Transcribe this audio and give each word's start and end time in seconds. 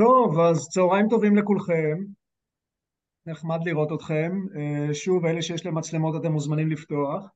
טוב, 0.00 0.40
אז 0.40 0.68
צהריים 0.68 1.08
טובים 1.08 1.36
לכולכם. 1.36 1.98
נחמד 3.26 3.58
לראות 3.64 3.92
אתכם. 3.92 4.32
אה, 4.56 4.94
שוב, 4.94 5.26
אלה 5.26 5.42
שיש 5.42 5.66
להם 5.66 5.78
מצלמות 5.78 6.20
אתם 6.20 6.32
מוזמנים 6.32 6.70
לפתוח. 6.70 7.30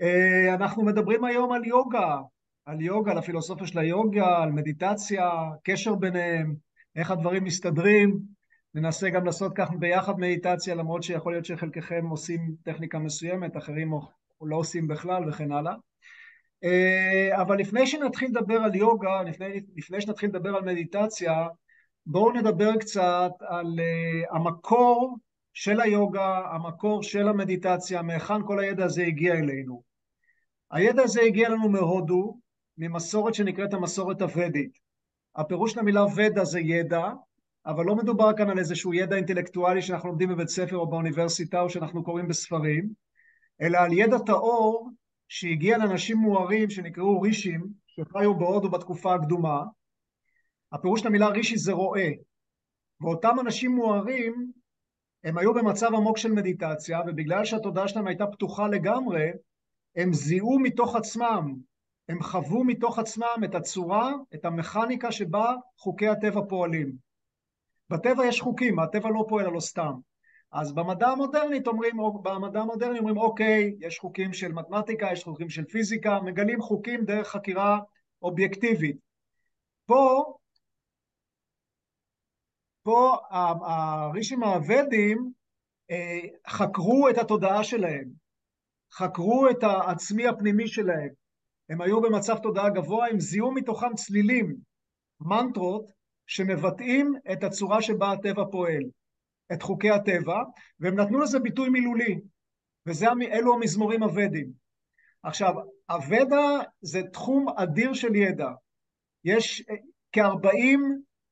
אה, 0.00 0.54
אנחנו 0.54 0.84
מדברים 0.84 1.24
היום 1.24 1.52
על 1.52 1.64
יוגה, 1.64 2.18
על 2.66 2.80
יוגה, 2.80 3.10
על 3.12 3.18
הפילוסופיה 3.18 3.66
של 3.66 3.78
היוגה, 3.78 4.42
על 4.42 4.52
מדיטציה, 4.52 5.30
קשר 5.64 5.94
ביניהם, 5.94 6.54
איך 6.96 7.10
הדברים 7.10 7.44
מסתדרים. 7.44 8.18
ננסה 8.74 9.10
גם 9.10 9.24
לעשות 9.26 9.52
כך 9.54 9.70
ביחד 9.78 10.18
מדיטציה, 10.18 10.74
למרות 10.74 11.02
שיכול 11.02 11.32
להיות 11.32 11.44
שחלקכם 11.44 12.06
עושים 12.06 12.54
טכניקה 12.62 12.98
מסוימת, 12.98 13.56
אחרים 13.56 13.92
לא 14.42 14.56
עושים 14.56 14.88
בכלל 14.88 15.28
וכן 15.28 15.52
הלאה. 15.52 15.74
אה, 16.64 17.42
אבל 17.42 17.58
לפני 17.58 17.86
שנתחיל 17.86 18.28
לדבר 18.30 18.60
על 18.60 18.74
יוגה, 18.74 19.22
לפני, 19.22 19.60
לפני 19.76 20.00
שנתחיל 20.00 20.28
לדבר 20.28 20.56
על 20.56 20.62
מדיטציה, 20.62 21.46
בואו 22.06 22.32
נדבר 22.32 22.76
קצת 22.76 23.32
על 23.40 23.66
uh, 23.66 24.36
המקור 24.36 25.18
של 25.52 25.80
היוגה, 25.80 26.42
המקור 26.52 27.02
של 27.02 27.28
המדיטציה, 27.28 28.02
מהיכן 28.02 28.46
כל 28.46 28.60
הידע 28.60 28.84
הזה 28.84 29.02
הגיע 29.02 29.34
אלינו. 29.34 29.82
הידע 30.70 31.02
הזה 31.02 31.20
הגיע 31.22 31.48
לנו 31.48 31.68
מהודו, 31.68 32.38
ממסורת 32.78 33.34
שנקראת 33.34 33.74
המסורת 33.74 34.22
הוודית. 34.22 34.78
הפירוש 35.36 35.76
למילה 35.76 36.04
ודה 36.16 36.44
זה 36.44 36.60
ידע, 36.60 37.08
אבל 37.66 37.84
לא 37.84 37.96
מדובר 37.96 38.30
כאן 38.36 38.50
על 38.50 38.58
איזשהו 38.58 38.94
ידע 38.94 39.16
אינטלקטואלי 39.16 39.82
שאנחנו 39.82 40.08
לומדים 40.08 40.28
בבית 40.28 40.48
ספר 40.48 40.76
או 40.76 40.90
באוניברסיטה 40.90 41.60
או 41.60 41.70
שאנחנו 41.70 42.04
קוראים 42.04 42.28
בספרים, 42.28 42.88
אלא 43.62 43.78
על 43.78 43.92
ידע 43.92 44.18
טהור 44.18 44.90
שהגיע 45.28 45.78
לאנשים 45.78 46.16
מוארים 46.16 46.70
שנקראו 46.70 47.20
רישים, 47.20 47.66
שחיו 47.86 48.34
בהודו 48.34 48.70
בתקופה 48.70 49.14
הקדומה, 49.14 49.62
הפירוש 50.72 51.04
למילה 51.04 51.28
רישי 51.28 51.56
זה 51.56 51.72
רואה, 51.72 52.10
ואותם 53.00 53.36
אנשים 53.40 53.70
מוארים, 53.70 54.52
הם 55.24 55.38
היו 55.38 55.54
במצב 55.54 55.94
עמוק 55.94 56.18
של 56.18 56.32
מדיטציה, 56.32 57.00
ובגלל 57.06 57.44
שהתודעה 57.44 57.88
שלהם 57.88 58.06
הייתה 58.06 58.26
פתוחה 58.26 58.68
לגמרי, 58.68 59.30
הם 59.96 60.12
זיהו 60.12 60.58
מתוך 60.58 60.96
עצמם, 60.96 61.54
הם 62.08 62.22
חוו 62.22 62.64
מתוך 62.64 62.98
עצמם 62.98 63.44
את 63.44 63.54
הצורה, 63.54 64.12
את 64.34 64.44
המכניקה 64.44 65.12
שבה 65.12 65.54
חוקי 65.76 66.08
הטבע 66.08 66.40
פועלים. 66.48 66.92
בטבע 67.90 68.26
יש 68.26 68.40
חוקים, 68.40 68.78
הטבע 68.78 69.10
לא 69.10 69.24
פועל 69.28 69.46
הלא 69.46 69.60
סתם. 69.60 69.92
אז 70.52 70.72
במדע 70.72 71.08
המודרנית 71.08 71.66
אומרים, 71.66 71.96
במדע 72.22 72.60
המודרני 72.60 72.98
אומרים, 72.98 73.18
אוקיי, 73.18 73.74
יש 73.80 73.98
חוקים 73.98 74.32
של 74.32 74.52
מתמטיקה, 74.52 75.08
יש 75.12 75.24
חוקים 75.24 75.50
של 75.50 75.64
פיזיקה, 75.64 76.20
מגלים 76.20 76.60
חוקים 76.60 77.04
דרך 77.04 77.28
חקירה 77.28 77.78
אובייקטיבית. 78.22 78.96
פה 79.86 80.34
פה 82.82 83.16
הרישים 83.32 84.42
הוודים 84.42 85.32
אה, 85.90 86.20
חקרו 86.48 87.08
את 87.08 87.18
התודעה 87.18 87.64
שלהם, 87.64 88.08
חקרו 88.92 89.50
את 89.50 89.62
העצמי 89.62 90.28
הפנימי 90.28 90.68
שלהם. 90.68 91.08
הם 91.68 91.80
היו 91.80 92.00
במצב 92.00 92.38
תודעה 92.38 92.70
גבוה, 92.70 93.08
הם 93.08 93.20
זיהו 93.20 93.52
מתוכם 93.52 93.94
צלילים, 93.94 94.56
מנטרות, 95.20 95.90
שמבטאים 96.26 97.14
את 97.32 97.44
הצורה 97.44 97.82
שבה 97.82 98.12
הטבע 98.12 98.44
פועל, 98.50 98.82
את 99.52 99.62
חוקי 99.62 99.90
הטבע, 99.90 100.42
והם 100.80 101.00
נתנו 101.00 101.18
לזה 101.18 101.38
ביטוי 101.38 101.68
מילולי, 101.68 102.20
ואלו 102.86 103.54
המזמורים 103.54 104.02
הוודים. 104.02 104.52
עכשיו, 105.22 105.54
הוודה 105.90 106.58
זה 106.80 107.02
תחום 107.12 107.48
אדיר 107.48 107.92
של 107.92 108.14
ידע. 108.14 108.48
יש 109.24 109.64
כ-40 110.12 110.78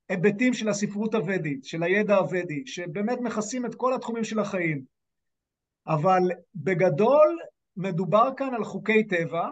היבטים 0.09 0.55
של 0.55 0.69
הספרות 0.69 1.15
הוודית, 1.15 1.65
של 1.65 1.83
הידע 1.83 2.17
הוודי, 2.17 2.63
שבאמת 2.67 3.19
מכסים 3.21 3.67
את 3.67 3.75
כל 3.75 3.95
התחומים 3.95 4.25
של 4.25 4.39
החיים. 4.39 4.83
אבל 5.87 6.23
בגדול 6.55 7.39
מדובר 7.77 8.31
כאן 8.37 8.55
על 8.55 8.65
חוקי 8.65 9.05
טבע, 9.05 9.49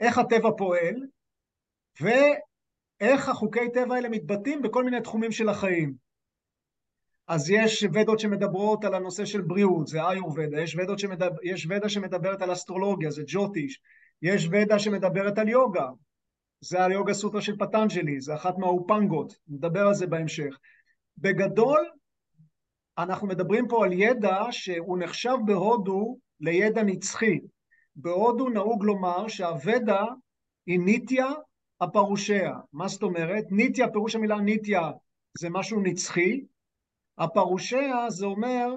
איך 0.00 0.18
הטבע 0.18 0.50
פועל, 0.58 0.94
ואיך 2.00 3.28
החוקי 3.28 3.70
טבע 3.74 3.94
האלה 3.94 4.08
מתבטאים 4.08 4.62
בכל 4.62 4.84
מיני 4.84 5.00
תחומים 5.00 5.32
של 5.32 5.48
החיים. 5.48 5.94
אז 7.28 7.50
יש 7.50 7.84
ודות 7.92 8.20
שמדברות 8.20 8.84
על 8.84 8.94
הנושא 8.94 9.24
של 9.24 9.40
בריאות, 9.40 9.86
זה 9.86 10.10
איור-ודה, 10.10 10.60
יש, 10.60 10.76
שמדבר, 10.96 11.36
יש 11.42 11.66
ודה 11.70 11.88
שמדברת 11.88 12.42
על 12.42 12.52
אסטרולוגיה, 12.52 13.10
זה 13.10 13.22
ג'וטיש, 13.26 13.80
יש 14.22 14.48
ודה 14.50 14.78
שמדברת 14.78 15.38
על 15.38 15.48
יוגה, 15.48 15.86
זה 16.64 16.84
היוגה 16.84 17.14
סוטרה 17.14 17.42
של 17.42 17.56
פטנג'לי, 17.56 18.20
זה 18.20 18.34
אחת 18.34 18.58
מהאופנגות, 18.58 19.36
נדבר 19.48 19.86
על 19.86 19.94
זה 19.94 20.06
בהמשך. 20.06 20.58
בגדול, 21.18 21.90
אנחנו 22.98 23.26
מדברים 23.26 23.68
פה 23.68 23.84
על 23.84 23.92
ידע 23.92 24.42
שהוא 24.50 24.98
נחשב 24.98 25.36
בהודו 25.44 26.18
לידע 26.40 26.82
נצחי. 26.82 27.40
בהודו 27.96 28.48
נהוג 28.48 28.84
לומר 28.84 29.28
שהוודה 29.28 30.04
היא 30.66 30.80
ניטיה 30.80 31.26
הפרושיה. 31.80 32.52
מה 32.72 32.88
זאת 32.88 33.02
אומרת? 33.02 33.44
ניטיה, 33.50 33.88
פירוש 33.88 34.14
המילה 34.14 34.36
ניטיה 34.36 34.90
זה 35.38 35.50
משהו 35.50 35.80
נצחי, 35.80 36.40
הפרושיה 37.18 38.10
זה 38.10 38.26
אומר 38.26 38.74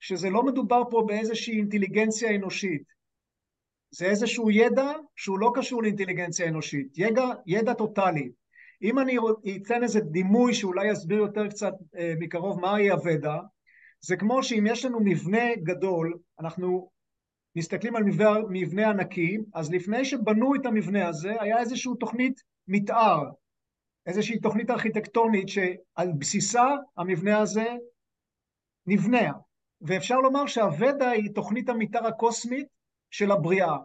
שזה 0.00 0.30
לא 0.30 0.42
מדובר 0.42 0.82
פה 0.90 1.04
באיזושהי 1.06 1.56
אינטליגנציה 1.56 2.36
אנושית. 2.36 2.82
זה 3.94 4.06
איזשהו 4.06 4.50
ידע 4.50 4.92
שהוא 5.16 5.38
לא 5.38 5.52
קשור 5.54 5.82
לאינטליגנציה 5.82 6.48
אנושית, 6.48 6.98
ידע, 6.98 7.24
ידע 7.46 7.74
טוטאלי. 7.74 8.30
אם 8.82 8.98
אני 8.98 9.16
אתן 9.56 9.82
איזה 9.82 10.00
דימוי 10.00 10.54
שאולי 10.54 10.90
יסביר 10.90 11.18
יותר 11.18 11.48
קצת 11.48 11.72
אה, 11.96 12.14
מקרוב 12.18 12.60
מהי 12.60 12.90
הוודה, 12.90 13.38
זה 14.00 14.16
כמו 14.16 14.42
שאם 14.42 14.64
יש 14.66 14.84
לנו 14.84 15.00
מבנה 15.00 15.54
גדול, 15.62 16.18
אנחנו 16.40 16.90
מסתכלים 17.56 17.96
על 17.96 18.04
מבנה, 18.04 18.38
מבנה 18.50 18.90
ענקי, 18.90 19.38
אז 19.54 19.72
לפני 19.72 20.04
שבנו 20.04 20.54
את 20.54 20.66
המבנה 20.66 21.08
הזה, 21.08 21.32
היה 21.40 21.58
איזושהי 21.60 21.92
תוכנית 22.00 22.40
מתאר, 22.68 23.22
איזושהי 24.06 24.40
תוכנית 24.40 24.70
ארכיטקטונית 24.70 25.48
שעל 25.48 26.12
בסיסה 26.18 26.66
המבנה 26.96 27.38
הזה 27.38 27.66
נבנה. 28.86 29.32
ואפשר 29.80 30.20
לומר 30.20 30.46
שהוודה 30.46 31.10
היא 31.10 31.30
תוכנית 31.34 31.68
המתאר 31.68 32.06
הקוסמית 32.06 32.66
של 33.12 33.30
הבריאה. 33.30 33.76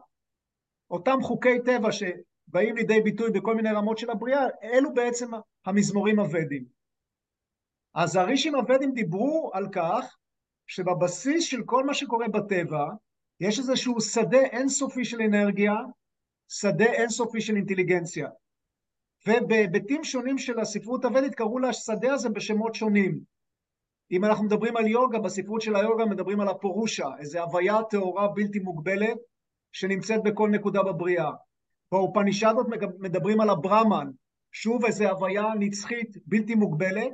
אותם 0.90 1.18
חוקי 1.22 1.60
טבע 1.66 1.92
שבאים 1.92 2.76
לידי 2.76 3.02
ביטוי 3.02 3.32
בכל 3.32 3.56
מיני 3.56 3.70
רמות 3.72 3.98
של 3.98 4.10
הבריאה, 4.10 4.46
אלו 4.64 4.94
בעצם 4.94 5.32
המזמורים 5.66 6.20
הוודים. 6.20 6.66
אז 7.94 8.16
הרישים 8.16 8.56
הוודים 8.56 8.94
דיברו 8.94 9.52
על 9.54 9.68
כך 9.72 10.18
שבבסיס 10.68 11.44
של 11.44 11.64
כל 11.66 11.86
מה 11.86 11.94
שקורה 11.94 12.28
בטבע, 12.28 12.86
יש 13.40 13.60
איזשהו 13.60 14.02
שדה 14.02 14.42
אינסופי 14.42 15.06
של 15.06 15.22
אנרגיה, 15.22 15.74
שדה 16.50 16.86
אינסופי 16.86 17.42
של 17.42 17.56
אינטליגנציה. 17.56 18.30
ובהיבטים 19.28 20.04
שונים 20.04 20.38
של 20.38 20.60
הספרות 20.60 21.06
הוודית 21.06 21.36
קראו 21.36 21.60
לשדה 21.60 22.14
הזה 22.14 22.30
בשמות 22.30 22.76
שונים. 22.76 23.20
אם 24.12 24.26
אנחנו 24.26 24.44
מדברים 24.44 24.78
על 24.78 24.88
יוגה, 24.88 25.20
בספרות 25.20 25.62
של 25.62 25.76
היוגה 25.76 26.06
מדברים 26.06 26.40
על 26.40 26.48
הפורושה, 26.48 27.08
איזו 27.20 27.40
הוויה 27.40 27.84
טהורה 27.90 28.28
בלתי 28.28 28.60
מוגבלת 28.60 29.18
שנמצאת 29.72 30.24
בכל 30.24 30.50
נקודה 30.50 30.84
בבריאה. 30.84 31.32
באופנישדות 31.92 32.68
מדברים 33.00 33.42
על 33.42 33.50
הברמן, 33.50 34.08
שוב 34.52 34.86
איזו 34.86 35.10
הוויה 35.10 35.46
נצחית 35.60 36.18
בלתי 36.26 36.56
מוגבלת, 36.56 37.12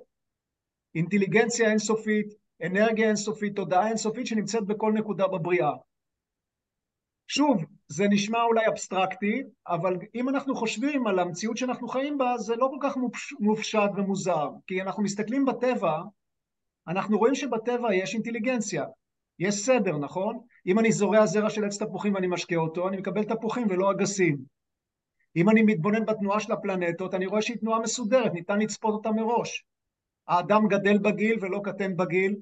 אינטליגנציה 0.95 1.69
אינסופית, 1.69 2.27
אנרגיה 2.65 3.07
אינסופית, 3.07 3.55
תודעה 3.55 3.87
אינסופית 3.87 4.27
שנמצאת 4.27 4.63
בכל 4.67 4.91
נקודה 4.91 5.27
בבריאה. 5.27 5.71
שוב, 7.27 7.63
זה 7.87 8.07
נשמע 8.09 8.43
אולי 8.43 8.67
אבסטרקטי, 8.67 9.43
אבל 9.67 9.97
אם 10.15 10.29
אנחנו 10.29 10.55
חושבים 10.55 11.07
על 11.07 11.19
המציאות 11.19 11.57
שאנחנו 11.57 11.87
חיים 11.87 12.17
בה, 12.17 12.37
זה 12.37 12.55
לא 12.55 12.69
כל 12.71 12.87
כך 12.87 12.97
מופשט 13.39 13.89
ומוזר, 13.95 14.49
כי 14.67 14.81
אנחנו 14.81 15.03
מסתכלים 15.03 15.45
בטבע, 15.45 16.01
אנחנו 16.87 17.17
רואים 17.17 17.35
שבטבע 17.35 17.95
יש 17.95 18.13
אינטליגנציה, 18.13 18.85
יש 19.39 19.55
סדר, 19.55 19.97
נכון? 19.97 20.39
אם 20.65 20.79
אני 20.79 20.91
זורע 20.91 21.25
זרע 21.25 21.49
של 21.49 21.65
עץ 21.65 21.83
תפוחים 21.83 22.13
ואני 22.13 22.27
משקה 22.27 22.55
אותו, 22.55 22.87
אני 22.87 22.97
מקבל 22.97 23.23
תפוחים 23.23 23.67
ולא 23.69 23.91
אגסים. 23.91 24.37
אם 25.35 25.49
אני 25.49 25.63
מתבונן 25.63 26.05
בתנועה 26.05 26.39
של 26.39 26.51
הפלנטות, 26.51 27.13
אני 27.13 27.25
רואה 27.25 27.41
שהיא 27.41 27.57
תנועה 27.57 27.79
מסודרת, 27.79 28.33
ניתן 28.33 28.59
לצפות 28.59 28.93
אותה 28.93 29.11
מראש. 29.11 29.65
האדם 30.27 30.67
גדל 30.67 30.97
בגיל 30.97 31.37
ולא 31.41 31.59
קטן 31.63 31.97
בגיל, 31.97 32.35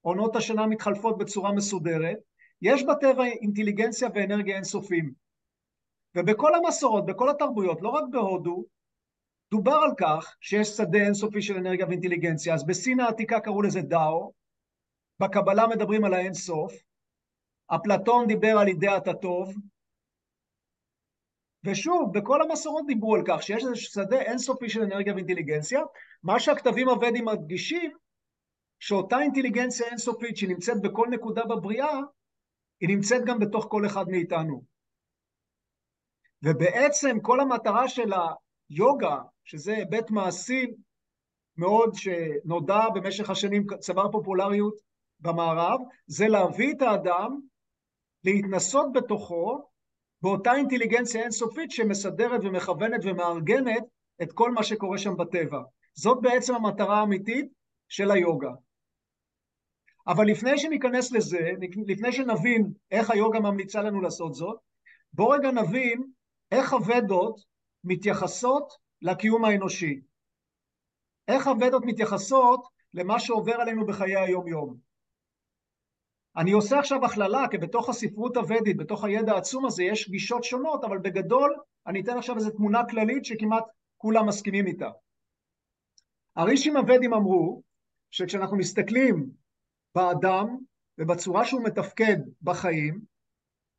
עונות 0.00 0.36
השנה 0.36 0.66
מתחלפות 0.66 1.18
בצורה 1.18 1.52
מסודרת, 1.52 2.18
יש 2.62 2.84
בטבע 2.84 3.24
אינטליגנציה 3.24 4.08
ואנרגיה 4.14 4.56
אינסופים. 4.56 5.12
ובכל 6.14 6.54
המסורות, 6.54 7.06
בכל 7.06 7.30
התרבויות, 7.30 7.82
לא 7.82 7.88
רק 7.88 8.04
בהודו, 8.10 8.64
דובר 9.50 9.78
על 9.84 9.90
כך 9.98 10.36
שיש 10.40 10.68
שדה 10.68 10.98
אינסופי 10.98 11.42
של 11.42 11.56
אנרגיה 11.56 11.86
ואינטליגנציה, 11.86 12.54
אז 12.54 12.66
בסין 12.66 13.00
העתיקה 13.00 13.40
קראו 13.40 13.62
לזה 13.62 13.80
דאו, 13.80 14.32
בקבלה 15.20 15.66
מדברים 15.66 16.04
על 16.04 16.14
האינסוף, 16.14 16.72
אפלטון 17.66 18.26
דיבר 18.26 18.58
על 18.60 18.68
אידאת 18.68 19.08
הטוב, 19.08 19.54
ושוב, 21.64 22.18
בכל 22.18 22.42
המסורות 22.42 22.86
דיברו 22.86 23.14
על 23.14 23.22
כך 23.26 23.42
שיש 23.42 23.64
איזה 23.64 23.76
שדה 23.76 24.20
אינסופי 24.20 24.68
של 24.68 24.82
אנרגיה 24.82 25.14
ואינטליגנציה. 25.14 25.80
מה 26.22 26.40
שהכתבים 26.40 26.88
הוודים 26.88 27.24
מדגישים, 27.24 27.92
שאותה 28.80 29.20
אינטליגנציה 29.20 29.86
אינסופית 29.86 30.36
שנמצאת 30.36 30.82
בכל 30.82 31.06
נקודה 31.10 31.44
בבריאה, 31.44 31.98
היא 32.80 32.88
נמצאת 32.88 33.24
גם 33.24 33.38
בתוך 33.38 33.66
כל 33.70 33.86
אחד 33.86 34.08
מאיתנו. 34.08 34.64
ובעצם 36.42 37.20
כל 37.22 37.40
המטרה 37.40 37.88
של 37.88 38.12
היוגה, 38.70 39.18
שזה 39.44 39.72
היבט 39.72 40.10
מעשי 40.10 40.66
מאוד 41.56 41.94
שנודע 41.94 42.88
במשך 42.94 43.30
השנים, 43.30 43.66
צבר 43.78 44.12
פופולריות 44.12 44.74
במערב, 45.20 45.80
זה 46.06 46.28
להביא 46.28 46.74
את 46.74 46.82
האדם 46.82 47.40
להתנסות 48.24 48.92
בתוכו 48.92 49.68
באותה 50.22 50.54
אינטליגנציה 50.54 51.22
אינסופית 51.22 51.70
שמסדרת 51.70 52.40
ומכוונת 52.44 53.00
ומארגנת 53.04 53.84
את 54.22 54.32
כל 54.32 54.50
מה 54.50 54.62
שקורה 54.62 54.98
שם 54.98 55.16
בטבע. 55.16 55.60
זאת 55.94 56.18
בעצם 56.22 56.54
המטרה 56.54 57.00
האמיתית 57.00 57.46
של 57.88 58.10
היוגה. 58.10 58.50
אבל 60.06 60.26
לפני 60.26 60.58
שניכנס 60.58 61.12
לזה, 61.12 61.50
לפני 61.86 62.12
שנבין 62.12 62.72
איך 62.90 63.10
היוגה 63.10 63.40
ממליצה 63.40 63.82
לנו 63.82 64.00
לעשות 64.00 64.34
זאת, 64.34 64.58
בואו 65.12 65.28
רגע 65.28 65.50
נבין 65.50 66.02
איך 66.52 66.72
הוודות 66.72 67.40
מתייחסות 67.88 68.72
לקיום 69.02 69.44
האנושי. 69.44 70.00
איך 71.28 71.46
הוודות 71.46 71.82
מתייחסות 71.86 72.68
למה 72.94 73.20
שעובר 73.20 73.54
עלינו 73.54 73.86
בחיי 73.86 74.16
היום-יום. 74.16 74.76
אני 76.36 76.52
עושה 76.52 76.78
עכשיו 76.78 77.04
הכללה, 77.04 77.44
כי 77.50 77.58
בתוך 77.58 77.88
הספרות 77.88 78.36
הוודית, 78.36 78.76
בתוך 78.76 79.04
הידע 79.04 79.32
העצום 79.32 79.66
הזה, 79.66 79.82
יש 79.82 80.10
גישות 80.10 80.44
שונות, 80.44 80.84
אבל 80.84 80.98
בגדול 80.98 81.56
אני 81.86 82.00
אתן 82.00 82.18
עכשיו 82.18 82.36
איזו 82.36 82.50
תמונה 82.50 82.82
כללית 82.90 83.24
שכמעט 83.24 83.64
כולם 83.96 84.26
מסכימים 84.26 84.66
איתה. 84.66 84.90
הרישים 86.36 86.76
הוודים 86.76 87.14
אמרו 87.14 87.62
שכשאנחנו 88.10 88.56
מסתכלים 88.56 89.30
באדם 89.94 90.56
ובצורה 90.98 91.44
שהוא 91.44 91.64
מתפקד 91.64 92.16
בחיים, 92.42 93.00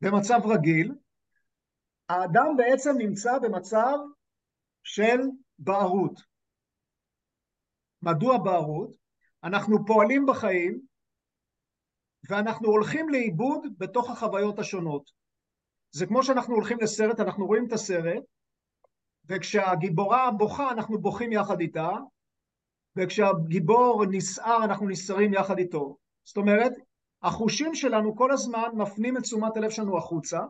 במצב 0.00 0.40
רגיל, 0.44 0.92
האדם 2.10 2.56
בעצם 2.56 2.90
נמצא 2.98 3.38
במצב 3.38 3.98
של 4.82 5.18
בערות. 5.58 6.20
מדוע 8.02 8.38
בערות? 8.38 8.96
אנחנו 9.44 9.86
פועלים 9.86 10.26
בחיים 10.26 10.80
ואנחנו 12.30 12.68
הולכים 12.68 13.08
לאיבוד 13.08 13.66
בתוך 13.78 14.10
החוויות 14.10 14.58
השונות. 14.58 15.10
זה 15.90 16.06
כמו 16.06 16.22
שאנחנו 16.22 16.54
הולכים 16.54 16.78
לסרט, 16.80 17.20
אנחנו 17.20 17.46
רואים 17.46 17.66
את 17.66 17.72
הסרט, 17.72 18.24
וכשהגיבורה 19.24 20.30
בוכה 20.30 20.70
אנחנו 20.70 20.98
בוכים 20.98 21.32
יחד 21.32 21.60
איתה, 21.60 21.90
וכשהגיבור 22.96 24.04
נסער 24.10 24.64
אנחנו 24.64 24.88
נסערים 24.88 25.34
יחד 25.34 25.58
איתו. 25.58 25.96
זאת 26.24 26.36
אומרת, 26.36 26.72
החושים 27.22 27.74
שלנו 27.74 28.16
כל 28.16 28.32
הזמן 28.32 28.68
מפנים 28.74 29.16
את 29.16 29.22
תשומת 29.22 29.56
הלב 29.56 29.70
שלנו 29.70 29.98
החוצה, 29.98 30.40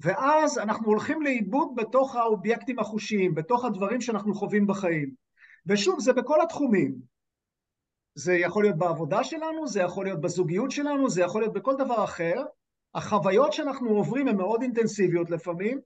ואז 0.00 0.58
אנחנו 0.58 0.86
הולכים 0.86 1.22
לאיבוד 1.22 1.68
בתוך 1.76 2.16
האובייקטים 2.16 2.78
החושיים, 2.78 3.34
בתוך 3.34 3.64
הדברים 3.64 4.00
שאנחנו 4.00 4.34
חווים 4.34 4.66
בחיים. 4.66 5.14
ושוב, 5.66 6.00
זה 6.00 6.12
בכל 6.12 6.40
התחומים. 6.40 6.94
זה 8.14 8.34
יכול 8.34 8.64
להיות 8.64 8.76
בעבודה 8.76 9.24
שלנו, 9.24 9.66
זה 9.66 9.80
יכול 9.80 10.04
להיות 10.04 10.20
בזוגיות 10.20 10.70
שלנו, 10.70 11.10
זה 11.10 11.22
יכול 11.22 11.42
להיות 11.42 11.52
בכל 11.52 11.76
דבר 11.76 12.04
אחר. 12.04 12.44
החוויות 12.94 13.52
שאנחנו 13.52 13.90
עוברים 13.90 14.28
הן 14.28 14.36
מאוד 14.36 14.62
אינטנסיביות 14.62 15.30
לפעמים, 15.30 15.80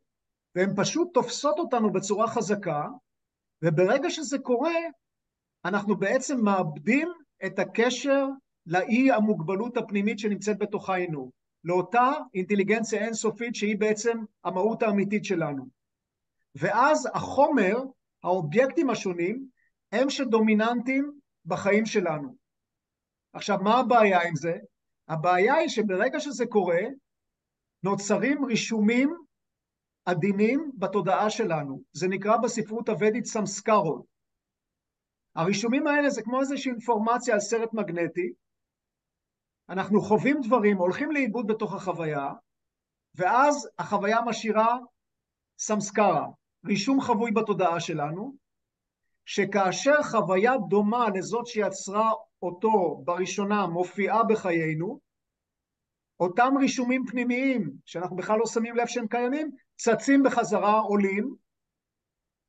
והן 0.55 0.73
פשוט 0.77 1.09
תופסות 1.15 1.59
אותנו 1.59 1.93
בצורה 1.93 2.29
חזקה, 2.29 2.87
וברגע 3.63 4.11
שזה 4.11 4.39
קורה, 4.39 4.75
אנחנו 5.65 5.97
בעצם 5.97 6.45
מאבדים 6.45 7.09
את 7.47 7.59
הקשר 7.59 8.27
לאי 8.67 9.13
המוגבלות 9.13 9.77
הפנימית 9.77 10.19
שנמצאת 10.19 10.59
בתוכנו, 10.59 11.31
לאותה 11.69 12.11
אינטליגנציה 12.35 13.05
אינסופית 13.05 13.55
שהיא 13.55 13.79
בעצם 13.79 14.19
המהות 14.45 14.83
האמיתית 14.83 15.25
שלנו. 15.25 15.69
ואז 16.55 17.09
החומר, 17.15 17.77
האובייקטים 18.25 18.91
השונים, 18.91 19.49
הם 19.93 20.11
שדומיננטיים 20.11 21.13
בחיים 21.47 21.87
שלנו. 21.87 22.35
עכשיו, 23.33 23.59
מה 23.63 23.79
הבעיה 23.79 24.23
עם 24.29 24.37
זה? 24.37 24.57
הבעיה 25.09 25.55
היא 25.55 25.69
שברגע 25.69 26.21
שזה 26.21 26.47
קורה, 26.47 26.81
נוצרים 27.83 28.45
רישומים 28.45 29.15
עדינים 30.05 30.71
בתודעה 30.75 31.31
שלנו. 31.31 31.83
זה 31.93 32.09
נקרא 32.09 32.37
בספרות 32.37 32.89
הוודית 32.89 33.27
סמסקרות. 33.27 34.05
הרישומים 35.35 35.87
האלה 35.87 36.11
זה 36.11 36.23
כמו 36.23 36.41
איזושהי 36.41 36.73
אינפורמציה 36.73 37.35
על 37.35 37.41
סרט 37.41 37.73
מגנטי. 37.73 38.33
אנחנו 39.69 40.01
חווים 40.01 40.41
דברים, 40.47 40.77
הולכים 40.77 41.11
לאיבוד 41.13 41.47
בתוך 41.47 41.75
החוויה, 41.75 42.29
ואז 43.15 43.69
החוויה 43.79 44.21
משאירה 44.27 44.77
סמסקרה, 45.59 46.27
רישום 46.67 47.01
חבוי 47.01 47.31
בתודעה 47.31 47.81
שלנו, 47.81 48.37
שכאשר 49.25 50.03
חוויה 50.03 50.53
דומה 50.69 51.07
לזאת 51.15 51.47
שיצרה 51.47 52.13
אותו 52.43 53.03
בראשונה 53.05 53.67
מופיעה 53.67 54.25
בחיינו, 54.25 55.01
אותם 56.21 56.55
רישומים 56.61 57.05
פנימיים, 57.07 57.71
שאנחנו 57.85 58.17
בכלל 58.17 58.39
לא 58.39 58.47
שמים 58.47 58.77
לב 58.77 58.87
שהם 58.87 59.07
קיימים, 59.09 59.51
צצים 59.77 60.23
בחזרה, 60.23 60.81
עולים, 60.81 61.35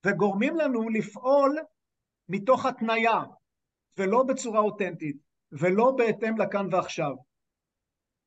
וגורמים 0.06 0.56
לנו 0.56 0.90
לפעול 0.90 1.58
מתוך 2.30 2.66
התניה, 2.66 3.20
ולא 3.98 4.24
בצורה 4.24 4.60
אותנטית, 4.60 5.29
ולא 5.52 5.92
בהתאם 5.98 6.42
לכאן 6.42 6.68
ועכשיו. 6.72 7.16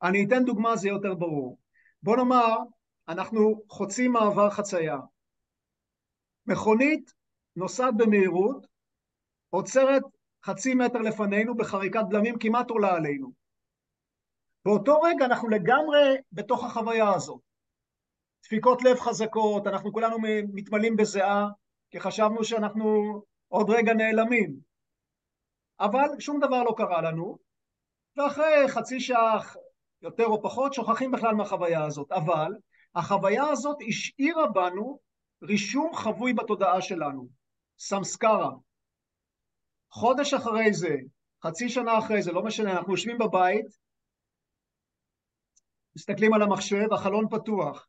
אני 0.03 0.25
אתן 0.25 0.45
דוגמה, 0.45 0.77
זה 0.77 0.89
יותר 0.89 1.15
ברור. 1.15 1.59
בוא 2.03 2.17
נאמר, 2.17 2.57
אנחנו 3.09 3.63
חוצים 3.69 4.13
מעבר 4.13 4.51
חצייה. 4.51 4.99
מכונית 6.47 7.13
נוסעת 7.57 7.97
במהירות, 7.97 8.67
עוצרת 9.51 10.03
חצי 10.45 10.75
מטר 10.75 10.99
לפנינו 10.99 11.55
בחריקת 11.57 12.03
בלמים 12.09 12.39
כמעט 12.39 12.71
עולה 12.71 12.95
עלינו. 12.95 13.33
באותו 14.65 15.01
רגע 15.01 15.25
אנחנו 15.25 15.49
לגמרי 15.49 16.17
בתוך 16.33 16.65
החוויה 16.65 17.15
הזאת. 17.15 17.41
דפיקות 18.45 18.83
לב 18.83 19.01
חזקות, 19.01 19.67
אנחנו 19.67 19.93
כולנו 19.93 20.17
מתמלאים 20.55 20.97
בזיעה, 20.97 21.49
כי 21.91 22.01
חשבנו 22.01 22.45
שאנחנו 22.45 23.23
עוד 23.49 23.71
רגע 23.71 23.95
נעלמים. 23.95 24.72
אבל 25.83 26.09
שום 26.19 26.41
דבר 26.41 26.63
לא 26.63 26.75
קרה 26.77 27.03
לנו, 27.03 27.39
ואחרי 28.17 28.69
חצי 28.69 29.01
שעה 29.01 29.41
יותר 30.03 30.27
או 30.27 30.43
פחות 30.43 30.75
שוכחים 30.75 31.11
בכלל 31.11 31.35
מהחוויה 31.35 31.85
הזאת. 31.85 32.13
אבל 32.13 32.53
החוויה 32.95 33.45
הזאת 33.45 33.77
השאירה 33.89 34.47
בנו 34.47 34.99
רישום 35.43 35.95
חבוי 35.95 36.33
בתודעה 36.33 36.83
שלנו, 36.83 37.29
סמסקרה. 37.79 38.51
חודש 39.91 40.35
אחרי 40.35 40.73
זה, 40.73 40.97
חצי 41.45 41.69
שנה 41.69 41.99
אחרי 41.99 42.23
זה, 42.23 42.33
לא 42.33 42.43
משנה, 42.43 42.73
אנחנו 42.73 42.93
יושבים 42.93 43.19
בבית, 43.19 43.67
מסתכלים 45.97 46.35
על 46.35 46.43
המחשב, 46.43 46.93
החלון 46.93 47.29
פתוח. 47.31 47.89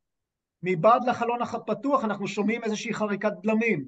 מבעד 0.63 1.01
לחלון 1.07 1.41
הפתוח 1.41 2.03
אנחנו 2.03 2.27
שומעים 2.27 2.63
איזושהי 2.63 2.93
חריקת 2.93 3.31
בלמים. 3.41 3.87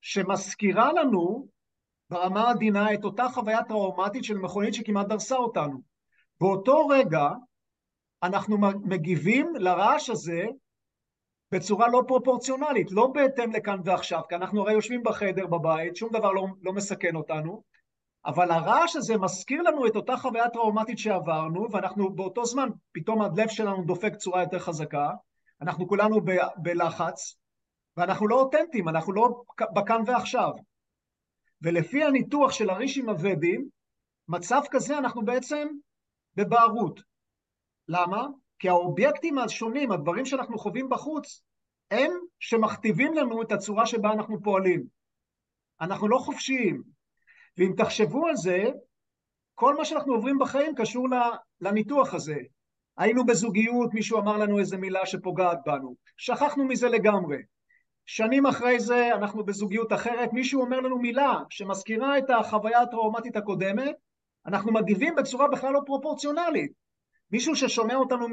שמזכירה 0.00 0.92
לנו 0.92 1.48
ברמה 2.10 2.48
העדינה 2.48 2.94
את 2.94 3.04
אותה 3.04 3.28
חוויה 3.34 3.64
טראומטית 3.64 4.24
של 4.24 4.38
מכונית 4.38 4.74
שכמעט 4.74 5.06
דרסה 5.06 5.36
אותנו. 5.36 5.80
באותו 6.40 6.86
רגע 6.86 7.28
אנחנו 8.22 8.58
מגיבים 8.84 9.52
לרעש 9.54 10.10
הזה 10.10 10.44
בצורה 11.52 11.88
לא 11.88 12.02
פרופורציונלית, 12.08 12.92
לא 12.92 13.06
בהתאם 13.06 13.52
לכאן 13.52 13.80
ועכשיו, 13.84 14.20
כי 14.28 14.34
אנחנו 14.34 14.60
הרי 14.60 14.72
יושבים 14.72 15.02
בחדר 15.02 15.46
בבית, 15.46 15.96
שום 15.96 16.10
דבר 16.12 16.32
לא, 16.32 16.46
לא 16.62 16.72
מסכן 16.72 17.16
אותנו, 17.16 17.62
אבל 18.26 18.50
הרעש 18.50 18.96
הזה 18.96 19.18
מזכיר 19.18 19.62
לנו 19.62 19.86
את 19.86 19.96
אותה 19.96 20.16
חוויה 20.16 20.48
טראומטית 20.48 20.98
שעברנו, 20.98 21.66
ואנחנו 21.72 22.14
באותו 22.14 22.44
זמן, 22.44 22.68
פתאום 22.92 23.22
הלב 23.22 23.48
שלנו 23.48 23.84
דופק 23.84 24.16
צורה 24.16 24.42
יותר 24.42 24.58
חזקה, 24.58 25.10
אנחנו 25.62 25.88
כולנו 25.88 26.20
ב, 26.20 26.30
בלחץ, 26.56 27.36
ואנחנו 27.96 28.28
לא 28.28 28.40
אותנטיים, 28.40 28.88
אנחנו 28.88 29.12
לא 29.12 29.42
בכאן 29.74 30.02
ועכשיו. 30.06 30.50
ולפי 31.62 32.04
הניתוח 32.04 32.52
של 32.52 32.70
הרישים 32.70 33.08
הוודים, 33.08 33.68
מצב 34.28 34.60
כזה 34.70 34.98
אנחנו 34.98 35.24
בעצם 35.24 35.68
בבערות. 36.34 37.00
למה? 37.88 38.26
כי 38.58 38.68
האובייקטים 38.68 39.38
השונים, 39.38 39.92
הדברים 39.92 40.26
שאנחנו 40.26 40.58
חווים 40.58 40.88
בחוץ, 40.88 41.42
הם 41.90 42.12
שמכתיבים 42.38 43.14
לנו 43.14 43.42
את 43.42 43.52
הצורה 43.52 43.86
שבה 43.86 44.12
אנחנו 44.12 44.42
פועלים. 44.42 44.84
אנחנו 45.80 46.08
לא 46.08 46.18
חופשיים. 46.18 46.82
ואם 47.58 47.72
תחשבו 47.76 48.26
על 48.26 48.36
זה, 48.36 48.64
כל 49.54 49.76
מה 49.76 49.84
שאנחנו 49.84 50.14
עוברים 50.14 50.38
בחיים 50.38 50.74
קשור 50.74 51.08
לניתוח 51.60 52.14
הזה. 52.14 52.36
היינו 52.96 53.26
בזוגיות, 53.26 53.94
מישהו 53.94 54.18
אמר 54.18 54.36
לנו 54.36 54.58
איזה 54.58 54.76
מילה 54.76 55.06
שפוגעת 55.06 55.58
בנו. 55.66 55.96
שכחנו 56.16 56.64
מזה 56.64 56.88
לגמרי. 56.88 57.36
שנים 58.12 58.46
אחרי 58.46 58.80
זה 58.80 59.14
אנחנו 59.14 59.44
בזוגיות 59.44 59.92
אחרת, 59.92 60.32
מישהו 60.32 60.60
אומר 60.60 60.80
לנו 60.80 60.98
מילה 60.98 61.34
שמזכירה 61.50 62.18
את 62.18 62.30
החוויה 62.30 62.80
הטראומטית 62.80 63.36
הקודמת, 63.36 63.96
אנחנו 64.46 64.72
מגיבים 64.72 65.14
בצורה 65.14 65.48
בכלל 65.48 65.72
לא 65.72 65.80
פרופורציונלית. 65.86 66.72
מישהו 67.30 67.56
ששומע 67.56 67.94
אותנו 67.94 68.26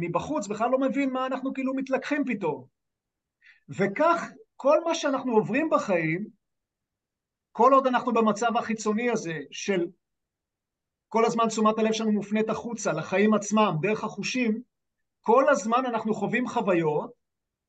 מבחוץ 0.00 0.46
בכלל 0.46 0.70
לא 0.70 0.78
מבין 0.78 1.10
מה 1.10 1.26
אנחנו 1.26 1.54
כאילו 1.54 1.74
מתלקחים 1.74 2.24
פתאום. 2.24 2.64
וכך 3.68 4.30
כל 4.56 4.84
מה 4.84 4.94
שאנחנו 4.94 5.32
עוברים 5.32 5.70
בחיים, 5.70 6.26
כל 7.52 7.72
עוד 7.72 7.86
אנחנו 7.86 8.12
במצב 8.12 8.56
החיצוני 8.56 9.10
הזה 9.10 9.38
של 9.50 9.86
כל 11.08 11.24
הזמן 11.24 11.48
תשומת 11.48 11.78
הלב 11.78 11.92
שלנו 11.92 12.12
מופנית 12.12 12.48
החוצה, 12.50 12.92
לחיים 12.92 13.34
עצמם, 13.34 13.76
דרך 13.80 14.04
החושים, 14.04 14.60
כל 15.20 15.48
הזמן 15.48 15.86
אנחנו 15.86 16.14
חווים 16.14 16.48
חוויות 16.48 17.17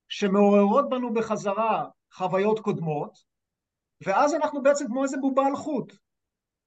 שמעוררות 0.10 0.89
בנו 0.89 1.13
בחזרה 1.13 1.89
חוויות 2.13 2.60
קודמות, 2.60 3.18
ואז 4.06 4.34
אנחנו 4.34 4.63
בעצם 4.63 4.86
כמו 4.88 5.04
איזה 5.04 5.18
בובה 5.22 5.48
על 5.48 5.56
חוט. 5.56 5.94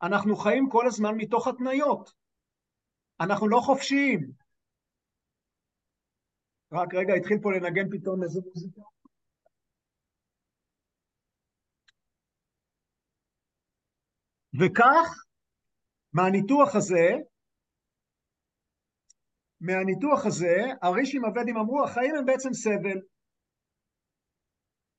אנחנו 0.03 0.37
חיים 0.37 0.69
כל 0.71 0.87
הזמן 0.87 1.15
מתוך 1.17 1.47
התניות. 1.47 2.13
אנחנו 3.21 3.49
לא 3.49 3.61
חופשיים. 3.61 4.33
רק 6.73 6.95
רגע, 6.95 7.15
התחיל 7.15 7.39
פה 7.43 7.53
לנגן 7.53 7.91
פתאום 7.91 8.23
איזה 8.23 8.41
מוזיקה. 8.47 8.81
וכך, 14.61 15.25
מהניתוח 16.13 16.75
הזה, 16.75 17.09
מהניתוח 19.61 20.27
הזה, 20.27 20.57
הרישים 20.83 21.25
הוודים 21.25 21.57
אמרו, 21.57 21.85
החיים 21.85 22.15
הם 22.15 22.27
בעצם 22.27 22.53
סבל. 22.53 23.01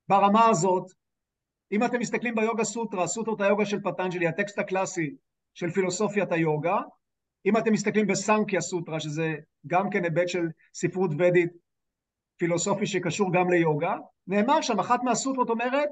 ברמה 0.08 0.46
הזאת, 0.46 0.92
אם 1.72 1.86
אתם 1.86 2.00
מסתכלים 2.00 2.36
ביוגה 2.36 2.64
סוטרה, 2.64 3.08
סוטרות 3.08 3.42
היוגה 3.42 3.66
של 3.66 3.82
פטנג'לי, 3.82 4.28
הטקסט 4.28 4.60
הקלאסי 4.60 5.16
של 5.54 5.70
פילוסופיית 5.70 6.32
היוגה, 6.32 6.78
אם 7.46 7.58
אתם 7.58 7.74
מסתכלים 7.74 8.08
בסנקיה 8.08 8.62
סוטרה, 8.62 9.00
שזה 9.00 9.36
גם 9.68 9.90
כן 9.90 10.04
היבט 10.04 10.28
של 10.28 10.48
ספרות 10.74 11.12
ודית 11.20 11.50
פילוסופי 12.38 12.86
שקשור 12.88 13.34
גם 13.34 13.50
ליוגה, 13.50 13.96
נאמר 14.28 14.62
שם, 14.62 14.80
אחת 14.80 15.00
מהסוטרות 15.04 15.50
אומרת, 15.50 15.90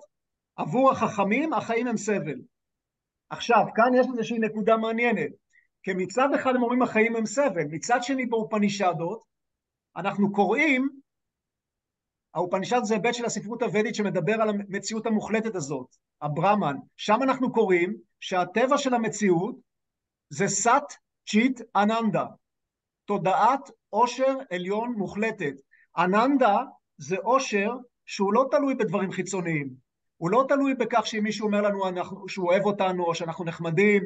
עבור 0.56 0.92
החכמים 0.92 1.54
החיים 1.54 1.88
הם 1.88 1.98
סבל. 1.98 2.42
עכשיו, 3.30 3.66
כאן 3.76 3.94
יש 4.00 4.08
איזושהי 4.08 4.40
נקודה 4.40 4.78
מעניינת, 4.78 5.32
כי 5.84 5.94
מצד 5.94 6.28
אחד 6.36 6.56
הם 6.56 6.64
אומרים 6.64 6.82
החיים 6.82 7.16
הם 7.16 7.26
סבל, 7.26 7.64
מצד 7.70 8.00
שני 8.02 8.26
באופנישדות, 8.26 9.24
אנחנו 9.96 10.32
קוראים, 10.32 10.90
האופנישד 12.34 12.80
זה 12.84 12.94
היבט 12.94 13.14
של 13.14 13.26
הספרות 13.26 13.62
הוודית 13.62 13.96
שמדבר 13.96 14.34
על 14.34 14.50
המציאות 14.50 15.06
המוחלטת 15.06 15.56
הזאת, 15.56 15.96
הברמן, 16.22 16.76
שם 16.96 17.20
אנחנו 17.24 17.52
קוראים 17.52 17.94
שהטבע 18.20 18.78
של 18.78 18.94
המציאות 18.94 19.56
זה 20.30 20.48
סאט 20.48 20.94
צ'יט 21.28 21.62
אננדה, 21.76 22.26
תודעת 23.06 23.72
עושר 23.90 24.36
עליון 24.50 24.94
מוחלטת. 24.98 25.54
אננדה 25.98 26.58
זה 26.98 27.16
עושר 27.24 27.72
שהוא 28.06 28.34
לא 28.34 28.48
תלוי 28.52 28.76
בדברים 28.76 29.12
חיצוניים, 29.12 29.70
הוא 30.18 30.30
לא 30.30 30.46
תלוי 30.48 30.74
בכך 30.74 31.08
שאם 31.08 31.24
מישהו 31.24 31.48
אומר 31.48 31.62
לנו 31.62 31.90
אנחנו, 31.90 32.30
שהוא 32.30 32.48
אוהב 32.48 32.66
אותנו 32.66 33.04
או 33.04 33.16
שאנחנו 33.16 33.46
נחמדים, 33.46 34.04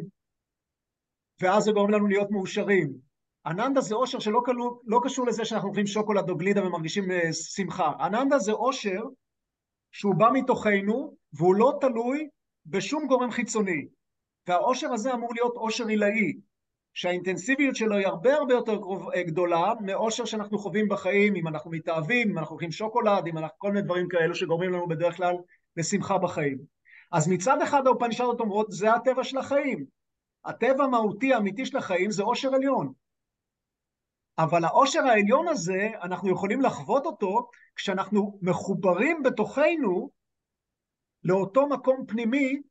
ואז 1.42 1.64
זה 1.64 1.72
גורם 1.72 1.92
לנו 1.92 2.08
להיות 2.08 2.32
מאושרים. 2.32 3.05
אננדה 3.48 3.82
זה 3.82 3.96
אושר 3.96 4.20
שלא 4.20 4.42
קלו, 4.46 4.82
לא 4.86 5.00
קשור 5.04 5.28
לזה 5.28 5.46
שאנחנו 5.46 5.70
אוכלים 5.70 5.88
שוקולד 5.88 6.30
או 6.30 6.38
גלידה 6.38 6.68
ומרגישים 6.68 7.12
uh, 7.12 7.34
שמחה. 7.34 7.92
אננדה 8.00 8.40
זה 8.40 8.52
אושר 8.52 9.02
שהוא 9.92 10.16
בא 10.16 10.30
מתוכנו 10.34 11.16
והוא 11.34 11.56
לא 11.56 11.74
תלוי 11.82 12.28
בשום 12.66 13.08
גורם 13.08 13.32
חיצוני. 13.32 13.88
והאושר 14.48 14.94
הזה 14.94 15.14
אמור 15.14 15.30
להיות 15.34 15.56
אושר 15.56 15.88
עילאי, 15.88 16.34
שהאינטנסיביות 16.94 17.76
שלו 17.76 17.96
היא 17.96 18.08
הרבה 18.08 18.36
הרבה 18.36 18.54
יותר 18.54 18.80
אה, 19.16 19.24
גדולה 19.24 19.74
מאושר 19.82 20.26
שאנחנו 20.26 20.60
חווים 20.60 20.90
בחיים, 20.90 21.36
אם 21.36 21.48
אנחנו 21.48 21.72
מתאהבים, 21.72 22.30
אם 22.30 22.38
אנחנו 22.38 22.54
אוכלים 22.54 22.72
שוקולד, 22.72 23.28
אם 23.28 23.38
אנחנו 23.38 23.56
כל 23.58 23.72
מיני 23.72 23.82
דברים 23.82 24.08
כאלו 24.08 24.36
שגורמים 24.36 24.72
לנו 24.74 24.88
בדרך 24.88 25.18
כלל 25.18 25.36
לשמחה 25.78 26.18
בחיים. 26.18 26.58
אז 27.12 27.28
מצד 27.28 27.62
אחד 27.62 27.88
האופנישדות 27.88 28.40
אומרות, 28.40 28.72
זה 28.72 28.94
הטבע 28.94 29.24
של 29.24 29.38
החיים. 29.38 29.86
הטבע 30.46 30.84
המהותי 30.84 31.34
האמיתי 31.34 31.66
של 31.66 31.78
החיים 31.78 32.12
זה 32.12 32.24
עושר 32.24 32.56
עליון. 32.56 32.94
אבל 34.38 34.66
העושר 34.66 35.00
העליון 35.00 35.48
הזה, 35.48 35.90
אנחנו 36.04 36.32
יכולים 36.32 36.62
לחוות 36.62 37.06
אותו 37.06 37.50
כשאנחנו 37.76 38.40
מחוברים 38.42 39.24
בתוכנו 39.24 40.10
לאותו 41.24 41.68
מקום 41.68 42.06
פנימי 42.08 42.62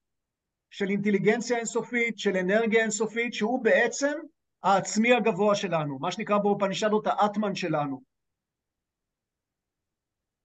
של 0.70 0.88
אינטליגנציה 0.88 1.56
אינסופית, 1.56 2.18
של 2.18 2.36
אנרגיה 2.36 2.82
אינסופית, 2.82 3.34
שהוא 3.34 3.64
בעצם 3.64 4.12
העצמי 4.62 5.14
הגבוה 5.14 5.54
שלנו, 5.54 5.98
מה 5.98 6.12
שנקרא 6.12 6.38
באופנישדות 6.38 7.06
האטמן 7.06 7.54
שלנו. 7.54 8.02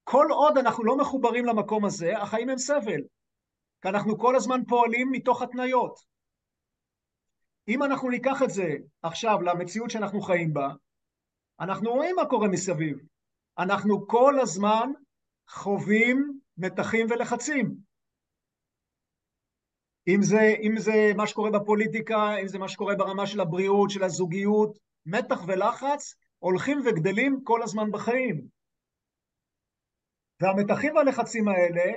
כל 0.03 0.27
עוד 0.29 0.57
אנחנו 0.57 0.83
לא 0.83 0.97
מחוברים 0.97 1.45
למקום 1.45 1.85
הזה, 1.85 2.17
החיים 2.17 2.49
הם 2.49 2.57
סבל. 2.57 3.01
כי 3.81 3.89
אנחנו 3.89 4.17
כל 4.17 4.35
הזמן 4.35 4.61
פועלים 4.67 5.11
מתוך 5.11 5.41
התניות. 5.41 5.99
אם 7.67 7.83
אנחנו 7.83 8.09
ניקח 8.09 8.43
את 8.43 8.49
זה 8.49 8.67
עכשיו 9.01 9.41
למציאות 9.41 9.89
שאנחנו 9.89 10.21
חיים 10.21 10.53
בה, 10.53 10.69
אנחנו 11.59 11.91
רואים 11.91 12.15
מה 12.15 12.25
קורה 12.25 12.47
מסביב. 12.47 12.97
אנחנו 13.57 14.07
כל 14.07 14.39
הזמן 14.41 14.91
חווים 15.49 16.39
מתחים 16.57 17.07
ולחצים. 17.09 17.75
אם 20.07 20.21
זה, 20.21 20.53
אם 20.61 20.73
זה 20.77 21.11
מה 21.17 21.27
שקורה 21.27 21.51
בפוליטיקה, 21.51 22.37
אם 22.41 22.47
זה 22.47 22.59
מה 22.59 22.67
שקורה 22.69 22.95
ברמה 22.95 23.27
של 23.27 23.39
הבריאות, 23.39 23.89
של 23.89 24.03
הזוגיות, 24.03 24.77
מתח 25.05 25.41
ולחץ 25.47 26.15
הולכים 26.39 26.81
וגדלים 26.85 27.43
כל 27.43 27.63
הזמן 27.63 27.91
בחיים. 27.91 28.47
והמתחים 30.41 30.95
והלחצים 30.95 31.47
האלה 31.47 31.91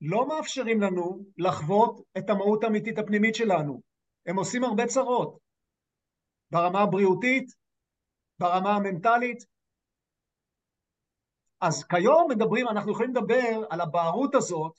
לא 0.00 0.28
מאפשרים 0.28 0.80
לנו 0.80 1.24
לחוות 1.38 2.00
את 2.18 2.30
המהות 2.30 2.64
האמיתית 2.64 2.98
הפנימית 2.98 3.34
שלנו. 3.34 3.80
הם 4.26 4.36
עושים 4.36 4.64
הרבה 4.64 4.86
צרות. 4.86 5.38
ברמה 6.50 6.80
הבריאותית, 6.80 7.63
ברמה 8.38 8.76
המנטלית. 8.76 9.46
אז 11.60 11.84
כיום 11.84 12.30
מדברים, 12.30 12.68
אנחנו 12.68 12.92
יכולים 12.92 13.10
לדבר 13.10 13.66
על 13.70 13.80
הבערות 13.80 14.34
הזאת, 14.34 14.78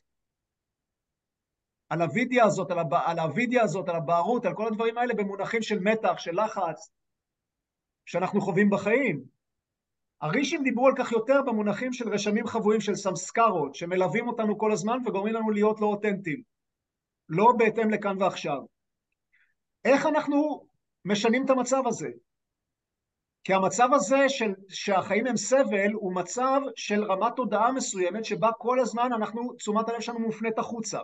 על 1.90 2.02
הווידיה 2.02 2.46
הזאת, 2.46 2.72
על, 2.72 2.80
הב... 2.80 2.94
על 2.94 3.20
הווידיה 3.20 3.64
הזאת, 3.64 3.90
על 3.90 3.96
הבערות, 3.96 4.46
על 4.46 4.54
כל 4.54 4.68
הדברים 4.68 4.98
האלה 4.98 5.14
במונחים 5.14 5.62
של 5.62 5.80
מתח, 5.80 6.18
של 6.18 6.44
לחץ, 6.44 6.90
שאנחנו 8.06 8.42
חווים 8.42 8.70
בחיים. 8.70 9.24
הרישים 10.22 10.64
דיברו 10.64 10.88
על 10.88 10.94
כך 10.98 11.12
יותר 11.12 11.42
במונחים 11.42 11.94
של 11.94 12.10
רשמים 12.10 12.48
חבויים 12.48 12.82
של 12.82 12.96
סמסקרות, 12.96 13.76
שמלווים 13.76 14.28
אותנו 14.28 14.58
כל 14.58 14.72
הזמן 14.72 14.98
וגורמים 15.06 15.34
לנו 15.34 15.52
להיות 15.52 15.82
לא 15.82 15.88
אותנטיים, 15.88 16.42
לא 17.30 17.54
בהתאם 17.58 17.90
לכאן 17.90 18.22
ועכשיו. 18.22 18.62
איך 19.86 20.06
אנחנו 20.06 20.68
משנים 21.06 21.46
את 21.46 21.50
המצב 21.50 21.82
הזה? 21.88 22.08
כי 23.46 23.54
המצב 23.54 23.90
הזה 23.94 24.30
של, 24.30 24.54
שהחיים 24.70 25.28
הם 25.28 25.38
סבל 25.38 25.92
הוא 25.94 26.16
מצב 26.16 26.62
של 26.75 27.04
רמת 27.04 27.34
תודעה 27.36 27.72
מסוימת 27.72 28.25
שבה 28.25 28.50
כל 28.58 28.80
הזמן 28.80 29.10
אנחנו, 29.16 29.54
תשומת 29.54 29.90
הלב 29.90 30.00
שלנו 30.00 30.20
מופנית 30.20 30.60
החוצה 30.60 31.00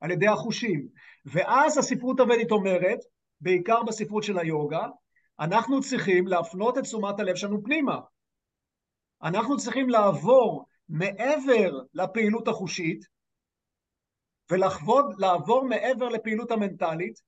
על 0.00 0.10
ידי 0.10 0.28
החושים. 0.28 0.88
ואז 1.26 1.78
הספרות 1.78 2.20
הוודית 2.20 2.50
אומרת, 2.50 2.98
בעיקר 3.40 3.82
בספרות 3.82 4.22
של 4.22 4.38
היוגה, 4.38 4.86
אנחנו 5.40 5.80
צריכים 5.80 6.26
להפנות 6.26 6.78
את 6.78 6.82
תשומת 6.82 7.20
הלב 7.20 7.36
שלנו 7.36 7.62
פנימה. 7.64 8.00
אנחנו 9.22 9.56
צריכים 9.56 9.88
לעבור 9.88 10.64
מעבר 10.88 11.70
לפעילות 11.94 12.48
החושית 12.48 13.04
ולחוות, 14.50 15.04
לעבור 15.18 15.64
מעבר 15.64 16.08
לפעילות 16.08 16.50
המנטלית, 16.50 17.20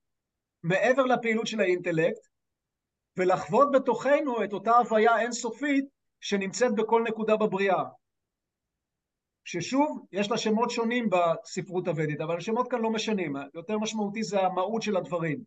מעבר 0.63 1.03
לפעילות 1.03 1.47
של 1.47 1.61
האינטלקט, 1.61 2.30
ולחוות 3.17 3.69
בתוכנו 3.73 4.45
את 4.45 4.53
אותה 4.53 4.71
הוויה 4.71 5.21
אינסופית 5.21 5.85
שנמצאת 6.21 6.75
בכל 6.75 7.05
נקודה 7.09 7.37
בבריאה. 7.37 7.85
ששוב, 9.45 10.07
יש 10.13 10.31
לה 10.31 10.39
שמות 10.39 10.71
שונים 10.71 11.09
בספרות 11.11 11.89
הוודית, 11.89 12.21
אבל 12.21 12.37
השמות 12.37 12.71
כאן 12.71 12.81
לא 12.81 12.91
משנים, 12.91 13.37
יותר 13.55 13.79
משמעותי 13.79 14.23
זה 14.23 14.41
המהות 14.41 14.83
של 14.83 14.97
הדברים. 14.97 15.45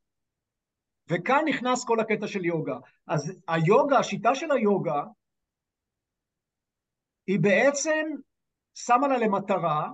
וכאן 1.08 1.44
נכנס 1.48 1.86
כל 1.86 2.00
הקטע 2.00 2.28
של 2.28 2.46
יוגה. 2.46 2.78
אז 3.08 3.34
היוגה, 3.48 4.00
השיטה 4.00 4.36
של 4.36 4.52
היוגה, 4.52 5.04
היא 7.28 7.40
בעצם 7.40 8.06
שמה 8.74 9.08
לה 9.08 9.18
למטרה 9.18 9.90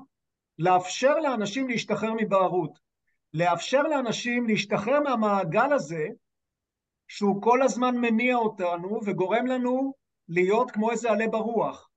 לאפשר 0.60 1.16
לאנשים 1.16 1.68
להשתחרר 1.68 2.14
מבערות, 2.18 2.80
לאפשר 3.34 3.82
לאנשים 3.82 4.48
להשתחרר 4.48 5.00
מהמעגל 5.00 5.74
הזה 5.74 6.08
שהוא 7.10 7.42
כל 7.42 7.62
הזמן 7.62 7.96
מניע 7.98 8.36
אותנו 8.36 9.00
וגורם 9.06 9.46
לנו 9.46 9.94
להיות 10.28 10.72
כמו 10.72 10.92
איזה 10.92 11.12
עלה 11.12 11.28
ברוח. 11.28 11.90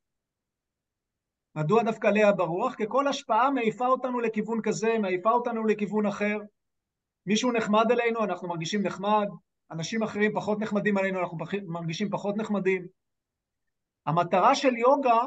מדוע 1.55 1.83
דווקא 1.83 2.07
עלה 2.07 2.33
ברוח? 2.33 2.75
כי 2.75 2.85
כל 2.89 3.09
השפעה 3.09 3.51
מעיפה 3.51 3.87
אותנו 3.87 4.21
לכיוון 4.21 4.61
כזה, 4.63 4.99
מעיפה 4.99 5.31
אותנו 5.31 5.65
לכיוון 5.65 6.07
אחר. 6.07 6.39
מישהו 7.27 7.53
נחמד 7.53 7.91
אלינו, 7.91 8.25
אנחנו 8.25 8.49
מרגישים 8.49 8.83
נחמד, 8.83 9.29
אנשים 9.71 10.03
אחרים 10.03 10.33
פחות 10.35 10.61
נחמדים 10.61 10.97
עלינו, 10.99 11.21
אנחנו 11.21 11.39
מרגישים 11.67 12.11
פחות 12.11 12.37
נחמדים. 12.37 12.87
המטרה 14.07 14.55
של 14.55 14.77
יוגה 14.77 15.21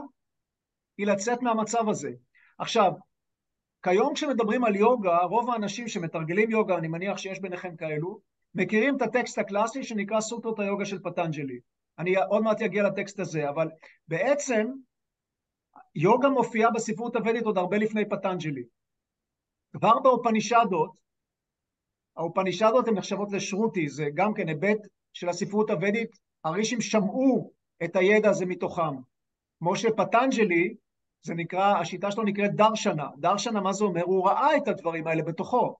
היא 0.98 1.08
לצאת 1.08 1.42
מהמצב 1.42 1.90
הזה. 1.90 2.12
עכשיו, 2.58 2.92
כיום 3.84 4.14
כשמדברים 4.14 4.64
על 4.64 4.76
יוגה, 4.76 5.18
רוב 5.18 5.50
האנשים 5.50 5.88
שמתרגלים 5.88 6.52
יוגה, 6.52 6.78
אני 6.78 6.88
מניח 6.88 7.18
שיש 7.18 7.40
ביניכם 7.40 7.76
כאלו, 7.76 8.35
מכירים 8.56 8.98
את 8.98 9.02
הטקסט 9.02 9.38
הקלאסי 9.38 9.84
שנקרא 9.84 10.22
סוטרות 10.22 10.60
היוגה 10.60 10.86
של 10.86 11.00
פטנג'לי. 11.00 11.60
אני 12.00 12.16
עוד 12.16 12.44
מעט 12.44 12.62
אגיע 12.62 12.84
לטקסט 12.84 13.20
הזה, 13.20 13.50
אבל 13.50 13.70
בעצם 14.08 14.68
יוגה 15.96 16.30
מופיעה 16.30 16.72
בספרות 16.72 17.16
הוודית 17.16 17.44
עוד 17.44 17.58
הרבה 17.58 17.78
לפני 17.78 18.10
פטנג'לי. 18.10 18.64
כבר 19.74 20.00
באופנישדות, 20.00 20.98
האופנישדות 22.18 22.88
הן 22.88 22.94
נחשבות 22.94 23.32
לשרותי, 23.32 23.90
זה 23.90 24.06
גם 24.14 24.34
כן 24.34 24.48
היבט 24.48 24.88
של 25.14 25.30
הספרות 25.30 25.70
הוודית, 25.70 26.18
הרישים 26.44 26.82
שמעו 26.82 27.52
את 27.84 27.96
הידע 27.96 28.30
הזה 28.30 28.46
מתוכם. 28.46 28.96
כמו 29.60 29.76
שפטנג'לי, 29.76 30.76
זה 31.22 31.34
נקרא, 31.34 31.78
השיטה 31.78 32.12
שלו 32.12 32.24
נקראת 32.24 32.56
דרשנה. 32.56 33.08
דרשנה, 33.18 33.62
מה 33.62 33.74
זה 33.74 33.86
אומר? 33.86 34.04
הוא 34.04 34.28
ראה 34.28 34.58
את 34.58 34.68
הדברים 34.68 35.08
האלה 35.08 35.24
בתוכו. 35.24 35.76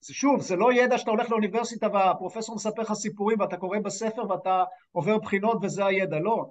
זה 0.00 0.14
שוב, 0.14 0.40
זה 0.40 0.56
לא 0.56 0.72
ידע 0.72 0.98
שאתה 0.98 1.10
הולך 1.10 1.30
לאוניברסיטה 1.30 1.86
והפרופסור 1.92 2.56
מספר 2.56 2.82
לך 2.82 2.92
סיפורים 2.92 3.40
ואתה 3.40 3.56
קורא 3.56 3.78
בספר 3.78 4.30
ואתה 4.30 4.64
עובר 4.92 5.18
בחינות 5.18 5.58
וזה 5.62 5.86
הידע, 5.86 6.18
לא. 6.18 6.50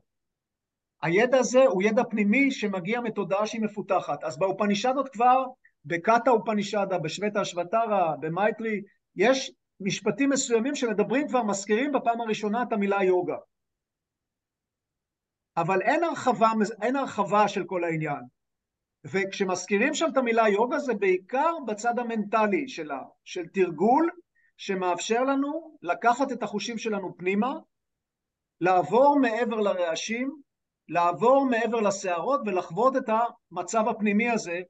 הידע 1.01 1.37
הזה 1.37 1.65
הוא 1.65 1.83
ידע 1.83 2.03
פנימי 2.09 2.51
שמגיע 2.51 3.01
מתודעה 3.01 3.47
שהיא 3.47 3.61
מפותחת. 3.61 4.23
אז 4.23 4.37
באופנישדות 4.37 5.09
כבר, 5.09 5.45
בקאטה 5.85 6.31
אופנישדה, 6.31 6.97
בשבטה 6.97 7.41
אשוותרה, 7.41 8.15
במייטרי, 8.19 8.81
יש 9.15 9.51
משפטים 9.79 10.29
מסוימים 10.29 10.75
שמדברים 10.75 11.27
כבר, 11.27 11.43
מזכירים 11.43 11.91
בפעם 11.91 12.21
הראשונה 12.21 12.63
את 12.63 12.73
המילה 12.73 13.03
יוגה. 13.03 13.37
אבל 15.57 15.81
אין 15.81 16.03
הרחבה, 16.03 16.51
אין 16.81 16.95
הרחבה 16.95 17.47
של 17.47 17.63
כל 17.63 17.83
העניין. 17.83 18.36
וכשמזכירים 19.11 19.93
שם 19.93 20.05
את 20.11 20.17
המילה 20.17 20.49
יוגה 20.49 20.79
זה 20.79 20.93
בעיקר 20.93 21.53
בצד 21.67 21.99
המנטלי 21.99 22.67
שלה, 22.67 23.03
של 23.23 23.47
תרגול 23.47 24.09
שמאפשר 24.57 25.23
לנו 25.23 25.77
לקחת 25.81 26.31
את 26.31 26.43
החושים 26.43 26.77
שלנו 26.77 27.17
פנימה, 27.17 27.53
לעבור 28.61 29.19
מעבר 29.19 29.55
לרעשים, 29.55 30.41
לעבור 30.89 31.45
מעבר 31.45 31.79
לסערות 31.79 32.41
ולחוות 32.45 32.95
את 32.97 33.09
המצב 33.09 33.87
הפנימי 33.87 34.29
הזה, 34.29 34.61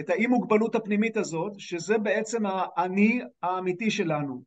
את 0.00 0.10
האי 0.10 0.26
מוגבלות 0.26 0.74
הפנימית 0.74 1.16
הזאת, 1.16 1.52
שזה 1.58 1.98
בעצם 1.98 2.42
האני 2.46 3.20
האמיתי 3.42 3.90
שלנו. 3.90 4.42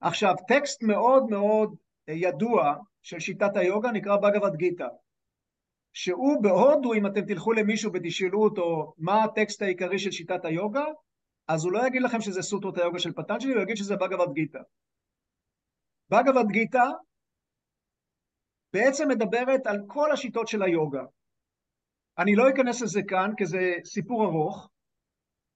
עכשיו, 0.00 0.34
טקסט 0.48 0.82
מאוד 0.82 1.24
מאוד 1.30 1.74
ידוע 2.08 2.74
של 3.02 3.18
שיטת 3.18 3.56
היוגה 3.56 3.90
נקרא 3.90 4.16
בגבד 4.16 4.56
גיתא, 4.56 4.86
שהוא 5.92 6.42
בהודו, 6.42 6.94
אם 6.94 7.06
אתם 7.06 7.20
תלכו 7.20 7.52
למישהו 7.52 7.92
ותשאלו 7.94 8.44
אותו 8.44 8.94
מה 8.98 9.24
הטקסט 9.24 9.62
העיקרי 9.62 9.98
של 9.98 10.10
שיטת 10.10 10.44
היוגה, 10.44 10.84
אז 11.48 11.64
הוא 11.64 11.72
לא 11.72 11.86
יגיד 11.86 12.02
לכם 12.02 12.20
שזה 12.20 12.42
סוטרות 12.42 12.78
היוגה 12.78 12.98
של 12.98 13.12
פטנג'לי, 13.12 13.52
הוא 13.52 13.62
יגיד 13.62 13.76
שזה 13.76 13.96
בגבד 13.96 14.32
גיתא. 14.32 14.60
בגבד 16.10 16.48
גיתא 16.52 16.84
בעצם 18.72 19.08
מדברת 19.08 19.66
על 19.66 19.78
כל 19.86 20.12
השיטות 20.12 20.48
של 20.48 20.62
היוגה. 20.62 21.02
אני 22.18 22.36
לא 22.36 22.50
אכנס 22.50 22.82
לזה 22.82 23.00
כאן, 23.08 23.30
כי 23.36 23.46
זה 23.46 23.74
סיפור 23.84 24.24
ארוך, 24.24 24.70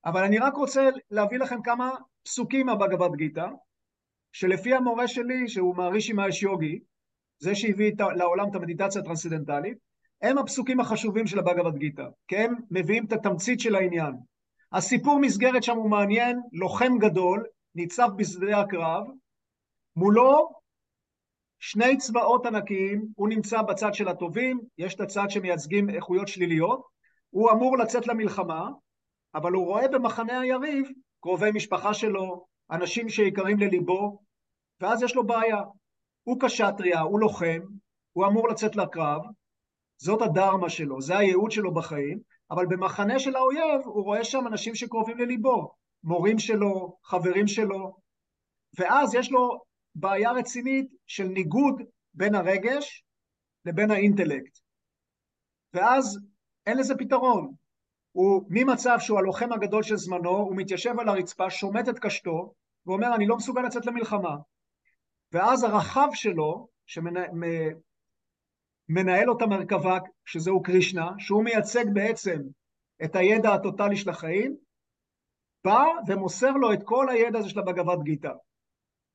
אבל 0.04 0.24
אני 0.24 0.38
רק 0.38 0.54
רוצה 0.54 0.88
להביא 1.10 1.38
לכם 1.38 1.62
כמה 1.62 1.90
פסוקים 2.22 2.66
מהבגבד 2.66 3.16
גיתא, 3.16 3.46
שלפי 4.32 4.74
המורה 4.74 5.08
שלי, 5.08 5.48
שהוא 5.48 5.76
מהרישי 5.76 6.12
מאש 6.12 6.42
יוגי, 6.42 6.80
זה 7.38 7.54
שהביא 7.54 7.92
לעולם 8.16 8.50
את 8.50 8.54
המדיטציה 8.54 9.00
הטרנסצדנטלית, 9.00 9.78
הם 10.22 10.38
הפסוקים 10.38 10.80
החשובים 10.80 11.26
של 11.26 11.38
הבגבד 11.38 11.76
גיתא, 11.76 12.06
כי 12.28 12.36
הם 12.36 12.54
מביאים 12.70 13.04
את 13.04 13.12
התמצית 13.12 13.60
של 13.60 13.74
העניין. 13.74 14.12
הסיפור 14.72 15.18
מסגרת 15.20 15.62
שם 15.62 15.76
הוא 15.76 15.90
מעניין, 15.90 16.40
לוחם 16.52 16.98
גדול, 16.98 17.46
ניצב 17.74 18.08
בשדה 18.16 18.60
הקרב, 18.60 19.06
מולו 19.96 20.50
שני 21.58 21.96
צבאות 21.96 22.46
ענקיים, 22.46 23.06
הוא 23.14 23.28
נמצא 23.28 23.62
בצד 23.62 23.94
של 23.94 24.08
הטובים, 24.08 24.60
יש 24.78 24.94
את 24.94 25.00
הצד 25.00 25.26
שמייצגים 25.28 25.90
איכויות 25.90 26.28
שליליות, 26.28 26.82
הוא 27.30 27.50
אמור 27.50 27.78
לצאת 27.78 28.06
למלחמה, 28.06 28.68
אבל 29.34 29.52
הוא 29.52 29.66
רואה 29.66 29.88
במחנה 29.88 30.40
היריב 30.40 30.88
קרובי 31.20 31.50
משפחה 31.50 31.94
שלו, 31.94 32.46
אנשים 32.70 33.08
שיקרים 33.08 33.58
לליבו, 33.58 34.22
ואז 34.80 35.02
יש 35.02 35.14
לו 35.14 35.26
בעיה. 35.26 35.62
הוא 36.22 36.40
קשטריה, 36.40 37.00
הוא 37.00 37.20
לוחם, 37.20 37.60
הוא 38.12 38.26
אמור 38.26 38.48
לצאת 38.48 38.76
לקרב, 38.76 39.22
זאת 39.98 40.22
הדרמה 40.22 40.70
שלו, 40.70 41.00
זה 41.00 41.18
הייעוד 41.18 41.50
שלו 41.50 41.74
בחיים, 41.74 42.20
אבל 42.50 42.66
במחנה 42.66 43.18
של 43.18 43.36
האויב 43.36 43.80
הוא 43.84 44.04
רואה 44.04 44.24
שם 44.24 44.46
אנשים 44.46 44.74
שקרובים 44.74 45.18
לליבו, 45.18 45.74
מורים 46.04 46.38
שלו, 46.38 46.96
חברים 47.04 47.46
שלו, 47.46 47.96
ואז 48.78 49.14
יש 49.14 49.32
לו 49.32 49.60
בעיה 49.94 50.32
רצינית 50.32 50.86
של 51.06 51.24
ניגוד 51.24 51.82
בין 52.14 52.34
הרגש 52.34 53.04
לבין 53.64 53.90
האינטלקט. 53.90 54.58
ואז 55.74 56.18
אין 56.66 56.78
לזה 56.78 56.94
פתרון. 56.98 57.54
הוא 58.12 58.42
ממצב 58.48 58.96
שהוא 59.00 59.18
הלוחם 59.18 59.52
הגדול 59.52 59.82
של 59.82 59.96
זמנו, 59.96 60.30
הוא 60.30 60.56
מתיישב 60.56 61.00
על 61.00 61.08
הרצפה, 61.08 61.50
שומט 61.50 61.88
את 61.88 61.98
קשתו, 61.98 62.54
ואומר, 62.86 63.14
אני 63.14 63.26
לא 63.26 63.36
מסוגל 63.36 63.62
לצאת 63.62 63.86
למלחמה. 63.86 64.36
ואז 65.32 65.64
הרחב 65.64 66.08
שלו, 66.12 66.68
שמנהל 66.86 67.30
לו 68.88 69.36
את 69.36 69.42
המרכבה, 69.42 69.98
שזהו 70.24 70.62
קרישנה, 70.62 71.10
שהוא 71.18 71.44
מייצג 71.44 71.84
בעצם 71.92 72.42
את 73.04 73.16
הידע 73.16 73.54
הטוטלי 73.54 73.96
של 73.96 74.10
החיים, 74.10 74.56
בא 75.64 75.84
ומוסר 76.06 76.50
לו 76.50 76.72
את 76.72 76.82
כל 76.84 77.08
הידע 77.08 77.38
הזה 77.38 77.48
של 77.48 77.58
הבגבת 77.58 78.02
גיתא. 78.02 78.32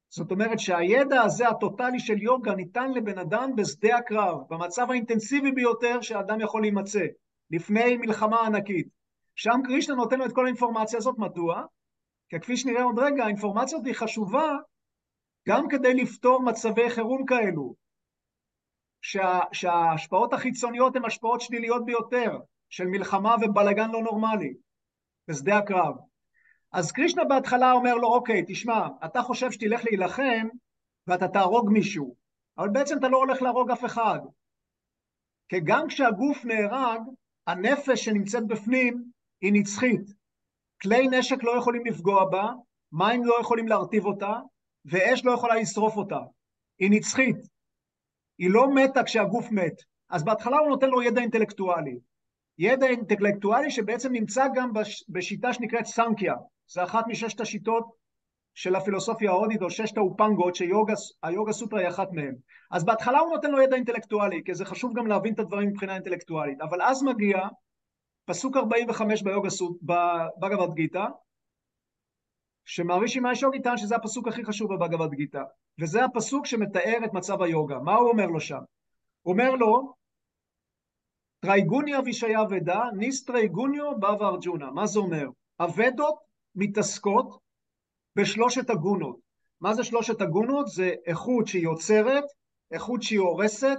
זאת 0.09 0.31
אומרת 0.31 0.59
שהידע 0.59 1.21
הזה, 1.21 1.47
הטוטלי 1.47 1.99
של 1.99 2.21
יוגה, 2.21 2.55
ניתן 2.55 2.91
לבן 2.91 3.17
אדם 3.17 3.55
בשדה 3.55 3.97
הקרב, 3.97 4.37
במצב 4.49 4.91
האינטנסיבי 4.91 5.51
ביותר 5.51 6.01
שהאדם 6.01 6.41
יכול 6.41 6.61
להימצא, 6.61 7.05
לפני 7.51 7.97
מלחמה 7.97 8.45
ענקית. 8.45 8.87
שם 9.35 9.59
קרישנה 9.63 9.95
נותן 9.95 10.19
לו 10.19 10.25
את 10.25 10.31
כל 10.31 10.45
האינפורמציה 10.45 10.97
הזאת, 10.97 11.17
מדוע? 11.17 11.65
כי 12.29 12.39
כפי 12.39 12.57
שנראה 12.57 12.83
עוד 12.83 12.99
רגע, 12.99 13.23
האינפורמציה 13.23 13.77
הזאת 13.77 13.87
היא 13.87 13.95
חשובה 13.95 14.57
גם 15.47 15.67
כדי 15.69 15.93
לפתור 15.93 16.43
מצבי 16.43 16.89
חירום 16.89 17.25
כאלו, 17.25 17.75
שה, 19.01 19.39
שההשפעות 19.51 20.33
החיצוניות 20.33 20.95
הן 20.95 21.05
השפעות 21.05 21.41
שליליות 21.41 21.85
ביותר, 21.85 22.37
של 22.69 22.87
מלחמה 22.87 23.35
ובלגן 23.41 23.91
לא 23.91 24.01
נורמלי, 24.01 24.53
בשדה 25.27 25.57
הקרב. 25.57 25.95
אז 26.71 26.91
קרישנה 26.91 27.23
בהתחלה 27.25 27.71
אומר 27.71 27.95
לו, 27.95 28.07
אוקיי, 28.07 28.43
תשמע, 28.47 28.87
אתה 29.05 29.21
חושב 29.21 29.51
שתלך 29.51 29.81
להילחם 29.85 30.47
ואתה 31.07 31.27
תהרוג 31.27 31.69
מישהו, 31.69 32.15
אבל 32.57 32.69
בעצם 32.69 32.97
אתה 32.97 33.07
לא 33.07 33.17
הולך 33.17 33.41
להרוג 33.41 33.71
אף 33.71 33.85
אחד. 33.85 34.19
כי 35.49 35.59
גם 35.63 35.87
כשהגוף 35.87 36.45
נהרג, 36.45 37.01
הנפש 37.47 38.05
שנמצאת 38.05 38.47
בפנים 38.47 39.03
היא 39.41 39.53
נצחית. 39.53 40.01
כלי 40.81 41.07
נשק 41.07 41.43
לא 41.43 41.57
יכולים 41.57 41.85
לפגוע 41.85 42.25
בה, 42.29 42.49
מים 42.91 43.25
לא 43.25 43.35
יכולים 43.41 43.67
להרטיב 43.67 44.05
אותה, 44.05 44.33
ואש 44.85 45.25
לא 45.25 45.31
יכולה 45.31 45.55
לשרוף 45.55 45.95
אותה. 45.95 46.19
היא 46.79 46.91
נצחית. 46.91 47.50
היא 48.41 48.49
לא 48.49 48.69
מתה 48.69 49.03
כשהגוף 49.03 49.51
מת. 49.51 49.81
אז 50.09 50.23
בהתחלה 50.23 50.57
הוא 50.57 50.69
נותן 50.69 50.89
לו 50.89 51.01
ידע 51.01 51.21
אינטלקטואלי. 51.21 51.99
ידע 52.57 52.87
אינטלקטואלי 52.87 53.71
שבעצם 53.71 54.11
נמצא 54.11 54.45
גם 54.55 54.73
בש... 54.73 55.05
בשיטה 55.09 55.53
שנקראת 55.53 55.85
סנקיה. 55.85 56.35
זה 56.67 56.83
אחת 56.83 57.07
מששת 57.07 57.41
השיטות 57.41 57.91
של 58.53 58.75
הפילוסופיה 58.75 59.31
ההודית, 59.31 59.61
או 59.61 59.69
ששת 59.69 59.97
האופנגות, 59.97 60.55
שהיוגה 60.55 61.51
סוטרה 61.51 61.79
היא 61.79 61.87
אחת 61.87 62.07
מהן. 62.11 62.35
אז 62.71 62.85
בהתחלה 62.85 63.19
הוא 63.19 63.29
נותן 63.29 63.51
לו 63.51 63.61
ידע 63.61 63.75
אינטלקטואלי, 63.75 64.41
כי 64.45 64.53
זה 64.53 64.65
חשוב 64.65 64.93
גם 64.95 65.07
להבין 65.07 65.33
את 65.33 65.39
הדברים 65.39 65.69
מבחינה 65.69 65.93
אינטלקטואלית. 65.93 66.61
אבל 66.61 66.81
אז 66.81 67.03
מגיע 67.03 67.37
פסוק 68.25 68.57
45 68.57 69.23
ביוגה 69.23 69.49
סוט... 69.49 69.77
בבגבד 69.81 70.73
גיתא, 70.73 71.05
שמהרישי 72.73 73.19
מהש 73.19 73.40
יוגי 73.40 73.61
טען 73.61 73.77
שזה 73.77 73.95
הפסוק 73.95 74.27
הכי 74.27 74.45
חשוב 74.45 74.73
בבהגווד 74.73 75.13
גיתא, 75.13 75.41
וזה 75.79 76.05
הפסוק 76.05 76.45
שמתאר 76.45 76.97
את 77.05 77.13
מצב 77.13 77.41
היוגה. 77.41 77.79
מה 77.79 77.95
הוא 77.95 78.09
אומר 78.09 78.25
לו 78.25 78.39
שם? 78.39 78.59
הוא 79.21 79.33
אומר 79.33 79.51
לו, 79.51 79.93
त्रैगुण्य 81.39 81.99
विषया 82.05 82.39
वेदा, 82.49 82.81
निस्त्रैगुण्यो 82.97 83.95
भवार्जुन. 83.95 84.71
מה 84.71 84.87
זה 84.87 84.99
אומר? 84.99 85.27
הוודות 85.59 86.15
מתעסקות 86.55 87.39
בשלושת 88.15 88.69
הגונות. 88.69 89.19
מה 89.61 89.73
זה 89.73 89.83
שלושת 89.83 90.21
הגונות? 90.21 90.67
זה 90.67 90.93
איכות 91.05 91.47
שהיא 91.47 91.63
יוצרת, 91.63 92.23
איכות 92.71 93.03
שהיא 93.03 93.19
הורסת 93.19 93.77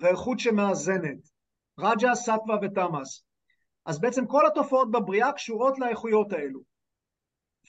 ואיכות 0.00 0.38
שמאזנת. 0.38 1.18
רג'ה, 1.78 2.14
סטווה 2.14 2.56
ותמאס. 2.62 3.24
אז 3.86 4.00
בעצם 4.00 4.26
כל 4.26 4.46
התופעות 4.46 4.90
בבריאה 4.90 5.32
קשורות 5.32 5.78
לאיכויות 5.78 6.32
האלו. 6.32 6.77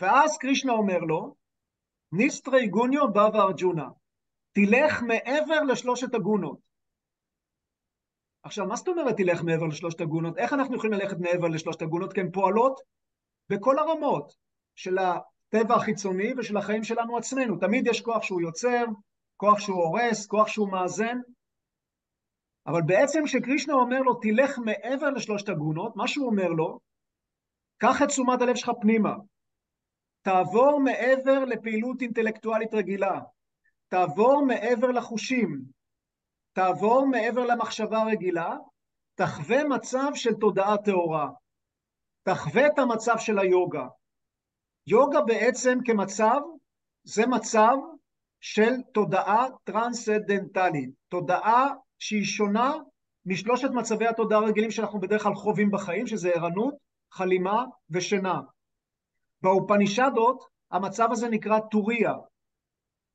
ואז 0.02 0.38
קרישנה 0.38 0.72
אומר 0.72 1.00
לו, 1.00 1.36
ניסטרי 2.12 2.68
גוניו 2.68 3.14
בא 3.14 3.30
וארג'ונה, 3.34 3.88
תלך 4.52 5.02
מעבר 5.02 5.62
לשלושת 5.62 6.14
הגונות. 6.14 6.60
עכשיו, 8.44 8.66
מה 8.66 8.76
זאת 8.76 8.88
אומרת 8.88 9.16
תלך 9.18 9.44
מעבר 9.44 9.66
לשלושת 9.66 10.02
הגונות? 10.02 10.38
איך 10.38 10.54
אנחנו 10.54 10.76
יכולים 10.76 10.94
ללכת 11.00 11.18
מעבר 11.20 11.48
לשלושת 11.48 11.82
הגונות? 11.82 12.14
כי 12.14 12.20
הן 12.20 12.32
פועלות 12.32 12.80
בכל 13.50 13.80
הרמות 13.80 14.34
של 14.76 14.98
הטבע 14.98 15.76
החיצוני 15.76 16.34
ושל 16.38 16.58
החיים 16.58 16.84
שלנו 16.84 17.18
עצמנו. 17.18 17.58
תמיד 17.60 17.88
יש 17.88 18.02
כוח 18.02 18.24
שהוא 18.24 18.42
יוצר, 18.42 18.86
כוח 19.38 19.60
שהוא 19.60 19.84
הורס, 19.84 20.28
כוח 20.28 20.48
שהוא 20.48 20.72
מאזן. 20.72 21.18
אבל 22.68 22.82
בעצם 22.86 23.24
כשקרישנה 23.26 23.74
אומר 23.74 24.00
לו, 24.00 24.14
תלך 24.14 24.60
מעבר 24.60 25.10
לשלושת 25.10 25.50
הגונות, 25.50 25.96
מה 25.96 26.08
שהוא 26.08 26.26
אומר 26.26 26.48
לו, 26.48 26.80
קח 27.78 28.02
את 28.04 28.08
תשומת 28.08 28.42
הלב 28.42 28.56
שלך 28.56 28.72
פנימה. 28.82 29.14
תעבור 30.22 30.80
מעבר 30.80 31.46
לפעילות 31.46 32.02
אינטלקטואלית 32.02 32.74
רגילה. 32.74 33.20
תעבור 33.88 34.46
מעבר 34.46 34.88
לחושים. 34.88 35.62
תעבור 36.54 37.08
מעבר 37.08 37.46
למחשבה 37.46 38.02
הרגילה, 38.02 38.56
תחווה 39.16 39.64
מצב 39.64 40.12
של 40.16 40.34
תודעה 40.34 40.78
טהורה. 40.78 41.30
תחווה 42.24 42.68
את 42.68 42.80
המצב 42.80 43.16
של 43.18 43.40
היוגה. 43.40 43.88
יוגה 44.88 45.22
בעצם 45.22 45.78
כמצב, 45.86 46.40
זה 47.04 47.28
מצב 47.28 47.76
של 48.42 48.72
תודעה 48.94 49.48
טרנסדנטלית, 49.64 50.90
תודעה 51.10 51.68
שהיא 52.00 52.26
שונה 52.26 52.74
משלושת 53.26 53.70
מצבי 53.70 54.08
התודעה 54.08 54.40
הרגילים 54.40 54.72
שאנחנו 54.72 55.00
בדרך 55.00 55.24
כלל 55.24 55.36
חווים 55.36 55.72
בחיים, 55.72 56.08
שזה 56.08 56.30
ערנות, 56.30 56.74
חלימה 57.12 57.66
ושינה. 57.90 58.40
באופנישדות 59.42 60.44
המצב 60.72 61.08
הזה 61.12 61.30
נקרא 61.30 61.60
טוריה, 61.60 62.14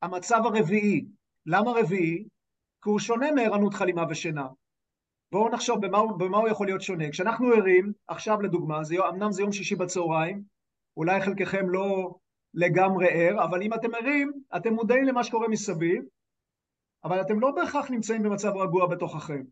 המצב 0.01 0.41
הרביעי. 0.45 1.05
למה 1.45 1.71
רביעי? 1.71 2.27
כי 2.83 2.89
הוא 2.89 2.99
שונה 2.99 3.31
מערנות 3.31 3.73
חלימה 3.73 4.03
ושינה. 4.09 4.47
בואו 5.31 5.49
נחשוב 5.49 5.85
במה, 5.85 5.99
במה 6.17 6.37
הוא 6.37 6.49
יכול 6.49 6.67
להיות 6.67 6.81
שונה. 6.81 7.09
כשאנחנו 7.09 7.47
ערים, 7.47 7.93
עכשיו 8.07 8.41
לדוגמה, 8.41 8.83
זה, 8.83 8.95
אמנם 9.09 9.31
זה 9.31 9.41
יום 9.41 9.51
שישי 9.51 9.75
בצהריים, 9.75 10.43
אולי 10.97 11.21
חלקכם 11.21 11.69
לא 11.69 12.15
לגמרי 12.53 13.07
ער, 13.11 13.43
אבל 13.43 13.61
אם 13.61 13.73
אתם 13.73 13.95
ערים, 13.95 14.31
אתם 14.55 14.73
מודעים 14.73 15.03
למה 15.03 15.23
שקורה 15.23 15.47
מסביב, 15.47 16.03
אבל 17.03 17.21
אתם 17.21 17.39
לא 17.39 17.51
בהכרח 17.51 17.91
נמצאים 17.91 18.23
במצב 18.23 18.49
רגוע 18.55 18.87
בתוככם. 18.87 19.43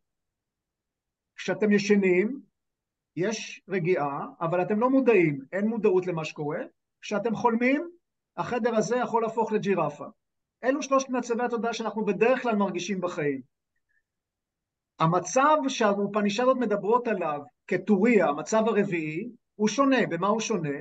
כשאתם 1.36 1.71
ישנים, 1.71 2.41
יש 3.15 3.62
רגיעה, 3.69 4.28
אבל 4.41 4.62
אתם 4.62 4.80
לא 4.80 4.89
מודעים, 4.89 5.39
אין 5.52 5.67
מודעות 5.67 6.08
למה 6.08 6.26
שקורה. 6.26 6.60
כשאתם 7.02 7.36
חולמים, 7.36 7.89
החדר 8.38 8.76
הזה 8.76 8.95
יכול 8.95 9.21
להפוך 9.21 9.52
לג'ירפה. 9.52 10.06
אלו 10.63 10.82
שלושת 10.82 11.10
מצבי 11.10 11.43
התודעה 11.43 11.73
שאנחנו 11.73 12.06
בדרך 12.06 12.41
כלל 12.41 12.56
מרגישים 12.56 13.02
בחיים. 13.02 13.41
המצב 14.99 15.58
שהאופנישדות 15.67 16.58
מדברות 16.58 17.08
עליו 17.08 17.41
כטוריה, 17.67 18.28
המצב 18.28 18.63
הרביעי, 18.67 19.30
הוא 19.56 19.67
שונה. 19.67 20.08
במה 20.10 20.28
הוא 20.28 20.39
שונה? 20.39 20.80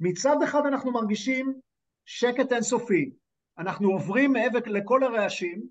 מצד 0.00 0.36
אחד 0.44 0.66
אנחנו 0.66 0.92
מרגישים 0.92 1.60
שקט 2.04 2.52
אינסופי. 2.52 3.10
אנחנו 3.58 3.90
עוברים 3.90 4.32
מעבר 4.32 4.58
לכל 4.66 5.02
הרעשים, 5.02 5.62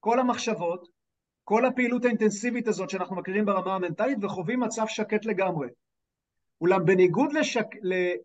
כל 0.00 0.20
המחשבות, 0.20 0.88
כל 1.44 1.66
הפעילות 1.66 2.04
האינטנסיבית 2.04 2.68
הזאת 2.68 2.90
שאנחנו 2.90 3.16
מכירים 3.16 3.44
ברמה 3.44 3.74
המנטלית 3.74 4.18
וחווים 4.22 4.60
מצב 4.60 4.84
שקט 4.86 5.24
לגמרי. 5.24 5.68
אולם 6.60 6.84
בניגוד, 6.84 7.32
לשק... 7.32 7.66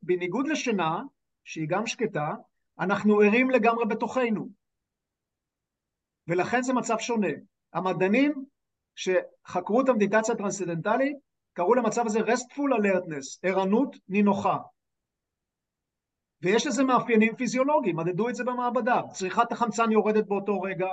בניגוד 0.01 0.47
לשינה, 0.47 1.01
שהיא 1.43 1.67
גם 1.69 1.88
שקטה, 1.88 2.34
אנחנו 2.79 3.19
ערים 3.19 3.49
לגמרי 3.49 3.86
בתוכנו. 3.86 4.49
ולכן 6.27 6.62
זה 6.62 6.73
מצב 6.73 6.95
שונה. 6.99 7.27
המדענים 7.73 8.45
שחקרו 8.95 9.82
את 9.82 9.89
המדיטציה 9.89 10.36
הטרנסצדנטלית 10.36 11.17
קראו 11.53 11.73
למצב 11.73 12.05
הזה 12.05 12.19
restful 12.19 12.79
alertness, 12.79 13.39
ערנות 13.43 13.95
נינוחה. 14.08 14.58
ויש 16.41 16.67
לזה 16.67 16.84
מאפיינים 16.84 17.36
פיזיולוגיים, 17.36 17.95
מדדו 17.95 18.29
את 18.29 18.36
זה 18.36 18.43
במעבדה. 18.43 19.01
צריכת 19.12 19.51
החמצן 19.51 19.91
יורדת 19.91 20.27
באותו 20.27 20.62
רגע 20.62 20.88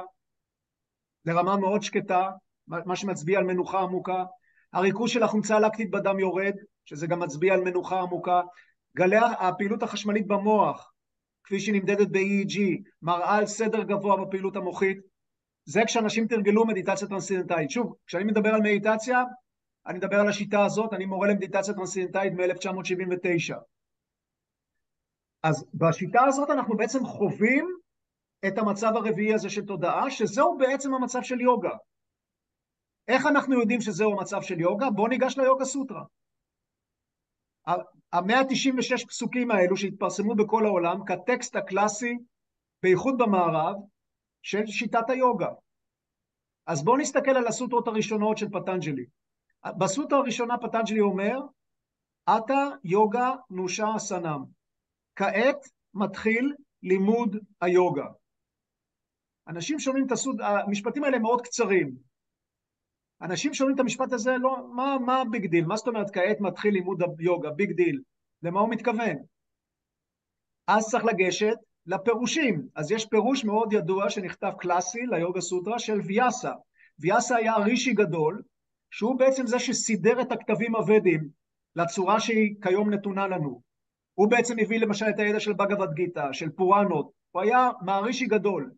לרמה 1.27 1.57
מאוד 1.57 1.83
שקטה, 1.83 2.31
מה 2.69 2.97
שמצביע 2.97 3.39
על 3.39 3.45
מנוחה 3.45 3.81
עמוקה. 3.81 4.25
הריכוז 4.73 5.11
של 5.11 5.23
החומצה 5.23 5.57
הלקטית 5.57 5.91
בדם 5.91 6.19
יורד, 6.19 6.55
שזה 6.85 7.07
גם 7.07 7.21
מצביע 7.21 7.55
על 7.55 7.61
מנוחה 7.61 8.01
עמוקה. 8.01 8.41
גלי 8.97 9.17
הפעילות 9.39 9.83
החשמלית 9.83 10.27
במוח, 10.27 10.93
כפי 11.45 11.61
שהיא 11.61 11.75
נמדדת 11.75 12.09
ב-EEG, 12.11 12.61
מראה 13.03 13.37
על 13.37 13.47
סדר 13.47 13.83
גבוה 13.83 14.25
בפעילות 14.25 14.57
המוחית. 14.57 14.99
זה 15.65 15.83
כשאנשים 15.87 16.27
תרגלו 16.27 16.67
מדיטציה 16.67 17.09
טרנסצנדנטלית. 17.09 17.71
שוב, 17.71 17.95
כשאני 18.07 18.25
מדבר 18.25 18.55
על 18.55 18.61
מדיטציה, 18.61 19.23
אני 19.87 19.99
מדבר 19.99 20.21
על 20.21 20.29
השיטה 20.29 20.65
הזאת, 20.65 20.93
אני 20.93 21.07
מורה 21.07 21.29
למדיטציה 21.29 21.75
טרנסצנדנטלית 21.75 22.33
מ-1979. 22.33 23.55
אז 25.43 25.65
בשיטה 25.75 26.25
הזאת 26.25 26.51
אנחנו 26.51 26.77
בעצם 26.77 27.05
חווים 27.05 27.77
את 28.49 28.59
המצב 28.59 28.93
הרביעי 28.95 29.35
הזה 29.35 29.51
של 29.51 29.67
תודעה, 29.67 30.11
שזהו 30.11 30.59
בעצם 30.59 30.95
המצב 30.95 31.23
של 31.23 31.41
יוגה. 31.41 31.77
איך 33.09 33.27
אנחנו 33.27 33.61
יודעים 33.61 33.81
שזהו 33.81 34.13
המצב 34.13 34.43
של 34.43 34.61
יוגה? 34.61 34.91
בואו 34.91 35.09
ניגש 35.09 35.39
ליוגה 35.39 35.65
סוטרה. 35.65 36.03
ה-196 37.67 39.07
פסוקים 39.09 39.51
האלו 39.51 39.77
שהתפרסמו 39.77 40.35
בכל 40.35 40.67
העולם 40.67 41.05
כטקסט 41.05 41.57
הקלאסי, 41.57 42.19
בייחוד 42.83 43.19
במערב, 43.19 43.77
של 44.43 44.67
שיטת 44.67 45.11
היוגה. 45.11 45.49
אז 46.67 46.85
בואו 46.85 46.97
נסתכל 46.97 47.31
על 47.31 47.47
הסוטרות 47.47 47.89
הראשונות 47.89 48.39
של 48.39 48.49
פטנג'לי. 48.49 49.05
בסוטרה 49.79 50.19
הראשונה 50.19 50.59
פטנג'לי 50.59 51.01
אומר, 51.01 51.39
अथ 52.27 52.69
योगानुशासनम्. 52.85 54.45
כעת 55.17 55.69
מתחיל 55.95 56.55
לימוד 56.83 57.37
היוגה. 57.61 58.07
אנשים 59.49 59.79
שומעים 59.79 60.07
את 60.07 60.13
הסוד, 60.13 60.41
המשפטים 60.41 61.05
האלה 61.05 61.19
מאוד 61.19 61.43
קצרים. 61.43 61.95
אנשים 63.23 63.55
שומעים 63.55 63.75
את 63.75 63.81
המשפט 63.81 64.13
הזה, 64.13 64.37
לא, 64.41 64.69
מה, 64.75 64.97
מה 65.07 65.23
big 65.31 65.47
deal? 65.47 65.65
מה 65.65 65.77
זאת 65.77 65.89
אומרת 65.89 66.11
כעת 66.11 66.41
מתחיל 66.41 66.75
לימוד 66.75 67.03
היוגה, 67.19 67.51
big 67.51 67.73
deal? 67.73 68.01
למה 68.43 68.61
הוא 68.61 68.71
מתכוון? 68.71 69.17
אז 70.67 70.91
צריך 70.91 71.05
לגשת 71.05 71.57
לפירושים. 71.87 72.69
אז 72.75 72.93
יש 72.93 73.07
פירוש 73.07 73.45
מאוד 73.45 73.73
ידוע 73.73 74.11
שנכתב 74.11 74.53
קלאסי 74.59 75.07
ליוגה 75.07 75.41
סוטרה 75.41 75.79
של 75.79 76.01
ויאסה. 76.01 76.53
ויאסה 76.99 77.37
היה 77.37 77.57
רישי 77.57 77.93
גדול, 77.93 78.43
שהוא 78.91 79.19
בעצם 79.19 79.47
זה 79.47 79.59
שסידר 79.59 80.21
את 80.21 80.33
הכתבים 80.33 80.77
הוודים 80.77 81.29
לצורה 81.77 82.21
שהיא 82.21 82.55
כיום 82.63 82.91
נתונה 82.91 83.27
לנו. 83.27 83.61
הוא 84.15 84.31
בעצם 84.31 84.59
הביא 84.59 84.81
למשל 84.81 85.07
את 85.09 85.19
הידע 85.19 85.41
של 85.41 85.53
בגבד 85.53 85.93
גיתא, 85.95 86.33
של 86.33 86.51
פוראנות, 86.51 87.11
הוא 87.31 87.43
היה 87.43 87.71
מערישי 87.81 88.27
גדול. 88.27 88.71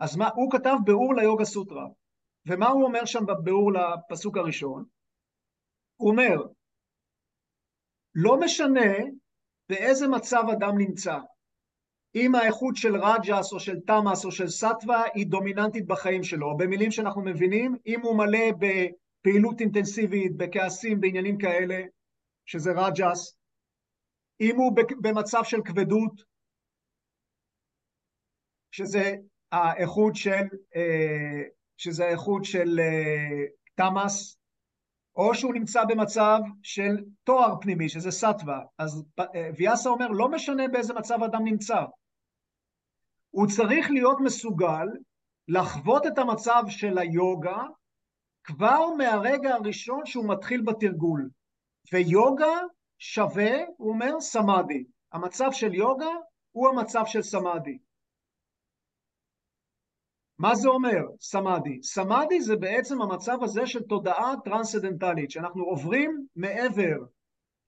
אז 0.00 0.16
מה, 0.16 0.28
הוא 0.34 0.52
כתב 0.52 0.76
ביאור 0.84 1.14
ליוגה 1.14 1.44
סוטרה, 1.44 1.86
ומה 2.46 2.68
הוא 2.68 2.84
אומר 2.84 3.04
שם 3.04 3.26
בביאור 3.26 3.72
לפסוק 3.72 4.36
הראשון? 4.36 4.84
הוא 5.96 6.10
אומר, 6.10 6.36
לא 8.14 8.40
משנה 8.40 8.90
באיזה 9.68 10.08
מצב 10.08 10.42
אדם 10.52 10.78
נמצא, 10.78 11.18
אם 12.14 12.34
האיכות 12.34 12.76
של 12.76 12.96
רג'ס 12.96 13.52
או 13.52 13.60
של 13.60 13.80
תמאס 13.86 14.24
או 14.24 14.32
של 14.32 14.48
סטווה 14.48 15.02
היא 15.14 15.26
דומיננטית 15.26 15.86
בחיים 15.86 16.22
שלו, 16.22 16.56
במילים 16.56 16.90
שאנחנו 16.90 17.22
מבינים, 17.22 17.76
אם 17.86 18.00
הוא 18.00 18.18
מלא 18.18 18.52
בפעילות 18.58 19.60
אינטנסיבית, 19.60 20.36
בכעסים, 20.36 21.00
בעניינים 21.00 21.38
כאלה, 21.38 21.82
שזה 22.46 22.70
רג'ס, 22.70 23.36
אם 24.40 24.56
הוא 24.56 24.72
במצב 25.02 25.40
של 25.44 25.58
כבדות, 25.64 26.22
שזה 28.70 29.12
האיכות 29.52 30.16
של, 30.16 30.44
אה, 30.76 31.42
שזה 31.76 32.06
האיכות 32.06 32.44
של 32.44 32.80
אה, 32.80 33.44
תמאס, 33.74 34.36
או 35.16 35.34
שהוא 35.34 35.54
נמצא 35.54 35.84
במצב 35.84 36.38
של 36.62 36.96
תואר 37.24 37.54
פנימי, 37.60 37.88
שזה 37.88 38.10
סטווה. 38.10 38.60
אז 38.78 39.04
אה, 39.20 39.50
ויאסה 39.56 39.90
אומר, 39.90 40.08
לא 40.08 40.28
משנה 40.28 40.68
באיזה 40.68 40.94
מצב 40.94 41.22
אדם 41.22 41.44
נמצא. 41.44 41.84
הוא 43.30 43.46
צריך 43.46 43.90
להיות 43.90 44.18
מסוגל 44.20 44.86
לחוות 45.48 46.06
את 46.06 46.18
המצב 46.18 46.62
של 46.68 46.98
היוגה 46.98 47.62
כבר 48.44 48.86
מהרגע 48.98 49.54
הראשון 49.54 50.06
שהוא 50.06 50.28
מתחיל 50.28 50.60
בתרגול. 50.62 51.30
ויוגה 51.92 52.58
שווה, 52.98 53.52
הוא 53.76 53.92
אומר, 53.92 54.20
סמאדי. 54.20 54.84
המצב 55.12 55.48
של 55.52 55.74
יוגה 55.74 56.10
הוא 56.52 56.68
המצב 56.68 57.02
של 57.06 57.22
סמאדי. 57.22 57.78
מה 60.40 60.54
זה 60.54 60.68
אומר, 60.68 61.00
סמאדי? 61.20 61.82
סמאדי 61.82 62.40
זה 62.40 62.56
בעצם 62.56 63.02
המצב 63.02 63.42
הזה 63.42 63.66
של 63.66 63.82
תודעה 63.82 64.34
טרנסדנטלית, 64.44 65.30
שאנחנו 65.30 65.64
עוברים 65.64 66.26
מעבר 66.36 66.96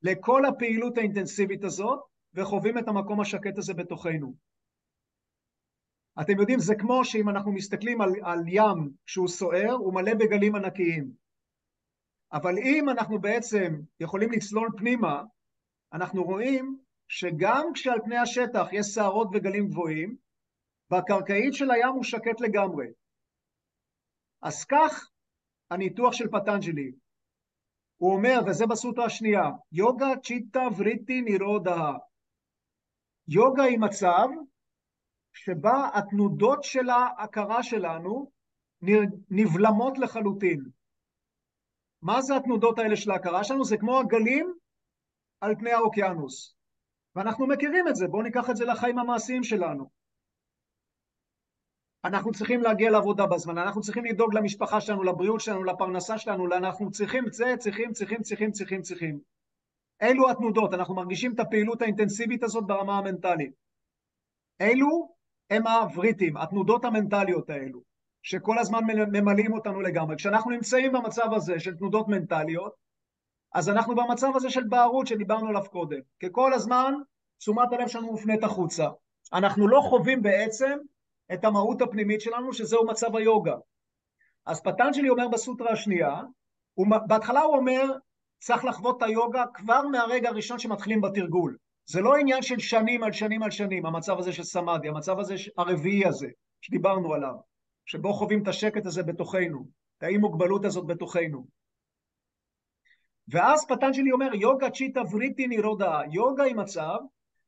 לכל 0.02 0.44
הפעילות 0.44 0.98
האינטנסיבית 0.98 1.64
הזאת, 1.64 2.00
וחווים 2.34 2.78
את 2.78 2.88
המקום 2.88 3.20
השקט 3.20 3.58
הזה 3.58 3.74
בתוכנו. 3.74 4.34
אתם 6.20 6.38
יודעים, 6.40 6.58
זה 6.58 6.74
כמו 6.74 7.04
שאם 7.04 7.28
אנחנו 7.28 7.52
מסתכלים 7.52 8.00
על, 8.00 8.10
על 8.22 8.38
ים 8.46 8.90
שהוא 9.06 9.28
סוער, 9.28 9.72
הוא 9.72 9.94
מלא 9.94 10.14
בגלים 10.14 10.54
ענקיים. 10.54 11.10
אבל 12.32 12.58
אם 12.58 12.88
אנחנו 12.88 13.20
בעצם 13.20 13.80
יכולים 14.00 14.32
לצלול 14.32 14.68
פנימה, 14.76 15.22
אנחנו 15.92 16.24
רואים 16.24 16.78
שגם 17.08 17.64
כשעל 17.74 17.98
פני 18.04 18.16
השטח 18.16 18.66
יש 18.72 18.86
סערות 18.86 19.28
וגלים 19.32 19.68
גבוהים, 19.68 20.21
בקרקעית 20.92 21.54
של 21.54 21.70
הים 21.70 21.94
הוא 21.94 22.04
שקט 22.04 22.40
לגמרי. 22.40 22.86
אז 24.42 24.64
כך 24.64 25.10
הניתוח 25.70 26.12
של 26.12 26.28
פטנג'לי. 26.28 26.92
הוא 27.96 28.12
אומר, 28.16 28.38
וזה 28.46 28.66
בסוטרה 28.66 29.04
השנייה, 29.04 29.50
יוגה 29.72 30.06
צ'יטה 30.22 30.60
וריטי 30.76 31.20
נירודה. 31.20 31.92
יוגה 33.28 33.62
היא 33.62 33.78
מצב 33.78 34.28
שבה 35.32 35.88
התנודות 35.94 36.62
של 36.62 36.90
ההכרה 36.90 37.62
שלנו 37.62 38.30
נבלמות 39.30 39.98
לחלוטין. 39.98 40.60
מה 42.02 42.22
זה 42.22 42.36
התנודות 42.36 42.78
האלה 42.78 42.96
של 42.96 43.10
ההכרה 43.10 43.44
שלנו? 43.44 43.64
זה 43.64 43.76
כמו 43.76 43.98
הגלים 43.98 44.54
על 45.40 45.54
פני 45.54 45.72
האוקיינוס. 45.72 46.54
ואנחנו 47.16 47.46
מכירים 47.46 47.88
את 47.88 47.96
זה, 47.96 48.08
בואו 48.08 48.22
ניקח 48.22 48.50
את 48.50 48.56
זה 48.56 48.64
לחיים 48.64 48.98
המעשיים 48.98 49.44
שלנו. 49.44 50.01
אנחנו 52.04 52.32
צריכים 52.32 52.62
להגיע 52.62 52.90
לעבודה 52.90 53.26
בזמן, 53.26 53.58
אנחנו 53.58 53.80
צריכים 53.80 54.04
לדאוג 54.04 54.34
למשפחה 54.34 54.80
שלנו, 54.80 55.02
לבריאות 55.02 55.40
שלנו, 55.40 55.64
לפרנסה 55.64 56.18
שלנו, 56.18 56.54
אנחנו 56.56 56.90
צריכים 56.90 57.26
את 57.26 57.32
זה, 57.32 57.54
צריכים, 57.58 57.92
צריכים, 57.92 58.22
צריכים, 58.22 58.52
צריכים, 58.52 58.82
צריכים. 58.82 59.18
אלו 60.02 60.30
התנודות, 60.30 60.74
אנחנו 60.74 60.94
מרגישים 60.94 61.34
את 61.34 61.40
הפעילות 61.40 61.82
האינטנסיבית 61.82 62.42
הזאת 62.42 62.66
ברמה 62.66 62.98
המנטלית. 62.98 63.52
אלו 64.60 65.14
הם 65.50 65.66
הווריטים, 65.66 66.36
התנודות 66.36 66.84
המנטליות 66.84 67.50
האלו, 67.50 67.80
שכל 68.22 68.58
הזמן 68.58 68.80
ממלאים 69.12 69.52
אותנו 69.52 69.80
לגמרי. 69.80 70.16
כשאנחנו 70.16 70.50
נמצאים 70.50 70.92
במצב 70.92 71.32
הזה 71.32 71.60
של 71.60 71.74
תנודות 71.76 72.08
מנטליות, 72.08 72.74
אז 73.54 73.68
אנחנו 73.68 73.94
במצב 73.94 74.30
הזה 74.34 74.50
של 74.50 74.64
בערות 74.64 75.06
שדיברנו 75.06 75.48
עליו 75.48 75.64
קודם, 75.70 76.00
כי 76.20 76.26
כל 76.32 76.52
הזמן 76.52 76.94
תשומת 77.38 77.72
הלב 77.72 77.88
שלנו 77.88 78.06
מופנית 78.06 78.44
החוצה. 78.44 78.88
אנחנו 79.32 79.68
לא 79.68 79.80
חווים 79.80 80.22
בעצם 80.22 80.78
את 81.32 81.44
המהות 81.44 81.82
הפנימית 81.82 82.20
שלנו, 82.20 82.52
שזהו 82.52 82.86
מצב 82.86 83.16
היוגה. 83.16 83.56
אז 84.46 84.62
פטנג'לי 84.62 85.08
אומר 85.08 85.28
בסוטרה 85.28 85.72
השנייה, 85.72 86.20
הוא, 86.74 86.86
בהתחלה 87.06 87.40
הוא 87.40 87.56
אומר, 87.56 87.84
צריך 88.38 88.64
לחוות 88.64 88.96
את 88.96 89.02
היוגה 89.02 89.44
כבר 89.54 89.82
מהרגע 89.82 90.28
הראשון 90.28 90.58
שמתחילים 90.58 91.00
בתרגול. 91.00 91.56
זה 91.86 92.00
לא 92.00 92.16
עניין 92.16 92.42
של 92.42 92.58
שנים 92.58 93.02
על 93.02 93.12
שנים 93.12 93.42
על 93.42 93.50
שנים, 93.50 93.86
המצב 93.86 94.18
הזה 94.18 94.32
של 94.32 94.42
סמאדי, 94.42 94.88
המצב 94.88 95.18
הזה 95.18 95.34
הרביעי 95.58 96.06
הזה, 96.06 96.28
שדיברנו 96.60 97.14
עליו, 97.14 97.34
שבו 97.86 98.12
חווים 98.12 98.42
את 98.42 98.48
השקט 98.48 98.86
הזה 98.86 99.02
בתוכנו, 99.02 99.66
את 99.98 100.02
האי 100.02 100.16
מוגבלות 100.16 100.64
הזאת 100.64 100.86
בתוכנו. 100.86 101.46
ואז 103.28 103.66
פטנג'לי 103.66 104.12
אומר, 104.12 104.34
יוגה 104.34 104.70
צ'יטה 104.70 105.00
וריטי 105.12 105.46
נירודה, 105.46 106.00
יוגה 106.12 106.42
היא 106.42 106.54
מצב 106.54 106.96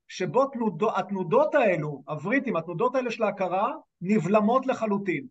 שבו 0.09 0.47
תנודו, 0.47 0.97
התנודות 0.97 1.55
האלו, 1.55 2.03
הבריטים, 2.09 2.57
התנודות 2.57 2.95
האלה 2.95 3.11
של 3.11 3.23
ההכרה, 3.23 3.73
נבלמות 4.01 4.67
לחלוטין. 4.67 5.27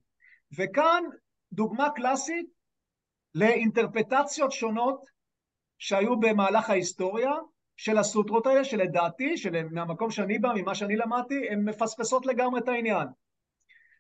וכאן 0.58 1.04
דוגמה 1.54 1.90
קלאסית 1.96 2.46
לאינטרפטציות 3.36 4.52
שונות 4.52 5.06
שהיו 5.78 6.20
במהלך 6.20 6.70
ההיסטוריה 6.70 7.32
של 7.78 7.98
הסוטרות 7.98 8.48
האלה, 8.48 8.64
שלדעתי, 8.64 9.38
של, 9.38 9.64
מהמקום 9.72 10.12
שאני 10.12 10.40
בא, 10.40 10.50
ממה 10.56 10.76
שאני 10.76 10.96
למדתי, 10.96 11.50
הן 11.50 11.70
מפספסות 11.70 12.26
לגמרי 12.26 12.60
את 12.60 12.68
העניין. 12.68 13.08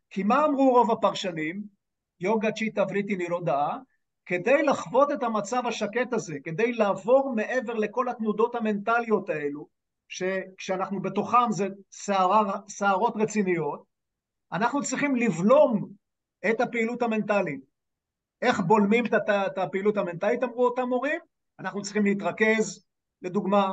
כי 0.09 0.23
מה 0.23 0.45
אמרו 0.45 0.69
רוב 0.69 0.91
הפרשנים? 0.91 1.63
יוגה 2.19 2.51
צ'יטה 2.51 2.83
וריטי 2.89 3.15
נירודאה, 3.15 3.77
כדי 4.25 4.63
לחוות 4.63 5.11
את 5.11 5.23
המצב 5.23 5.67
השקט 5.67 6.13
הזה, 6.13 6.35
כדי 6.43 6.71
לעבור 6.71 7.33
מעבר 7.35 7.73
לכל 7.73 8.09
התנודות 8.09 8.55
המנטליות 8.55 9.29
האלו, 9.29 9.67
שכשאנחנו 10.13 11.01
בתוכם 11.01 11.51
זה 11.51 11.67
סערות 12.67 13.13
רציניות, 13.15 13.83
אנחנו 14.51 14.81
צריכים 14.81 15.15
לבלום 15.15 15.89
את 16.49 16.61
הפעילות 16.61 17.01
המנטלית. 17.01 17.61
איך 18.41 18.59
בולמים 18.59 19.05
את 19.05 19.57
הפעילות 19.57 19.97
המנטלית, 19.97 20.43
אמרו 20.43 20.65
אותם 20.65 20.89
מורים? 20.89 21.19
אנחנו 21.59 21.81
צריכים 21.81 22.05
להתרכז, 22.05 22.85
לדוגמה, 23.21 23.71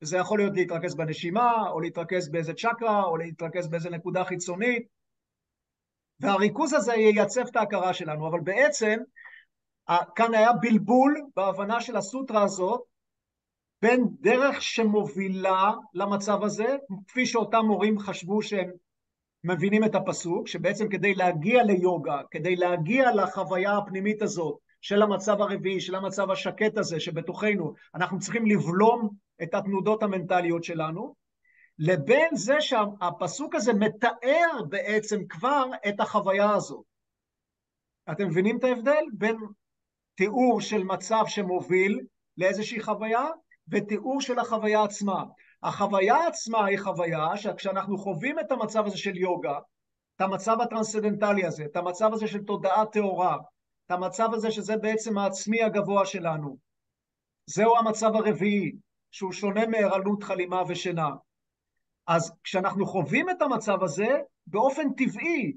זה 0.00 0.16
יכול 0.16 0.38
להיות 0.38 0.52
להתרכז 0.56 0.94
בנשימה, 0.94 1.52
או 1.70 1.80
להתרכז 1.80 2.28
באיזה 2.28 2.54
צ'קרה, 2.54 3.04
או 3.04 3.16
להתרכז 3.16 3.68
באיזה 3.68 3.90
נקודה 3.90 4.24
חיצונית, 4.24 4.86
והריכוז 6.20 6.72
הזה 6.72 6.94
ייצב 6.94 7.46
את 7.50 7.56
ההכרה 7.56 7.94
שלנו, 7.94 8.28
אבל 8.28 8.40
בעצם 8.40 8.96
כאן 10.14 10.34
היה 10.34 10.52
בלבול 10.52 11.20
בהבנה 11.36 11.80
של 11.80 11.96
הסוטרה 11.96 12.42
הזאת 12.42 12.93
בין 13.84 14.06
דרך 14.20 14.62
שמובילה 14.62 15.72
למצב 15.94 16.42
הזה, 16.42 16.76
כפי 17.08 17.26
שאותם 17.26 17.64
מורים 17.66 17.98
חשבו 17.98 18.42
שהם 18.42 18.70
מבינים 19.44 19.84
את 19.84 19.94
הפסוק, 19.94 20.48
שבעצם 20.48 20.88
כדי 20.88 21.14
להגיע 21.14 21.62
ליוגה, 21.62 22.20
כדי 22.30 22.56
להגיע 22.56 23.14
לחוויה 23.14 23.76
הפנימית 23.76 24.22
הזאת 24.22 24.58
של 24.80 25.02
המצב 25.02 25.40
הרביעי, 25.40 25.80
של 25.80 25.94
המצב 25.94 26.30
השקט 26.30 26.78
הזה 26.78 27.00
שבתוכנו, 27.00 27.74
אנחנו 27.94 28.18
צריכים 28.18 28.46
לבלום 28.46 29.10
את 29.42 29.54
התנודות 29.54 30.02
המנטליות 30.02 30.64
שלנו, 30.64 31.14
לבין 31.78 32.36
זה 32.36 32.60
שהפסוק 32.60 33.54
הזה 33.54 33.72
מתאר 33.72 34.62
בעצם 34.68 35.26
כבר 35.28 35.64
את 35.88 36.00
החוויה 36.00 36.50
הזאת. 36.50 36.84
אתם 38.10 38.26
מבינים 38.28 38.58
את 38.58 38.64
ההבדל 38.64 39.04
בין 39.12 39.36
תיאור 40.14 40.60
של 40.60 40.84
מצב 40.84 41.24
שמוביל 41.26 42.00
לאיזושהי 42.36 42.80
חוויה 42.80 43.26
ותיאור 43.68 44.20
של 44.20 44.38
החוויה 44.38 44.82
עצמה. 44.82 45.24
החוויה 45.62 46.26
עצמה 46.26 46.64
היא 46.66 46.78
חוויה 46.78 47.36
שכשאנחנו 47.36 47.98
חווים 47.98 48.38
את 48.38 48.52
המצב 48.52 48.86
הזה 48.86 48.98
של 48.98 49.16
יוגה, 49.16 49.58
את 50.16 50.20
המצב 50.20 50.60
הטרנסצדנטלי 50.60 51.44
הזה, 51.44 51.64
את 51.64 51.76
המצב 51.76 52.12
הזה 52.12 52.26
של 52.26 52.44
תודעה 52.44 52.86
טהורה, 52.86 53.36
את 53.86 53.90
המצב 53.90 54.28
הזה 54.34 54.50
שזה 54.50 54.76
בעצם 54.76 55.18
העצמי 55.18 55.62
הגבוה 55.62 56.06
שלנו, 56.06 56.56
זהו 57.46 57.76
המצב 57.76 58.14
הרביעי, 58.14 58.72
שהוא 59.10 59.32
שונה 59.32 59.66
מערנות 59.66 60.22
חלימה 60.22 60.62
ושינה. 60.68 61.10
אז 62.06 62.32
כשאנחנו 62.44 62.86
חווים 62.86 63.30
את 63.30 63.42
המצב 63.42 63.82
הזה, 63.82 64.18
באופן 64.46 64.92
טבעי, 64.92 65.52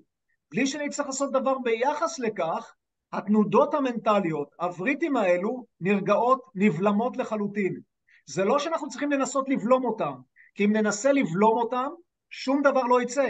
בלי 0.51 0.67
שנצטרך 0.67 1.05
לעשות 1.05 1.31
דבר 1.31 1.57
ביחס 1.57 2.19
לכך, 2.19 2.75
התנודות 3.13 3.73
המנטליות, 3.73 4.55
הבריטים 4.59 5.17
האלו, 5.17 5.65
נרגעות, 5.81 6.41
נבלמות 6.55 7.17
לחלוטין. 7.17 7.81
זה 8.29 8.43
לא 8.43 8.59
שאנחנו 8.59 8.89
צריכים 8.89 9.11
לנסות 9.11 9.49
לבלום 9.49 9.85
אותם, 9.85 10.13
כי 10.55 10.65
אם 10.65 10.71
ננסה 10.75 11.11
לבלום 11.11 11.57
אותם, 11.57 11.89
שום 12.29 12.61
דבר 12.61 12.81
לא 12.81 13.01
יצא, 13.01 13.27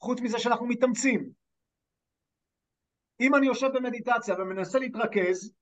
חוץ 0.00 0.20
מזה 0.20 0.38
שאנחנו 0.38 0.66
מתאמצים. 0.66 1.30
אם 3.20 3.34
אני 3.34 3.46
יושב 3.46 3.66
במדיטציה 3.74 4.34
ומנסה 4.34 4.78
להתרכז 4.78 5.54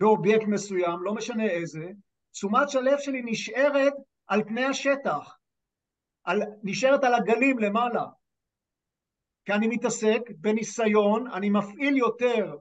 באובייקט 0.00 0.46
מסוים, 0.48 1.02
לא 1.02 1.14
משנה 1.14 1.44
איזה, 1.44 1.84
תשומת 2.32 2.74
הלב 2.74 2.98
שלי 2.98 3.22
נשארת 3.24 3.92
על 4.26 4.44
פני 4.44 4.64
השטח, 4.64 5.38
על, 6.24 6.42
נשארת 6.62 7.04
על 7.04 7.14
הגלים 7.14 7.58
למעלה. 7.58 8.04
כי 9.44 9.52
אני 9.52 9.68
מתעסק 9.68 10.20
בניסיון, 10.36 11.30
אני 11.32 11.50
מפעיל 11.50 11.96
יותר 11.96 12.56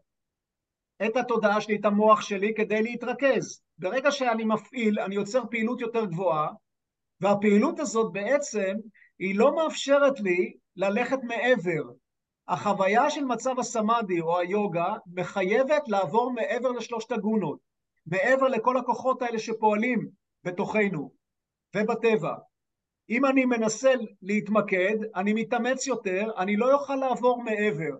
את 1.05 1.17
התודעה 1.17 1.62
שלי, 1.62 1.75
את 1.75 1.86
המוח 1.86 2.21
שלי, 2.21 2.53
כדי 2.53 2.81
להתרכז. 2.81 3.62
ברגע 3.77 4.12
שאני 4.12 4.43
מפעיל, 4.43 4.99
אני 4.99 5.15
יוצר 5.15 5.41
פעילות 5.49 5.81
יותר 5.81 6.05
גבוהה, 6.05 6.47
והפעילות 7.21 7.79
הזאת 7.79 8.13
בעצם, 8.13 8.73
היא 9.19 9.36
לא 9.36 9.55
מאפשרת 9.55 10.19
לי 10.19 10.53
ללכת 10.75 11.19
מעבר. 11.23 11.83
החוויה 12.47 13.10
של 13.10 13.25
מצב 13.25 13.60
הסמאדי 13.60 14.21
או 14.21 14.39
היוגה 14.39 14.95
מחייבת 15.13 15.88
לעבור 15.88 16.33
מעבר 16.33 16.71
לשלושת 16.71 17.12
הגונות, 17.12 17.60
מעבר 18.05 18.47
לכל 18.47 18.77
הכוחות 18.77 19.21
האלה 19.21 19.39
שפועלים 19.39 20.07
בתוכנו 20.43 21.12
ובטבע. 21.75 22.33
אם 23.10 23.25
אני 23.25 23.45
מנסה 23.45 23.93
להתמקד, 24.21 24.95
אני 25.15 25.33
מתאמץ 25.33 25.88
יותר, 25.88 26.31
אני 26.38 26.57
לא 26.57 26.73
אוכל 26.73 26.95
לעבור 26.95 27.43
מעבר. 27.43 27.97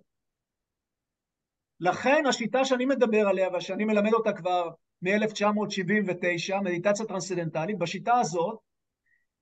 לכן 1.80 2.26
השיטה 2.30 2.66
שאני 2.66 2.86
מדבר 2.86 3.28
עליה 3.28 3.50
ושאני 3.56 3.86
מלמד 3.86 4.14
אותה 4.14 4.34
כבר 4.34 4.70
מ-1979, 5.02 6.62
מדיטציה 6.64 7.06
טרנסצדנטלית, 7.06 7.78
בשיטה 7.78 8.20
הזאת 8.20 8.60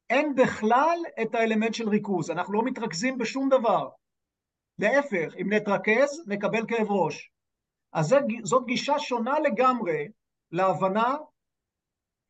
אין 0.10 0.36
בכלל 0.36 0.98
את 1.22 1.36
האלמנט 1.36 1.74
של 1.74 1.90
ריכוז, 1.90 2.32
אנחנו 2.32 2.54
לא 2.54 2.64
מתרכזים 2.64 3.18
בשום 3.18 3.50
דבר. 3.50 3.90
להפך, 4.80 5.34
אם 5.42 5.54
נתרכז, 5.54 6.24
נקבל 6.28 6.68
כאב 6.68 6.92
ראש. 6.92 7.32
אז 7.94 8.06
זה, 8.06 8.18
זאת 8.44 8.66
גישה 8.66 9.00
שונה 9.00 9.40
לגמרי 9.40 10.08
להבנה 10.52 11.16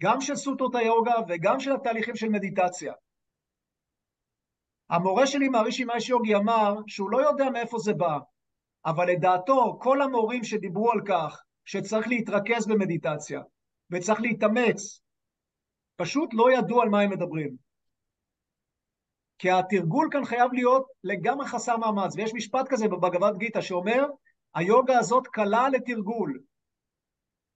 גם 0.01 0.21
של 0.21 0.35
סוטרות 0.35 0.75
היוגה 0.75 1.13
וגם 1.27 1.59
של 1.59 1.71
התהליכים 1.71 2.15
של 2.15 2.29
מדיטציה. 2.29 2.93
המורה 4.89 5.27
שלי 5.27 5.49
מהרישי 5.49 5.85
מייש 5.85 6.09
יוגי 6.09 6.35
אמר 6.35 6.75
שהוא 6.87 7.09
לא 7.11 7.17
יודע 7.27 7.49
מאיפה 7.49 7.77
זה 7.79 7.93
בא, 7.93 8.17
אבל 8.85 9.05
לדעתו 9.11 9.79
כל 9.81 10.01
המורים 10.01 10.43
שדיברו 10.43 10.91
על 10.91 11.01
כך 11.07 11.43
שצריך 11.65 12.07
להתרכז 12.07 12.67
במדיטציה 12.67 13.41
וצריך 13.89 14.21
להתאמץ, 14.21 15.01
פשוט 15.95 16.29
לא 16.33 16.51
ידעו 16.51 16.81
על 16.81 16.89
מה 16.89 17.01
הם 17.01 17.09
מדברים. 17.09 17.55
כי 19.37 19.51
התרגול 19.51 20.09
כאן 20.11 20.25
חייב 20.25 20.53
להיות 20.53 20.87
לגמרי 21.03 21.47
חסר 21.47 21.77
מאמץ, 21.77 22.15
ויש 22.15 22.33
משפט 22.33 22.65
כזה 22.69 22.87
בבגבד 22.87 23.37
גיתא 23.37 23.61
שאומר, 23.61 24.05
היוגה 24.55 24.99
הזאת 24.99 25.27
קלה 25.27 25.69
לתרגול. 25.69 26.41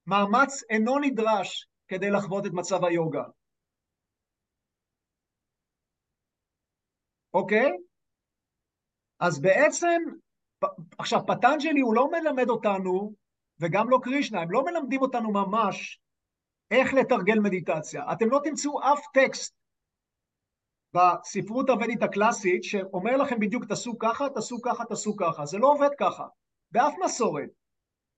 מאמץ 0.08 0.64
אינו 0.70 1.00
נדרש 1.00 1.68
כדי 1.88 2.10
לחוות 2.10 2.46
את 2.46 2.52
מצב 2.54 2.86
היוגה. 2.86 3.24
אוקיי? 7.34 7.72
אז 9.20 9.42
בעצם, 9.42 10.02
עכשיו, 10.98 11.26
פטנג'לי 11.28 11.80
הוא 11.80 11.96
לא 11.96 12.12
מלמד 12.12 12.50
אותנו, 12.50 13.14
וגם 13.60 13.90
לא 13.90 14.00
קרישנה, 14.04 14.42
הם 14.42 14.52
לא 14.52 14.64
מלמדים 14.66 15.02
אותנו 15.02 15.32
ממש 15.32 16.00
איך 16.72 16.94
לתרגל 16.94 17.40
מדיטציה. 17.40 18.12
אתם 18.12 18.30
לא 18.30 18.40
תמצאו 18.44 18.80
אף 18.94 19.00
טקסט 19.14 19.56
בספרות 20.94 21.70
הוודית 21.70 22.04
הקלאסית 22.04 22.64
שאומר 22.64 23.18
לכם 23.18 23.40
בדיוק 23.40 23.66
תעשו 23.66 23.98
ככה, 23.98 24.30
תעשו 24.30 24.62
ככה, 24.62 24.86
תעשו 24.86 25.16
ככה. 25.16 25.46
זה 25.46 25.58
לא 25.58 25.72
עובד 25.72 25.90
ככה, 26.00 26.26
באף 26.72 26.94
מסורת. 27.06 27.50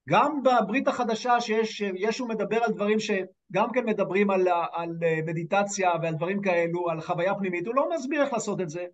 גם 0.08 0.42
בברית 0.42 0.88
החדשה 0.88 1.40
שיש, 1.40 1.80
ישו 1.80 2.26
מדבר 2.26 2.64
על 2.64 2.72
דברים 2.72 2.98
שגם 3.00 3.72
כן 3.74 3.84
מדברים 3.84 4.30
על, 4.30 4.48
על 4.72 4.90
מדיטציה 5.26 5.90
ועל 6.02 6.14
דברים 6.14 6.42
כאלו, 6.42 6.90
על 6.90 7.00
חוויה 7.00 7.34
פנימית, 7.34 7.66
הוא 7.66 7.74
לא 7.74 7.90
מסביר 7.90 8.22
איך 8.22 8.32
לעשות 8.32 8.60
את 8.60 8.68
זה. 8.68 8.86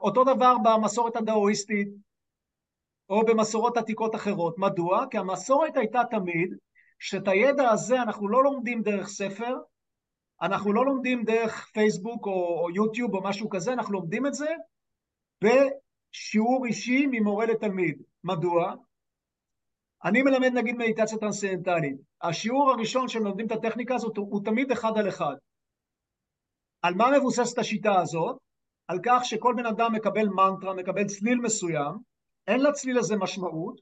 אותו 0.00 0.24
דבר 0.24 0.54
במסורת 0.64 1.16
הדאואיסטית 1.16 1.88
או 3.08 3.24
במסורות 3.24 3.76
עתיקות 3.76 4.14
אחרות. 4.14 4.58
מדוע? 4.58 5.04
כי 5.10 5.18
המסורת 5.18 5.76
הייתה 5.76 6.00
תמיד 6.10 6.54
שאת 6.98 7.28
הידע 7.28 7.70
הזה 7.70 8.02
אנחנו 8.02 8.28
לא 8.28 8.44
לומדים 8.44 8.82
דרך 8.82 9.08
ספר, 9.08 9.56
אנחנו 10.42 10.72
לא 10.72 10.86
לומדים 10.86 11.24
דרך 11.24 11.70
פייסבוק 11.72 12.26
או, 12.26 12.60
או 12.62 12.70
יוטיוב 12.70 13.14
או 13.14 13.22
משהו 13.22 13.48
כזה, 13.48 13.72
אנחנו 13.72 13.92
לומדים 13.92 14.26
את 14.26 14.34
זה 14.34 14.48
בשיעור 15.44 16.66
אישי 16.66 17.06
ממורה 17.10 17.46
לתלמיד. 17.46 18.02
מדוע? 18.24 18.74
אני 20.04 20.22
מלמד 20.22 20.52
נגיד 20.54 20.76
מדיטציה 20.76 21.18
טרנסצנדנטלית. 21.18 21.96
השיעור 22.22 22.70
הראשון 22.70 23.08
שמלמדים 23.08 23.46
את 23.46 23.52
הטכניקה 23.52 23.94
הזאת 23.94 24.16
הוא, 24.16 24.28
הוא 24.30 24.44
תמיד 24.44 24.72
אחד 24.72 24.98
על 24.98 25.08
אחד. 25.08 25.34
על 26.82 26.94
מה 26.94 27.10
מבוססת 27.18 27.58
השיטה 27.58 28.00
הזאת? 28.00 28.36
על 28.88 28.98
כך 29.04 29.24
שכל 29.24 29.54
בן 29.56 29.66
אדם 29.66 29.92
מקבל 29.92 30.28
מנטרה, 30.28 30.74
מקבל 30.74 31.04
צליל 31.04 31.38
מסוים, 31.38 32.07
אין 32.48 32.60
לצליל 32.60 32.98
הזה 32.98 33.16
משמעות, 33.16 33.80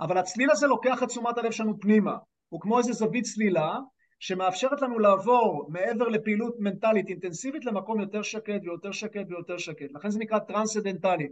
אבל 0.00 0.18
הצליל 0.18 0.50
הזה 0.50 0.66
לוקח 0.66 1.02
את 1.02 1.08
תשומת 1.08 1.38
הלב 1.38 1.50
שלנו 1.50 1.80
פנימה. 1.80 2.16
הוא 2.48 2.60
כמו 2.60 2.78
איזה 2.78 2.92
זווית 2.92 3.24
צלילה 3.24 3.78
שמאפשרת 4.18 4.82
לנו 4.82 4.98
לעבור 4.98 5.66
מעבר 5.68 6.08
לפעילות 6.08 6.54
מנטלית 6.58 7.08
אינטנסיבית 7.08 7.64
למקום 7.64 8.00
יותר 8.00 8.22
שקט 8.22 8.60
ויותר 8.62 8.92
שקט 8.92 9.24
ויותר 9.28 9.58
שקט. 9.58 9.92
לכן 9.94 10.10
זה 10.10 10.18
נקרא 10.18 10.38
טרנסדנטלי. 10.38 11.28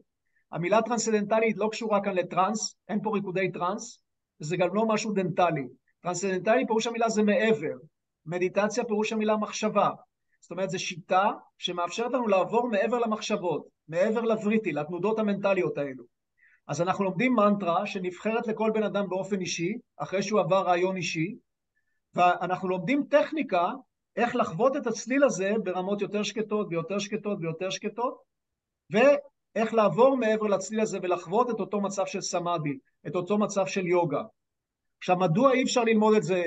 המילה 0.53 0.83
טרנסדנטלית 0.83 1.57
לא 1.57 1.68
קשורה 1.70 2.03
כאן 2.03 2.14
לטרנס, 2.14 2.77
אין 2.88 3.00
פה 3.03 3.11
ריקודי 3.14 3.53
טרנס, 3.53 4.03
וזה 4.40 4.57
גם 4.57 4.74
לא 4.74 4.87
משהו 4.87 5.12
דנטלי. 5.12 5.68
טרנסדנטלי 6.00 6.66
פירוש 6.66 6.87
המילה 6.87 7.09
זה 7.09 7.22
מעבר, 7.22 7.77
מדיטציה 8.27 8.85
פירוש 8.85 9.12
המילה 9.12 9.37
מחשבה. 9.37 9.90
זאת 10.45 10.51
אומרת, 10.51 10.71
זו 10.71 10.79
שיטה 10.79 11.31
שמאפשרת 11.59 12.13
לנו 12.13 12.29
לעבור 12.29 12.69
מעבר 12.69 12.99
למחשבות, 12.99 13.69
מעבר 13.89 14.21
לבריטי, 14.21 14.73
לתנודות 14.73 15.19
המנטליות 15.19 15.79
האלו. 15.79 16.05
אז 16.67 16.83
אנחנו 16.83 17.05
לומדים 17.05 17.35
מנטרה 17.35 17.87
שנבחרת 17.87 18.47
לכל 18.47 18.71
בן 18.75 18.83
אדם 18.83 19.09
באופן 19.09 19.41
אישי, 19.41 19.79
אחרי 19.97 20.23
שהוא 20.23 20.41
עבר 20.41 20.63
רעיון 20.63 20.97
אישי, 20.97 21.35
ואנחנו 22.15 22.69
לומדים 22.69 23.05
טכניקה 23.11 23.71
איך 24.17 24.37
לחוות 24.37 24.77
את 24.77 24.87
הצליל 24.87 25.25
הזה 25.25 25.53
ברמות 25.63 26.01
יותר 26.01 26.23
שקטות 26.23 26.67
ויותר 26.71 26.99
שקטות 26.99 27.39
ויותר 27.41 27.71
שקטות, 27.71 28.19
ואיך 28.91 29.75
לעבור 29.75 30.17
מעבר 30.17 30.47
לצליל 30.47 30.81
הזה 30.81 30.99
ולחוות 31.03 31.51
את 31.51 31.61
אותו 31.61 31.81
מצב 31.81 32.07
של 32.07 32.21
סמאדי, 32.21 32.79
את 33.07 33.15
אותו 33.15 33.39
מצב 33.39 33.67
של 33.67 33.87
יוגה. 33.87 34.23
עכשיו, 34.99 35.17
מדוע 35.17 35.53
אי 35.53 35.63
אפשר 35.63 35.85
ללמוד 35.85 36.17
את 36.17 36.23
זה 36.23 36.45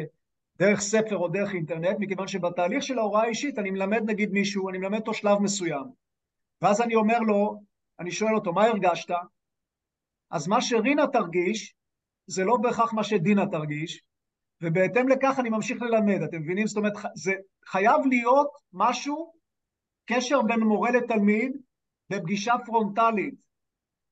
דרך 0.60 0.80
ספר 0.80 1.18
או 1.18 1.28
דרך 1.28 1.54
אינטרנט? 1.54 1.98
מכיוון 2.00 2.28
שבתהליך 2.28 2.84
של 2.84 3.00
ההוראה 3.00 3.24
האישית 3.24 3.60
אני 3.60 3.72
מלמד 3.72 4.02
נגיד 4.10 4.32
מישהו, 4.32 4.70
אני 4.70 4.78
מלמד 4.78 5.00
אותו 5.00 5.14
שלב 5.14 5.40
מסוים, 5.40 5.84
ואז 6.62 6.82
אני 6.82 6.96
אומר 6.96 7.20
לו, 7.20 7.62
אני 8.00 8.12
שואל 8.12 8.36
אותו, 8.36 8.54
מה 8.54 8.66
הרגשת? 8.66 9.10
אז 10.32 10.48
מה 10.48 10.62
שרינה 10.62 11.08
תרגיש, 11.08 11.76
זה 12.28 12.44
לא 12.44 12.58
בהכרח 12.58 12.94
מה 12.94 13.04
שדינה 13.04 13.46
תרגיש, 13.46 14.02
ובהתאם 14.62 15.08
לכך 15.08 15.36
אני 15.40 15.50
ממשיך 15.50 15.82
ללמד, 15.82 16.22
אתם 16.22 16.42
מבינים? 16.42 16.68
זאת 16.68 16.78
אומרת, 16.78 16.94
זה 17.16 17.34
חייב 17.66 18.02
להיות 18.10 18.50
משהו, 18.74 19.34
קשר 20.06 20.42
בין 20.42 20.60
מורה 20.60 20.92
לתלמיד 20.92 21.52
בפגישה 22.10 22.54
פרונטלית. 22.66 23.34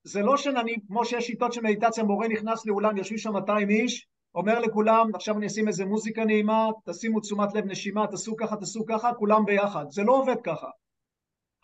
זה 0.03 0.21
לא 0.21 0.38
שאני, 0.38 0.75
כמו 0.88 1.05
שיש 1.05 1.27
שיטות 1.27 1.53
של 1.53 1.62
מדיטציה, 1.62 2.03
מורה 2.03 2.27
נכנס 2.27 2.65
לאולם, 2.65 2.97
יושבים 2.97 3.17
שם 3.17 3.34
200 3.34 3.69
איש, 3.69 4.08
אומר 4.36 4.60
לכולם, 4.60 5.10
עכשיו 5.13 5.38
אני 5.38 5.48
אשים 5.48 5.67
איזה 5.67 5.86
מוזיקה 5.86 6.26
נעימה, 6.26 6.67
תשימו 6.86 7.19
תשומת 7.19 7.54
לב 7.54 7.65
נשימה, 7.65 8.08
תעשו 8.08 8.36
ככה, 8.36 8.56
תעשו 8.56 8.86
ככה, 8.86 9.13
כולם 9.13 9.45
ביחד. 9.45 9.86
זה 9.89 10.04
לא 10.04 10.12
עובד 10.12 10.41
ככה. 10.43 10.67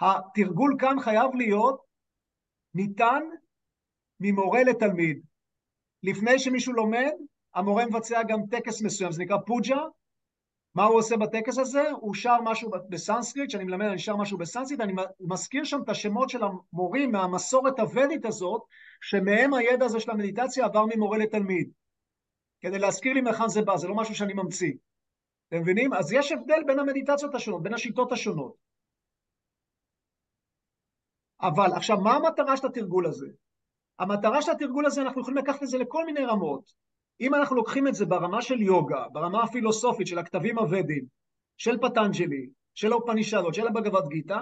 התרגול 0.01 0.75
כאן 0.79 0.99
חייב 0.99 1.35
להיות 1.35 1.81
ניתן 2.73 3.23
ממורה 4.19 4.63
לתלמיד. 4.63 5.21
לפני 6.03 6.39
שמישהו 6.39 6.73
לומד, 6.73 7.11
המורה 7.55 7.85
מבצע 7.85 8.23
גם 8.23 8.39
טקס 8.51 8.81
מסוים, 8.81 9.11
זה 9.11 9.23
נקרא 9.23 9.37
פוג'ה. 9.45 9.81
מה 10.75 10.83
הוא 10.83 10.99
עושה 10.99 11.17
בטקס 11.17 11.57
הזה? 11.57 11.91
הוא 11.91 12.13
שר 12.13 12.37
משהו 12.43 12.71
בסנסקריט, 12.89 13.49
שאני 13.49 13.63
מלמד, 13.63 13.85
אני 13.85 13.99
שר 13.99 14.15
משהו 14.15 14.37
בסנסקריט, 14.37 14.81
אני 14.81 14.93
מזכיר 15.19 15.63
שם 15.63 15.81
את 15.83 15.89
השמות 15.89 16.29
של 16.29 16.39
המורים 16.43 17.11
מהמסורת 17.11 17.79
הוודית 17.79 18.25
הזאת, 18.25 18.61
שמהם 19.01 19.53
הידע 19.53 19.85
הזה 19.85 19.99
של 19.99 20.11
המדיטציה 20.11 20.65
עבר 20.65 20.85
ממורה 20.95 21.17
לתלמיד. 21.17 21.71
כדי 22.61 22.79
להזכיר 22.79 23.13
לי 23.13 23.21
מהיכן 23.21 23.47
זה 23.47 23.61
בא, 23.61 23.77
זה 23.77 23.87
לא 23.87 23.95
משהו 23.95 24.15
שאני 24.15 24.33
ממציא. 24.33 24.73
אתם 25.47 25.61
מבינים? 25.61 25.93
אז 25.93 26.13
יש 26.13 26.31
הבדל 26.31 26.63
בין 26.67 26.79
המדיטציות 26.79 27.35
השונות, 27.35 27.63
בין 27.63 27.73
השיטות 27.73 28.11
השונות. 28.11 28.55
אבל 31.41 31.73
עכשיו, 31.75 31.97
מה 32.01 32.13
המטרה 32.13 32.57
של 32.57 32.67
התרגול 32.67 33.05
הזה? 33.05 33.27
המטרה 33.99 34.41
של 34.41 34.51
התרגול 34.51 34.85
הזה, 34.85 35.01
אנחנו 35.01 35.21
יכולים 35.21 35.37
לקחת 35.37 35.63
את 35.63 35.67
זה 35.67 35.77
לכל 35.77 36.05
מיני 36.05 36.25
רמות. 36.25 36.71
אם 37.21 37.35
אנחנו 37.35 37.55
לוקחים 37.55 37.87
את 37.87 37.95
זה 37.95 38.05
ברמה 38.05 38.41
של 38.41 38.61
יוגה, 38.61 39.05
ברמה 39.11 39.43
הפילוסופית 39.43 40.07
של 40.07 40.19
הכתבים 40.19 40.57
הוודים, 40.57 41.05
של 41.57 41.77
פטנג'לי, 41.77 42.49
של 42.75 42.91
האופנישדות, 42.91 43.53
של 43.53 43.67
הבגבד 43.67 44.07
גיתא, 44.07 44.39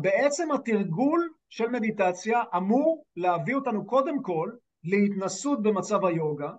בעצם 0.00 0.52
התרגול 0.52 1.28
של 1.48 1.68
מדיטציה 1.68 2.42
אמור 2.56 3.04
להביא 3.16 3.54
אותנו 3.54 3.86
קודם 3.86 4.22
כל 4.22 4.50
להתנסות 4.84 5.62
במצב 5.62 6.04
היוגה, 6.04 6.52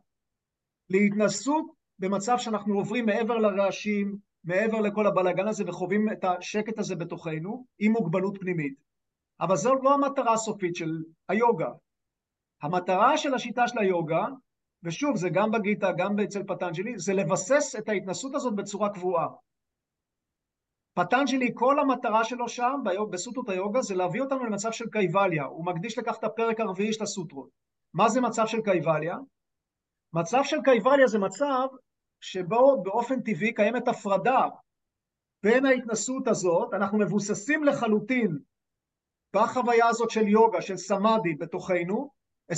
להתנסות 0.93 1.65
במצב 1.99 2.37
שאנחנו 2.37 2.73
עוברים 2.75 3.05
מעבר 3.05 3.37
לרעשים, 3.37 4.17
מעבר 4.43 4.81
לכל 4.81 5.07
הבלאגן 5.07 5.47
הזה 5.47 5.63
וחווים 5.67 6.11
את 6.11 6.23
השקט 6.23 6.79
הזה 6.79 6.95
בתוכנו, 6.95 7.65
עם 7.79 7.91
מוגבלות 7.91 8.37
פנימית. 8.39 8.73
אבל 9.39 9.55
זו 9.55 9.75
לא 9.75 9.93
המטרה 9.93 10.33
הסופית 10.33 10.75
של 10.75 11.03
היוגה. 11.29 11.69
המטרה 12.61 13.17
של 13.17 13.33
השיטה 13.33 13.67
של 13.67 13.79
היוגה 13.79 14.25
ושוב, 14.83 15.15
זה 15.15 15.29
גם 15.29 15.51
בגיטה, 15.51 15.91
גם 15.91 16.19
אצל 16.19 16.43
פטנג'לי, 16.43 16.97
זה 16.97 17.13
לבסס 17.13 17.75
את 17.77 17.89
ההתנסות 17.89 18.35
הזאת 18.35 18.55
בצורה 18.55 18.89
קבועה. 18.89 19.27
פטנג'לי, 20.93 21.51
כל 21.53 21.79
המטרה 21.79 22.23
שלו 22.23 22.49
שם, 22.49 22.81
בסוטרות 23.09 23.49
היוגה, 23.49 23.81
זה 23.81 23.95
להביא 23.95 24.21
אותנו 24.21 24.45
למצב 24.45 24.71
של 24.71 24.89
קייבליה. 24.89 25.43
הוא 25.43 25.65
מקדיש 25.65 25.97
לכך 25.97 26.17
את 26.19 26.23
הפרק 26.23 26.59
הרביעי 26.59 26.93
של 26.93 27.03
הסוטרות. 27.03 27.49
מה 27.93 28.09
זה 28.09 28.21
מצב 28.21 28.47
של 28.47 28.61
קייבליה? 28.61 29.17
מצב 30.13 30.39
של 30.43 30.57
קייבליה 30.63 31.07
זה 31.07 31.19
מצב 31.19 31.67
שבו 32.21 32.83
באופן 32.83 33.21
טבעי 33.21 33.53
קיימת 33.53 33.87
הפרדה 33.87 34.47
בין 35.43 35.65
ההתנסות 35.65 36.27
הזאת, 36.27 36.73
אנחנו 36.73 36.97
מבוססים 36.97 37.63
לחלוטין 37.63 38.37
בחוויה 39.35 39.87
הזאת 39.87 40.09
של 40.09 40.27
יוגה, 40.27 40.61
של 40.61 40.77
סמאדי 40.77 41.33
בתוכנו, 41.33 42.11
24-7. 42.51 42.55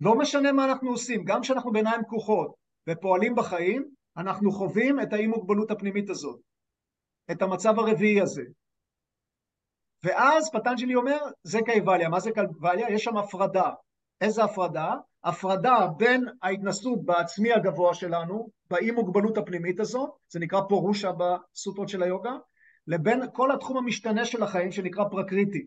לא 0.00 0.14
משנה 0.18 0.52
מה 0.52 0.64
אנחנו 0.64 0.90
עושים, 0.90 1.24
גם 1.24 1.40
כשאנחנו 1.40 1.72
בעיניים 1.72 2.02
פקוחות 2.02 2.54
ופועלים 2.88 3.34
בחיים, 3.34 3.90
אנחנו 4.16 4.52
חווים 4.52 5.00
את 5.00 5.12
האי 5.12 5.26
מוגבלות 5.26 5.70
הפנימית 5.70 6.10
הזאת, 6.10 6.40
את 7.30 7.42
המצב 7.42 7.78
הרביעי 7.78 8.20
הזה. 8.20 8.42
ואז 10.04 10.50
פטנג'לי 10.52 10.94
אומר, 10.94 11.18
זה 11.42 11.58
קייבליה. 11.64 12.08
מה 12.08 12.20
זה 12.20 12.30
קייבליה? 12.32 12.90
יש 12.90 13.04
שם 13.04 13.16
הפרדה. 13.16 13.70
איזה 14.20 14.44
הפרדה? 14.44 14.94
הפרדה 15.24 15.86
בין 15.96 16.24
ההתנסות 16.42 17.04
בעצמי 17.04 17.52
הגבוה 17.52 17.94
שלנו, 17.94 18.48
באי 18.70 18.90
מוגבלות 18.90 19.38
הפנימית 19.38 19.80
הזאת, 19.80 20.10
זה 20.28 20.40
נקרא 20.40 20.60
פורושה 20.68 21.10
בסוטרות 21.12 21.88
של 21.88 22.02
היוגה, 22.02 22.32
לבין 22.86 23.22
כל 23.32 23.52
התחום 23.52 23.76
המשתנה 23.76 24.24
של 24.24 24.42
החיים 24.42 24.72
שנקרא 24.72 25.04
פרקריטי. 25.10 25.66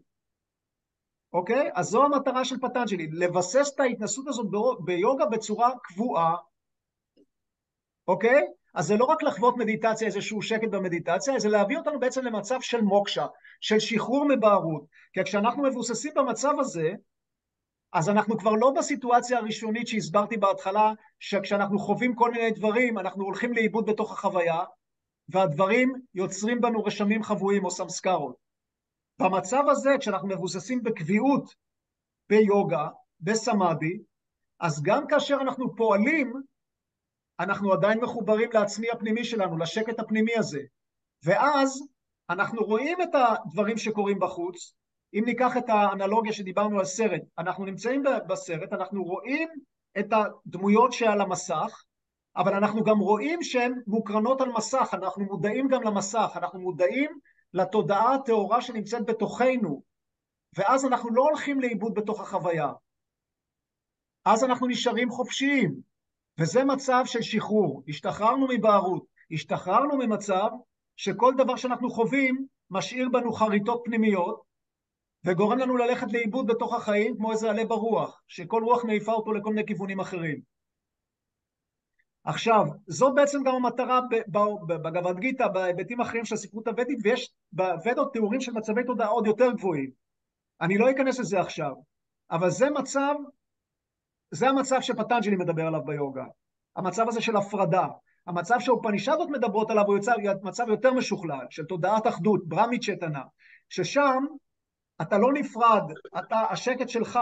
אוקיי? 1.33 1.69
אז 1.73 1.85
זו 1.85 2.03
המטרה 2.03 2.45
של 2.45 2.59
פטנג'לי, 2.59 3.07
לבסס 3.11 3.71
את 3.75 3.79
ההתנסות 3.79 4.27
הזאת 4.27 4.47
ביוגה 4.85 5.25
בצורה 5.25 5.71
קבועה, 5.83 6.35
אוקיי? 8.07 8.47
אז 8.73 8.85
זה 8.85 8.97
לא 8.97 9.05
רק 9.05 9.23
לחוות 9.23 9.57
מדיטציה, 9.57 10.07
איזשהו 10.07 10.41
שקט 10.41 10.69
במדיטציה, 10.71 11.39
זה 11.39 11.49
להביא 11.49 11.77
אותנו 11.77 11.99
בעצם 11.99 12.25
למצב 12.25 12.61
של 12.61 12.81
מוקשה, 12.81 13.25
של 13.61 13.79
שחרור 13.79 14.25
מבערות. 14.29 14.85
כי 15.13 15.23
כשאנחנו 15.23 15.63
מבוססים 15.63 16.11
במצב 16.15 16.53
הזה, 16.59 16.89
אז 17.93 18.09
אנחנו 18.09 18.37
כבר 18.37 18.51
לא 18.51 18.71
בסיטואציה 18.77 19.37
הראשונית 19.37 19.87
שהסברתי 19.87 20.37
בהתחלה, 20.37 20.91
שכשאנחנו 21.19 21.79
חווים 21.79 22.15
כל 22.15 22.31
מיני 22.31 22.51
דברים, 22.51 22.99
אנחנו 22.99 23.23
הולכים 23.23 23.53
לאיבוד 23.53 23.85
בתוך 23.85 24.11
החוויה, 24.11 24.59
והדברים 25.29 25.93
יוצרים 26.13 26.61
בנו 26.61 26.83
רשמים 26.83 27.23
חבויים 27.23 27.65
או 27.65 27.71
סמסקרות. 27.71 28.35
במצב 29.19 29.63
הזה, 29.69 29.89
כשאנחנו 29.99 30.27
מבוססים 30.27 30.83
בקביעות 30.83 31.55
ביוגה, 32.29 32.87
בסמאדי, 33.19 33.99
אז 34.59 34.81
גם 34.83 35.07
כאשר 35.07 35.37
אנחנו 35.41 35.75
פועלים, 35.75 36.33
אנחנו 37.39 37.73
עדיין 37.73 37.99
מחוברים 37.99 38.49
לעצמי 38.53 38.91
הפנימי 38.91 39.23
שלנו, 39.23 39.57
לשקט 39.57 39.99
הפנימי 39.99 40.37
הזה. 40.37 40.61
ואז 41.23 41.83
אנחנו 42.29 42.61
רואים 42.61 43.01
את 43.01 43.09
הדברים 43.13 43.77
שקורים 43.77 44.19
בחוץ, 44.19 44.73
אם 45.13 45.23
ניקח 45.25 45.57
את 45.57 45.69
האנלוגיה 45.69 46.33
שדיברנו 46.33 46.79
על 46.79 46.85
סרט, 46.85 47.21
אנחנו 47.37 47.65
נמצאים 47.65 48.03
בסרט, 48.27 48.73
אנחנו 48.73 49.03
רואים 49.03 49.49
את 49.99 50.05
הדמויות 50.11 50.93
שעל 50.93 51.21
המסך, 51.21 51.83
אבל 52.35 52.53
אנחנו 52.53 52.83
גם 52.83 52.99
רואים 52.99 53.43
שהן 53.43 53.81
מוקרנות 53.87 54.41
על 54.41 54.49
מסך, 54.49 54.89
אנחנו 54.93 55.25
מודעים 55.25 55.67
גם 55.67 55.83
למסך, 55.83 56.31
אנחנו 56.35 56.59
מודעים 56.59 57.19
לתודעה 57.53 58.13
הטהורה 58.13 58.61
שנמצאת 58.61 59.05
בתוכנו, 59.05 59.83
ואז 60.57 60.85
אנחנו 60.85 61.09
לא 61.13 61.21
הולכים 61.21 61.59
לאיבוד 61.59 61.93
בתוך 61.93 62.21
החוויה. 62.21 62.71
אז 64.25 64.43
אנחנו 64.43 64.67
נשארים 64.67 65.09
חופשיים, 65.09 65.73
וזה 66.39 66.63
מצב 66.63 67.03
של 67.05 67.21
שחרור. 67.21 67.83
השתחררנו 67.87 68.47
מבערות, 68.49 69.05
השתחררנו 69.31 69.97
ממצב 69.97 70.49
שכל 70.95 71.33
דבר 71.37 71.55
שאנחנו 71.55 71.89
חווים 71.89 72.45
משאיר 72.69 73.09
בנו 73.09 73.33
חריטות 73.33 73.81
פנימיות, 73.85 74.52
וגורם 75.25 75.57
לנו 75.59 75.77
ללכת 75.77 76.13
לאיבוד 76.13 76.47
בתוך 76.47 76.73
החיים 76.73 77.17
כמו 77.17 77.31
איזה 77.31 77.49
עלה 77.49 77.65
ברוח, 77.65 78.21
שכל 78.27 78.63
רוח 78.63 78.85
מעיפה 78.85 79.11
אותו 79.11 79.33
לכל 79.33 79.49
מיני 79.49 79.65
כיוונים 79.65 79.99
אחרים. 79.99 80.41
עכשיו, 82.23 82.65
זו 82.87 83.13
בעצם 83.13 83.43
גם 83.43 83.55
המטרה 83.55 83.99
בגבד 84.67 85.19
גיתא, 85.19 85.47
בהיבטים 85.47 86.01
אחרים 86.01 86.25
של 86.25 86.35
הספרות 86.35 86.67
הוודית, 86.67 86.99
ויש 87.03 87.33
בוודות 87.51 88.13
תיאורים 88.13 88.41
של 88.41 88.51
מצבי 88.51 88.83
תודעה 88.83 89.07
עוד 89.07 89.27
יותר 89.27 89.51
גבוהים. 89.51 89.91
אני 90.61 90.77
לא 90.77 90.91
אכנס 90.91 91.19
לזה 91.19 91.39
עכשיו, 91.39 91.73
אבל 92.31 92.49
זה 92.49 92.69
מצב, 92.69 93.13
זה 94.31 94.49
המצב 94.49 94.81
שפטנג'לי 94.81 95.35
מדבר 95.35 95.67
עליו 95.67 95.83
ביוגה. 95.85 96.25
המצב 96.75 97.07
הזה 97.07 97.21
של 97.21 97.35
הפרדה. 97.35 97.87
המצב 98.27 98.55
שהאופנישדות 98.59 99.29
מדברות 99.29 99.71
עליו 99.71 99.85
הוא 99.85 99.95
יוצא, 99.95 100.13
מצב 100.43 100.69
יותר 100.69 100.93
משוכלל, 100.93 101.45
של 101.49 101.65
תודעת 101.65 102.07
אחדות, 102.07 102.47
ברמית 102.47 102.83
צ'טנה, 102.83 103.23
ששם 103.69 104.23
אתה 105.01 105.17
לא 105.17 105.33
נפרד, 105.33 105.83
אתה, 106.19 106.41
השקט 106.49 106.89
שלך 106.89 107.19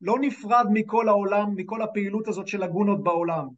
לא 0.00 0.16
נפרד 0.20 0.66
מכל 0.72 1.08
העולם, 1.08 1.54
מכל 1.56 1.82
הפעילות 1.82 2.28
הזאת 2.28 2.48
של 2.48 2.62
הגונות 2.62 3.02
בעולם. 3.02 3.48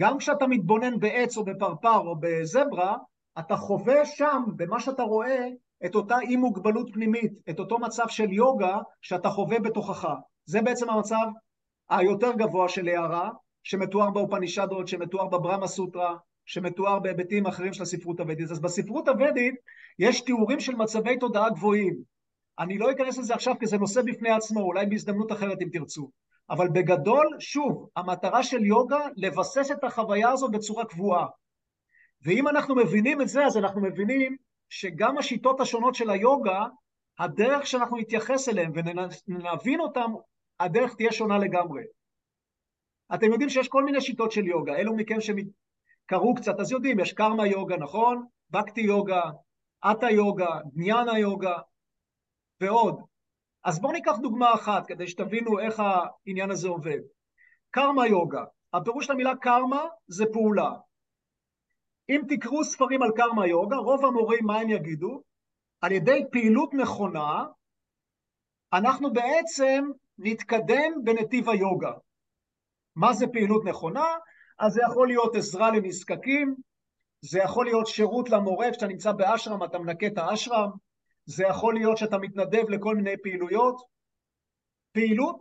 גם 0.00 0.18
כשאתה 0.18 0.46
מתבונן 0.46 1.00
בעץ 1.00 1.36
או 1.36 1.44
בפרפר 1.44 1.98
או 1.98 2.16
בזברה, 2.20 2.96
אתה 3.38 3.56
חווה 3.56 4.06
שם, 4.06 4.42
במה 4.56 4.80
שאתה 4.80 5.02
רואה, 5.02 5.46
את 5.86 5.94
אותה 5.94 6.18
אי 6.20 6.36
מוגבלות 6.36 6.90
פנימית, 6.92 7.32
את 7.50 7.58
אותו 7.58 7.78
מצב 7.78 8.08
של 8.08 8.32
יוגה 8.32 8.78
שאתה 9.02 9.28
חווה 9.28 9.60
בתוכך. 9.60 10.08
זה 10.46 10.62
בעצם 10.62 10.90
המצב 10.90 11.26
היותר 11.90 12.32
גבוה 12.32 12.68
של 12.68 12.88
הערה, 12.88 13.30
שמתואר 13.62 14.10
באופנישדות, 14.10 14.88
שמתואר 14.88 15.26
בברמה 15.26 15.66
סוטרה, 15.66 16.16
שמתואר 16.46 16.98
בהיבטים 16.98 17.46
אחרים 17.46 17.72
של 17.72 17.82
הספרות 17.82 18.20
הוודית. 18.20 18.50
אז 18.50 18.60
בספרות 18.60 19.08
הוודית 19.08 19.54
יש 19.98 20.20
תיאורים 20.20 20.60
של 20.60 20.74
מצבי 20.74 21.16
תודעה 21.16 21.50
גבוהים. 21.50 22.17
אני 22.58 22.78
לא 22.78 22.90
אכנס 22.90 23.18
לזה 23.18 23.34
עכשיו 23.34 23.54
כי 23.60 23.66
זה 23.66 23.78
נושא 23.78 24.02
בפני 24.02 24.30
עצמו, 24.30 24.60
אולי 24.60 24.86
בהזדמנות 24.86 25.32
אחרת 25.32 25.58
אם 25.62 25.68
תרצו. 25.72 26.10
אבל 26.50 26.68
בגדול, 26.68 27.36
שוב, 27.38 27.88
המטרה 27.96 28.42
של 28.42 28.64
יוגה 28.64 29.00
לבסס 29.16 29.70
את 29.70 29.84
החוויה 29.84 30.30
הזו 30.30 30.48
בצורה 30.48 30.84
קבועה. 30.84 31.26
ואם 32.22 32.48
אנחנו 32.48 32.74
מבינים 32.74 33.20
את 33.20 33.28
זה, 33.28 33.46
אז 33.46 33.56
אנחנו 33.56 33.80
מבינים 33.80 34.36
שגם 34.68 35.18
השיטות 35.18 35.60
השונות 35.60 35.94
של 35.94 36.10
היוגה, 36.10 36.66
הדרך 37.18 37.66
שאנחנו 37.66 37.96
נתייחס 37.96 38.48
אליהן 38.48 38.72
ונבין 38.74 39.80
אותן, 39.80 40.06
הדרך 40.60 40.94
תהיה 40.94 41.12
שונה 41.12 41.38
לגמרי. 41.38 41.82
אתם 43.14 43.32
יודעים 43.32 43.50
שיש 43.50 43.68
כל 43.68 43.84
מיני 43.84 44.00
שיטות 44.00 44.32
של 44.32 44.46
יוגה, 44.46 44.76
אלו 44.76 44.96
מכם 44.96 45.16
שקראו 45.20 46.34
קצת, 46.34 46.60
אז 46.60 46.72
יודעים, 46.72 47.00
יש 47.00 47.12
קרמה 47.12 47.46
יוגה, 47.46 47.76
נכון? 47.76 48.26
בקטי 48.50 48.80
יוגה, 48.80 49.22
אטה 49.90 50.10
יוגה, 50.10 50.48
דניאנה 50.74 51.18
יוגה 51.18 51.56
ועוד. 52.60 53.00
אז 53.64 53.80
בואו 53.80 53.92
ניקח 53.92 54.16
דוגמה 54.22 54.54
אחת 54.54 54.86
כדי 54.86 55.08
שתבינו 55.08 55.58
איך 55.58 55.80
העניין 55.80 56.50
הזה 56.50 56.68
עובד. 56.68 56.98
קרמה 57.70 58.06
יוגה, 58.06 58.44
הפירוש 58.72 59.06
של 59.06 59.12
המילה 59.12 59.36
קרמה 59.36 59.84
זה 60.06 60.24
פעולה. 60.32 60.72
אם 62.08 62.20
תקראו 62.28 62.64
ספרים 62.64 63.02
על 63.02 63.10
קרמה 63.16 63.46
יוגה, 63.46 63.76
רוב 63.76 64.04
המורים, 64.04 64.44
מה 64.46 64.60
הם 64.60 64.70
יגידו? 64.70 65.22
על 65.80 65.92
ידי 65.92 66.24
פעילות 66.32 66.74
נכונה, 66.74 67.44
אנחנו 68.72 69.12
בעצם 69.12 69.84
נתקדם 70.18 70.92
בנתיב 71.04 71.48
היוגה. 71.48 71.92
מה 72.96 73.12
זה 73.12 73.26
פעילות 73.26 73.64
נכונה? 73.64 74.06
אז 74.58 74.72
זה 74.72 74.80
יכול 74.90 75.08
להיות 75.08 75.36
עזרה 75.36 75.70
לנזקקים, 75.70 76.54
זה 77.20 77.38
יכול 77.38 77.66
להיות 77.66 77.86
שירות 77.86 78.30
למורה, 78.30 78.70
כשאתה 78.70 78.86
נמצא 78.86 79.12
באשרם 79.12 79.64
אתה 79.64 79.78
מנקה 79.78 80.06
את 80.06 80.18
האשרם, 80.18 80.70
זה 81.28 81.44
יכול 81.44 81.74
להיות 81.74 81.98
שאתה 81.98 82.18
מתנדב 82.18 82.68
לכל 82.68 82.96
מיני 82.96 83.16
פעילויות. 83.22 83.76
פעילות 84.92 85.36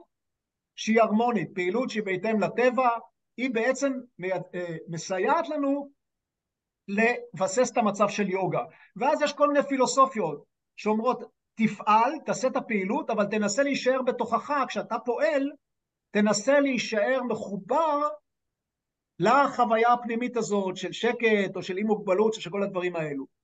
שהיא 0.75 1.01
הרמונית, 1.01 1.49
פעילות 1.55 1.89
שהיא 1.89 2.03
בהתאם 2.03 2.39
לטבע, 2.39 2.89
היא 3.37 3.49
בעצם 3.53 3.93
אה, 4.23 4.77
מסייעת 4.87 5.49
לנו 5.49 5.91
לבסס 6.87 7.71
את 7.71 7.77
המצב 7.77 8.09
של 8.09 8.29
יוגה. 8.29 8.61
ואז 8.95 9.21
יש 9.21 9.33
כל 9.33 9.47
מיני 9.47 9.67
פילוסופיות 9.67 10.43
שאומרות, 10.75 11.23
תפעל, 11.55 12.11
תעשה 12.25 12.47
את 12.47 12.55
הפעילות, 12.55 13.09
אבל 13.09 13.25
תנסה 13.25 13.63
להישאר 13.63 14.01
בתוכך, 14.01 14.53
כשאתה 14.67 14.95
פועל, 15.05 15.51
תנסה 16.11 16.59
להישאר 16.59 17.23
מחובר 17.23 18.07
לחוויה 19.19 19.93
הפנימית 19.93 20.37
הזאת 20.37 20.77
של 20.77 20.91
שקט 20.91 21.55
או 21.55 21.63
של 21.63 21.77
אי 21.77 21.83
מוגבלות, 21.83 22.33
של 22.33 22.49
כל 22.49 22.63
הדברים 22.63 22.95
האלו. 22.95 23.36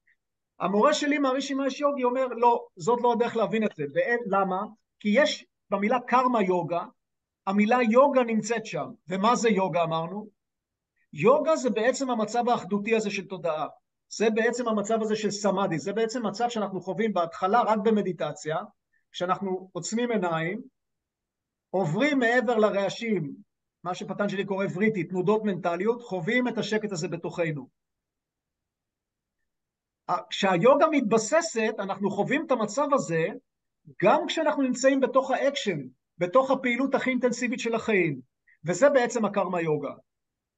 המורה 0.60 0.94
שלי 0.94 1.18
מהרישי 1.18 1.54
מהש 1.54 1.80
יוגי 1.80 2.04
אומר, 2.04 2.28
לא, 2.28 2.66
זאת 2.76 3.02
לא 3.02 3.14
הדרך 3.14 3.36
להבין 3.36 3.64
את 3.64 3.72
זה. 3.76 3.84
למה? 4.28 4.62
כי 5.00 5.10
יש 5.14 5.46
במילה 5.70 6.00
קרמה 6.00 6.42
יוגה, 6.42 6.86
המילה 7.48 7.78
יוגה 7.90 8.24
נמצאת 8.24 8.66
שם. 8.66 8.90
ומה 9.10 9.36
זה 9.36 9.50
יוגה 9.50 9.84
אמרנו? 9.84 10.28
יוגה 11.14 11.56
זה 11.56 11.70
בעצם 11.70 12.10
המצב 12.10 12.50
האחדותי 12.50 12.96
הזה 12.96 13.10
של 13.10 13.28
תודעה. 13.28 13.68
זה 14.10 14.30
בעצם 14.30 14.68
המצב 14.68 15.02
הזה 15.02 15.16
של 15.16 15.32
סמאדי, 15.32 15.80
זה 15.80 15.94
בעצם 15.94 16.26
מצב 16.26 16.50
שאנחנו 16.50 16.82
חווים 16.82 17.14
בהתחלה 17.14 17.62
רק 17.62 17.80
במדיטציה, 17.84 18.58
כשאנחנו 19.12 19.70
עוצמים 19.72 20.12
עיניים, 20.12 20.62
עוברים 21.70 22.20
מעבר 22.20 22.58
לרעשים, 22.58 23.34
מה 23.84 23.96
שפטנג'לי 23.96 24.46
קורא 24.46 24.66
וריטי, 24.76 25.04
תנודות 25.04 25.44
מנטליות, 25.44 26.02
חווים 26.02 26.48
את 26.48 26.58
השקט 26.58 26.92
הזה 26.92 27.08
בתוכנו. 27.08 27.68
כשהיוגה 30.30 30.86
מתבססת, 30.92 31.74
אנחנו 31.80 32.12
חווים 32.12 32.46
את 32.46 32.52
המצב 32.52 32.88
הזה 32.94 33.28
גם 34.02 34.28
כשאנחנו 34.28 34.64
נמצאים 34.64 35.00
בתוך 35.00 35.32
האקשן, 35.32 35.80
בתוך 36.18 36.52
הפעילות 36.52 36.96
הכי 36.96 37.10
אינטנסיבית 37.10 37.60
של 37.60 37.76
החיים, 37.76 38.20
וזה 38.66 38.90
בעצם 38.90 39.26
הקרמה 39.26 39.62
יוגה. 39.62 39.92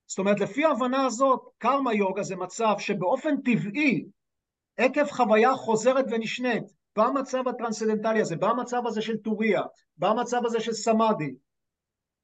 זאת 0.07 0.19
אומרת, 0.19 0.39
לפי 0.39 0.65
ההבנה 0.65 1.05
הזאת, 1.05 1.41
קרמה 1.57 1.93
יוגה 1.93 2.23
זה 2.23 2.35
מצב 2.35 2.73
שבאופן 2.77 3.41
טבעי, 3.41 4.05
עקב 4.77 5.05
חוויה 5.05 5.53
חוזרת 5.53 6.05
ונשנית, 6.11 6.63
במצב 6.97 7.47
הטרנסצנדנטלי 7.47 8.21
הזה, 8.21 8.35
במצב 8.35 8.87
הזה 8.87 9.01
של 9.01 9.17
טוריה, 9.17 9.61
במצב 9.97 10.45
הזה 10.45 10.59
של 10.59 10.73
סמאדי, 10.73 11.35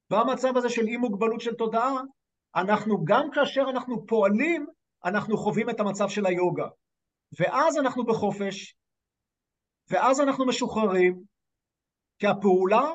במצב 0.09 0.57
הזה 0.57 0.69
של 0.69 0.87
אי 0.87 0.97
מוגבלות 0.97 1.41
של 1.41 1.53
תודעה, 1.53 2.01
אנחנו 2.55 3.05
גם 3.05 3.29
כאשר 3.31 3.65
אנחנו 3.69 4.05
פועלים, 4.05 4.65
אנחנו 5.05 5.37
חווים 5.37 5.69
את 5.69 5.79
המצב 5.79 6.09
של 6.09 6.25
היוגה. 6.25 6.67
ואז 7.39 7.77
אנחנו 7.77 8.05
בחופש, 8.05 8.75
ואז 9.89 10.21
אנחנו 10.21 10.45
משוחררים, 10.45 11.23
כי 12.19 12.27
הפעולה 12.27 12.91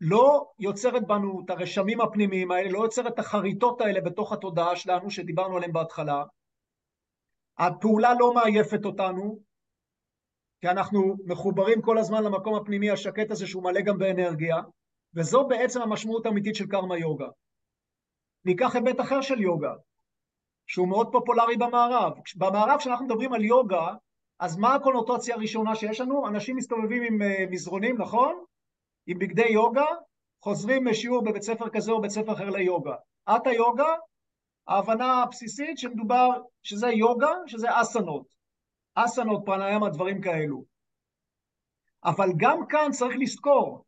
לא 0.00 0.52
יוצרת 0.58 1.06
בנו 1.06 1.42
את 1.44 1.50
הרשמים 1.50 2.00
הפנימיים 2.00 2.50
האלה, 2.50 2.70
לא 2.70 2.78
יוצרת 2.78 3.14
את 3.14 3.18
החריטות 3.18 3.80
האלה 3.80 4.00
בתוך 4.00 4.32
התודעה 4.32 4.76
שלנו 4.76 5.10
שדיברנו 5.10 5.56
עליהן 5.56 5.72
בהתחלה. 5.72 6.24
הפעולה 7.58 8.14
לא 8.20 8.34
מעייפת 8.34 8.84
אותנו, 8.84 9.38
כי 10.60 10.68
אנחנו 10.68 11.16
מחוברים 11.26 11.82
כל 11.82 11.98
הזמן 11.98 12.22
למקום 12.24 12.54
הפנימי 12.54 12.90
השקט 12.90 13.30
הזה 13.30 13.46
שהוא 13.46 13.62
מלא 13.62 13.80
גם 13.80 13.98
באנרגיה, 13.98 14.56
וזו 15.14 15.48
בעצם 15.48 15.82
המשמעות 15.82 16.26
האמיתית 16.26 16.54
של 16.54 16.66
קרמה 16.66 16.98
יוגה. 16.98 17.28
ניקח 18.44 18.74
היבט 18.74 19.00
אחר 19.00 19.20
של 19.20 19.40
יוגה, 19.40 19.72
שהוא 20.66 20.88
מאוד 20.88 21.12
פופולרי 21.12 21.56
במערב. 21.56 22.12
במערב 22.36 22.78
כשאנחנו 22.78 23.04
מדברים 23.04 23.32
על 23.32 23.44
יוגה, 23.44 23.88
אז 24.38 24.56
מה 24.56 24.74
הקונוטציה 24.74 25.34
הראשונה 25.34 25.74
שיש 25.74 26.00
לנו? 26.00 26.28
אנשים 26.28 26.56
מסתובבים 26.56 27.02
עם 27.02 27.22
uh, 27.22 27.50
מזרונים, 27.50 28.00
נכון? 28.00 28.44
עם 29.06 29.18
בגדי 29.18 29.48
יוגה, 29.48 29.86
חוזרים 30.42 30.88
משיעור 30.88 31.24
בבית 31.24 31.42
ספר 31.42 31.68
כזה 31.68 31.92
או 31.92 32.00
בית 32.00 32.10
ספר 32.10 32.32
אחר 32.32 32.50
ליוגה. 32.50 32.94
את 33.30 33.46
היוגה, 33.46 33.94
ההבנה 34.68 35.22
הבסיסית 35.22 35.78
שמדובר, 35.78 36.28
שזה 36.62 36.88
יוגה, 36.88 37.32
שזה 37.46 37.80
אסנות. 37.80 38.26
אסנות, 38.94 39.42
פרנאיאמה, 39.46 39.88
דברים 39.88 40.20
כאלו. 40.20 40.64
אבל 42.04 42.28
גם 42.36 42.66
כאן 42.66 42.90
צריך 42.92 43.16
לזכור, 43.18 43.84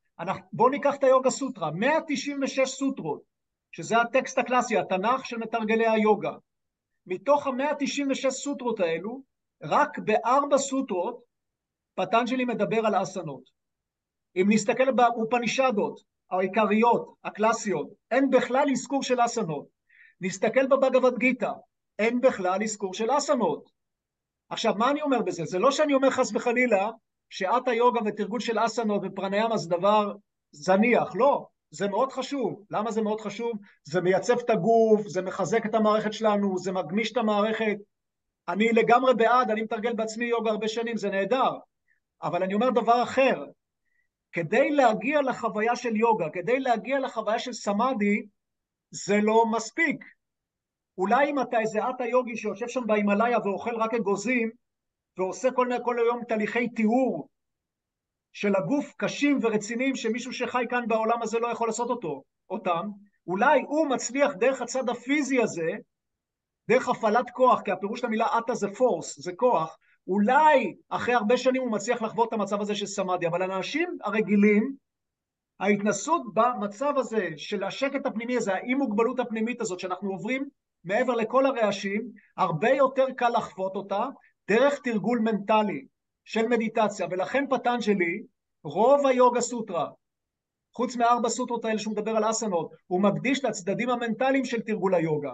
בואו 0.52 0.68
ניקח 0.68 0.94
את 0.94 1.04
היוגה 1.04 1.30
סוטרה, 1.30 1.70
196 1.70 2.68
סוטרות, 2.68 3.20
שזה 3.72 4.00
הטקסט 4.00 4.38
הקלאסי, 4.38 4.78
התנ"ך 4.78 5.26
של 5.26 5.36
מתרגלי 5.36 5.86
היוגה. 5.86 6.32
מתוך 7.06 7.46
ה-196 7.46 8.30
סוטרות 8.30 8.80
האלו, 8.80 9.22
רק 9.62 9.98
בארבע 9.98 10.58
סוטרות 10.58 11.22
פטנג'לי 11.94 12.44
מדבר 12.44 12.86
על 12.86 13.02
אסנות. 13.02 13.42
אם 14.36 14.46
נסתכל 14.48 14.92
באופנישדות 14.92 16.00
העיקריות, 16.30 17.14
הקלאסיות, 17.24 17.88
אין 18.10 18.30
בכלל 18.30 18.66
אזכור 18.72 19.02
של 19.02 19.24
אסנות. 19.24 19.66
נסתכל 20.20 20.66
בבגבד 20.66 21.18
גיתא, 21.18 21.50
אין 21.98 22.20
בכלל 22.20 22.62
אזכור 22.62 22.94
של 22.94 23.16
אסנות. 23.18 23.70
עכשיו, 24.48 24.74
מה 24.74 24.90
אני 24.90 25.02
אומר 25.02 25.22
בזה? 25.22 25.44
זה 25.44 25.58
לא 25.58 25.70
שאני 25.70 25.94
אומר 25.94 26.10
חס 26.10 26.34
וחלילה 26.34 26.90
שעת 27.30 27.68
היוגה 27.68 28.00
ותרגול 28.06 28.40
של 28.40 28.58
אסנות 28.58 29.02
ופרניאמה 29.04 29.56
זה 29.56 29.68
דבר 29.70 30.14
זניח, 30.52 31.14
לא. 31.14 31.46
זה 31.70 31.88
מאוד 31.88 32.12
חשוב. 32.12 32.64
למה 32.70 32.90
זה 32.90 33.02
מאוד 33.02 33.20
חשוב? 33.20 33.52
זה 33.84 34.00
מייצב 34.00 34.38
את 34.38 34.50
הגוף, 34.50 35.06
זה 35.06 35.22
מחזק 35.22 35.66
את 35.66 35.74
המערכת 35.74 36.12
שלנו, 36.12 36.58
זה 36.58 36.72
מגמיש 36.72 37.12
את 37.12 37.16
המערכת. 37.16 37.76
אני 38.48 38.68
לגמרי 38.68 39.14
בעד, 39.14 39.50
אני 39.50 39.62
מתרגל 39.62 39.92
בעצמי 39.92 40.24
יוגה 40.24 40.50
הרבה 40.50 40.68
שנים, 40.68 40.96
זה 40.96 41.10
נהדר. 41.10 41.50
אבל 42.22 42.42
אני 42.42 42.54
אומר 42.54 42.70
דבר 42.70 43.02
אחר, 43.02 43.44
כדי 44.32 44.70
להגיע 44.70 45.22
לחוויה 45.22 45.76
של 45.76 45.96
יוגה, 45.96 46.30
כדי 46.30 46.60
להגיע 46.60 46.98
לחוויה 46.98 47.38
של 47.38 47.52
סמאדי, 47.52 48.26
זה 48.90 49.16
לא 49.22 49.46
מספיק. 49.46 50.04
אולי 50.98 51.30
אם 51.30 51.40
אתה 51.40 51.60
איזה 51.60 51.88
אטה 51.90 52.06
יוגי 52.06 52.36
שיושב 52.36 52.68
שם 52.68 52.86
בהימאליה 52.86 53.38
ואוכל 53.44 53.76
רק 53.76 53.94
אגוזים, 53.94 54.50
ועושה 55.18 55.50
כל, 55.50 55.68
כל 55.84 55.98
היום 55.98 56.24
תהליכי 56.28 56.68
טיהור 56.68 57.28
של 58.36 58.56
הגוף 58.56 58.94
קשים 58.96 59.38
ורציניים 59.42 59.96
שמישהו 59.96 60.32
שחי 60.32 60.64
כאן 60.70 60.84
בעולם 60.88 61.22
הזה 61.22 61.38
לא 61.38 61.48
יכול 61.48 61.68
לעשות 61.68 61.90
אותו, 61.90 62.22
אותם, 62.50 62.88
אולי 63.26 63.62
הוא 63.66 63.86
מצליח 63.86 64.32
דרך 64.34 64.62
הצד 64.62 64.88
הפיזי 64.88 65.42
הזה, 65.42 65.70
דרך 66.68 66.88
הפעלת 66.88 67.30
כוח, 67.30 67.60
כי 67.60 67.72
הפירוש 67.72 68.00
של 68.00 68.06
המילה 68.06 68.26
אטה 68.38 68.54
זה 68.54 68.68
פורס, 68.68 69.20
זה 69.20 69.32
כוח, 69.36 69.78
אולי 70.06 70.74
אחרי 70.88 71.14
הרבה 71.14 71.36
שנים 71.36 71.62
הוא 71.62 71.70
מצליח 71.70 72.02
לחוות 72.02 72.28
את 72.28 72.32
המצב 72.32 72.60
הזה 72.60 72.74
של 72.74 72.86
סמאדי, 72.86 73.26
אבל 73.26 73.42
האנשים 73.42 73.98
הרגילים, 74.04 74.76
ההתנסות 75.60 76.22
במצב 76.34 76.92
הזה 76.96 77.28
של 77.36 77.64
השקט 77.64 78.06
הפנימי 78.06 78.36
הזה, 78.36 78.54
האי 78.54 78.74
מוגבלות 78.74 79.20
הפנימית 79.20 79.60
הזאת 79.60 79.80
שאנחנו 79.80 80.10
עוברים 80.10 80.48
מעבר 80.84 81.14
לכל 81.14 81.46
הרעשים, 81.46 82.08
הרבה 82.36 82.70
יותר 82.70 83.06
קל 83.16 83.30
לחוות 83.36 83.76
אותה 83.76 84.06
דרך 84.48 84.78
תרגול 84.84 85.18
מנטלי 85.18 85.86
של 86.26 86.48
מדיטציה, 86.48 87.06
ולכן 87.10 87.44
פטנג'לי, 87.50 88.22
רוב 88.64 89.06
היוגה 89.06 89.40
סוטרה, 89.40 89.88
חוץ 90.74 90.96
מארבע 90.96 91.28
סוטרות 91.28 91.64
האלה 91.64 91.78
שהוא 91.78 91.92
מדבר 91.92 92.16
על 92.16 92.30
אסנות, 92.30 92.70
הוא 92.86 93.02
מקדיש 93.02 93.44
לצדדים 93.44 93.90
המנטליים 93.90 94.44
של 94.44 94.60
תרגול 94.60 94.94
היוגה. 94.94 95.32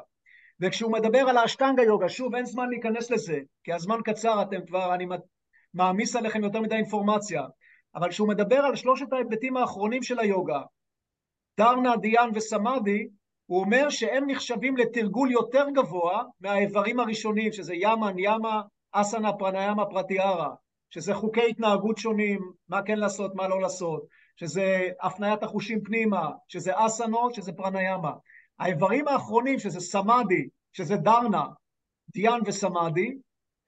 וכשהוא 0.60 0.92
מדבר 0.92 1.18
על 1.18 1.36
האשטנגה 1.36 1.82
יוגה, 1.82 2.08
שוב, 2.08 2.34
אין 2.34 2.46
זמן 2.46 2.68
להיכנס 2.68 3.10
לזה, 3.10 3.38
כי 3.64 3.72
הזמן 3.72 3.98
קצר, 4.04 4.42
אתם 4.42 4.66
כבר, 4.66 4.94
אני 4.94 5.06
מעמיס 5.74 6.16
עליכם 6.16 6.44
יותר 6.44 6.60
מדי 6.60 6.74
אינפורמציה, 6.74 7.42
אבל 7.94 8.10
כשהוא 8.10 8.28
מדבר 8.28 8.56
על 8.56 8.76
שלושת 8.76 9.12
ההיבטים 9.12 9.56
האחרונים 9.56 10.02
של 10.02 10.18
היוגה, 10.18 10.60
דרנה, 11.58 11.96
דיאן 11.96 12.30
וסמאדי, 12.34 13.08
הוא 13.46 13.60
אומר 13.60 13.90
שהם 13.90 14.24
נחשבים 14.26 14.76
לתרגול 14.76 15.30
יותר 15.30 15.70
גבוה 15.74 16.22
מהאיברים 16.40 17.00
הראשונים, 17.00 17.52
שזה 17.52 17.74
ימן, 17.76 18.14
ימה, 18.18 18.62
אסנה, 18.92 19.32
פרניאמה, 19.32 19.86
פרטיארה, 19.86 20.54
שזה 20.94 21.14
חוקי 21.14 21.50
התנהגות 21.50 21.98
שונים, 21.98 22.52
מה 22.68 22.82
כן 22.82 22.98
לעשות, 22.98 23.34
מה 23.34 23.48
לא 23.48 23.60
לעשות, 23.60 24.06
שזה 24.36 24.88
הפניית 25.00 25.42
החושים 25.42 25.82
פנימה, 25.82 26.30
שזה 26.48 26.72
אסנות, 26.74 27.34
שזה 27.34 27.52
פרניאמה. 27.52 28.12
האיברים 28.58 29.08
האחרונים, 29.08 29.58
שזה 29.58 29.80
סמאדי, 29.80 30.48
שזה 30.72 30.96
דרנה, 30.96 31.44
דיאן 32.08 32.40
וסמאדי, 32.46 33.14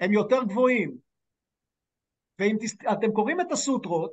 הם 0.00 0.12
יותר 0.12 0.44
גבוהים. 0.44 0.96
ואם 2.38 2.56
תס... 2.60 2.76
אתם 2.92 3.12
קוראים 3.12 3.40
את 3.40 3.52
הסוטרות, 3.52 4.12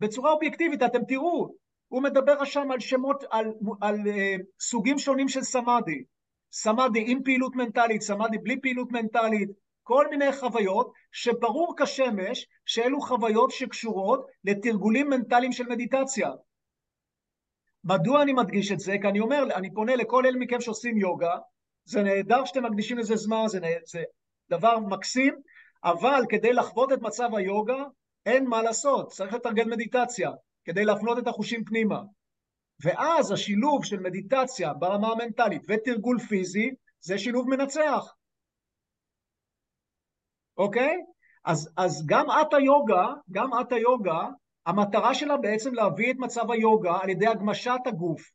בצורה 0.00 0.32
אובייקטיבית 0.32 0.82
אתם 0.82 1.04
תראו, 1.08 1.54
הוא 1.88 2.02
מדבר 2.02 2.44
שם 2.44 2.70
על 2.70 2.80
שמות, 2.80 3.24
על, 3.30 3.46
על 3.46 3.52
על 3.80 4.00
uh, 4.06 4.42
סוגים 4.60 4.98
שונים 4.98 5.28
של 5.28 5.42
סמאדי. 5.42 6.04
סמאדי 6.52 7.04
עם 7.06 7.22
פעילות 7.24 7.56
מנטלית, 7.56 8.02
סמאדי 8.02 8.38
בלי 8.38 8.60
פעילות 8.60 8.92
מנטלית, 8.92 9.48
כל 9.88 10.06
מיני 10.10 10.32
חוויות 10.32 10.92
שברור 11.12 11.74
כשמש 11.82 12.46
שאלו 12.66 13.00
חוויות 13.00 13.50
שקשורות 13.50 14.26
לתרגולים 14.44 15.10
מנטליים 15.10 15.52
של 15.52 15.66
מדיטציה. 15.68 16.30
מדוע 17.84 18.22
אני 18.22 18.32
מדגיש 18.32 18.72
את 18.72 18.80
זה? 18.80 18.96
כי 19.00 19.08
אני 19.08 19.20
אומר, 19.20 19.42
אני 19.54 19.74
פונה 19.74 19.96
לכל 19.96 20.26
אלה 20.26 20.38
מכם 20.38 20.60
שעושים 20.60 20.96
יוגה, 20.98 21.36
זה 21.84 22.02
נהדר 22.02 22.44
שאתם 22.44 22.64
מקדישים 22.64 22.98
לזה 22.98 23.16
זמן, 23.16 23.44
זה, 23.46 23.58
זה 23.86 24.02
דבר 24.50 24.78
מקסים, 24.78 25.34
אבל 25.84 26.22
כדי 26.28 26.52
לחוות 26.52 26.92
את 26.92 27.02
מצב 27.02 27.28
היוגה, 27.36 27.84
אין 28.26 28.46
מה 28.46 28.62
לעשות, 28.62 29.08
צריך 29.08 29.34
לתרגל 29.34 29.64
מדיטציה, 29.64 30.30
כדי 30.64 30.84
להפנות 30.84 31.18
את 31.18 31.26
החושים 31.26 31.64
פנימה. 31.64 32.00
ואז 32.84 33.32
השילוב 33.32 33.84
של 33.84 34.00
מדיטציה 34.00 34.74
ברמה 34.74 35.12
המנטלית 35.12 35.62
ותרגול 35.68 36.18
פיזי, 36.18 36.70
זה 37.00 37.18
שילוב 37.18 37.48
מנצח. 37.48 38.17
אוקיי? 40.58 40.96
אז, 41.44 41.70
אז 41.76 42.06
גם 42.06 42.26
את 42.30 42.54
היוגה, 42.54 43.06
גם 43.30 43.50
את 43.60 43.72
היוגה, 43.72 44.26
המטרה 44.66 45.14
שלה 45.14 45.36
בעצם 45.36 45.74
להביא 45.74 46.12
את 46.12 46.16
מצב 46.18 46.50
היוגה 46.50 46.98
על 47.02 47.08
ידי 47.08 47.26
הגמשת 47.26 47.80
הגוף. 47.86 48.30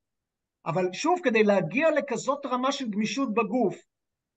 אבל 0.66 0.94
שוב, 0.94 1.20
כדי 1.24 1.44
להגיע 1.44 1.92
לכזאת 1.92 2.46
רמה 2.46 2.72
של 2.72 2.90
גמישות 2.90 3.34
בגוף, 3.34 3.76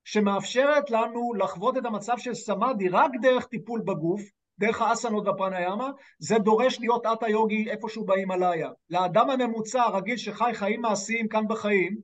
שמאפשרת 0.04 0.90
לנו 0.90 1.34
לחוות 1.34 1.76
את 1.76 1.84
המצב 1.84 2.18
של 2.18 2.34
סמאדי 2.34 2.88
רק 2.88 3.10
דרך 3.22 3.46
טיפול 3.46 3.80
בגוף, 3.80 4.22
דרך 4.58 4.80
האסנות 4.80 5.26
והפרניאמה, 5.26 5.90
זה 6.18 6.38
דורש 6.38 6.80
להיות 6.80 7.06
אטה 7.06 7.28
יוגי 7.28 7.70
איפשהו 7.70 8.04
בהימאליה. 8.04 8.70
לאדם 8.90 9.30
הממוצע 9.30 9.82
הרגיל 9.82 10.16
שחי 10.16 10.50
חיים 10.54 10.80
מעשיים 10.80 11.28
כאן 11.28 11.48
בחיים, 11.48 11.96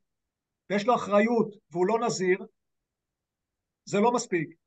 ויש 0.70 0.86
לו 0.86 0.94
אחריות 0.94 1.54
והוא 1.70 1.86
לא 1.86 1.98
נזיר, 1.98 2.46
זה 3.84 4.00
לא 4.00 4.12
מספיק. 4.12 4.61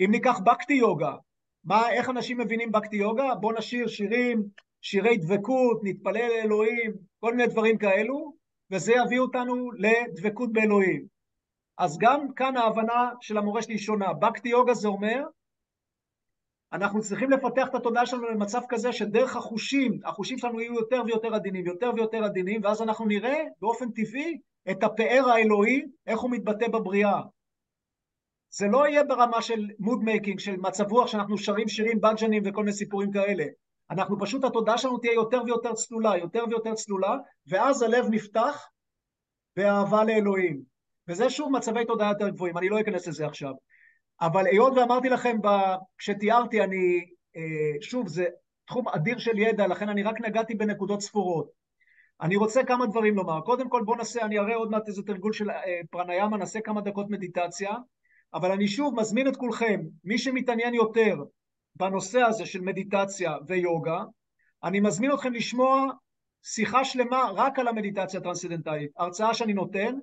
אם 0.00 0.10
ניקח 0.10 0.38
בקטי 0.44 0.74
יוגה, 0.74 1.14
מה, 1.64 1.90
איך 1.90 2.10
אנשים 2.10 2.40
מבינים 2.40 2.72
בקטי 2.72 2.96
יוגה? 2.96 3.34
בואו 3.34 3.58
נשיר 3.58 3.88
שירים, 3.88 4.42
שירי 4.80 5.16
דבקות, 5.16 5.80
נתפלל 5.82 6.28
לאלוהים, 6.28 6.92
כל 7.20 7.34
מיני 7.34 7.48
דברים 7.48 7.78
כאלו, 7.78 8.34
וזה 8.70 8.92
יביא 8.92 9.20
אותנו 9.20 9.70
לדבקות 9.72 10.52
באלוהים. 10.52 11.06
אז 11.78 11.98
גם 11.98 12.32
כאן 12.32 12.56
ההבנה 12.56 13.10
של 13.20 13.38
המורה 13.38 13.62
שלי 13.62 13.78
שונה. 13.78 14.12
בקטי 14.12 14.48
יוגה 14.48 14.74
זה 14.74 14.88
אומר, 14.88 15.24
אנחנו 16.72 17.00
צריכים 17.00 17.30
לפתח 17.30 17.68
את 17.68 17.74
התודעה 17.74 18.06
שלנו 18.06 18.28
למצב 18.28 18.60
כזה 18.68 18.92
שדרך 18.92 19.36
החושים, 19.36 20.00
החושים 20.04 20.38
שלנו 20.38 20.60
יהיו 20.60 20.74
יותר 20.74 21.02
ויותר 21.06 21.34
עדינים, 21.34 21.66
יותר 21.66 21.90
ויותר 21.96 22.24
עדינים, 22.24 22.60
ואז 22.64 22.82
אנחנו 22.82 23.06
נראה 23.06 23.42
באופן 23.60 23.90
טבעי 23.90 24.38
את 24.70 24.82
הפאר 24.82 25.28
האלוהי, 25.28 25.82
איך 26.06 26.20
הוא 26.20 26.30
מתבטא 26.30 26.68
בבריאה. 26.68 27.20
זה 28.50 28.66
לא 28.66 28.88
יהיה 28.88 29.04
ברמה 29.04 29.42
של 29.42 29.68
mood 29.78 30.04
making, 30.04 30.38
של 30.38 30.56
מצב 30.56 30.92
רוח 30.92 31.06
שאנחנו 31.06 31.38
שרים 31.38 31.68
שירים 31.68 32.00
בג'נים 32.00 32.42
וכל 32.46 32.60
מיני 32.60 32.72
סיפורים 32.72 33.10
כאלה. 33.10 33.44
אנחנו 33.90 34.20
פשוט, 34.20 34.44
התודעה 34.44 34.78
שלנו 34.78 34.98
תהיה 34.98 35.12
יותר 35.12 35.42
ויותר 35.44 35.74
צלולה, 35.74 36.16
יותר 36.16 36.44
ויותר 36.48 36.74
צלולה, 36.74 37.16
ואז 37.46 37.82
הלב 37.82 38.06
נפתח 38.10 38.68
באהבה 39.56 40.04
לאלוהים. 40.04 40.62
וזה 41.08 41.30
שוב 41.30 41.52
מצבי 41.52 41.84
תודעה 41.84 42.08
יותר 42.08 42.28
גבוהים, 42.28 42.58
אני 42.58 42.68
לא 42.68 42.80
אכנס 42.80 43.08
לזה 43.08 43.26
עכשיו. 43.26 43.52
אבל 44.20 44.46
היות 44.46 44.72
ואמרתי 44.76 45.08
לכם, 45.08 45.36
ב... 45.42 45.48
כשתיארתי, 45.98 46.62
אני 46.64 47.04
שוב, 47.80 48.08
זה 48.08 48.24
תחום 48.66 48.88
אדיר 48.88 49.18
של 49.18 49.38
ידע, 49.38 49.66
לכן 49.66 49.88
אני 49.88 50.02
רק 50.02 50.20
נגעתי 50.20 50.54
בנקודות 50.54 51.00
ספורות. 51.00 51.50
אני 52.20 52.36
רוצה 52.36 52.64
כמה 52.64 52.86
דברים 52.86 53.14
לומר. 53.16 53.40
קודם 53.40 53.68
כל 53.68 53.82
בואו 53.84 53.96
נעשה, 53.96 54.22
אני 54.22 54.38
אראה 54.38 54.54
עוד 54.54 54.70
מעט 54.70 54.88
איזה 54.88 55.02
תרגול 55.02 55.32
של 55.32 55.46
פרניאמה, 55.90 56.36
נעשה 56.36 56.60
כמה 56.60 56.80
דקות 56.80 57.10
מדיטציה, 57.10 57.70
אבל 58.34 58.52
אני 58.52 58.68
שוב 58.68 59.00
מזמין 59.00 59.28
את 59.28 59.36
כולכם, 59.36 59.80
מי 60.04 60.18
שמתעניין 60.18 60.74
יותר 60.74 61.16
בנושא 61.76 62.20
הזה 62.20 62.46
של 62.46 62.60
מדיטציה 62.60 63.36
ויוגה, 63.46 64.02
אני 64.64 64.80
מזמין 64.80 65.12
אתכם 65.14 65.32
לשמוע 65.32 65.86
שיחה 66.42 66.84
שלמה 66.84 67.30
רק 67.34 67.58
על 67.58 67.68
המדיטציה 67.68 68.20
הטרנסצנדנטלית, 68.20 68.90
הרצאה 68.96 69.34
שאני 69.34 69.52
נותן, 69.52 69.94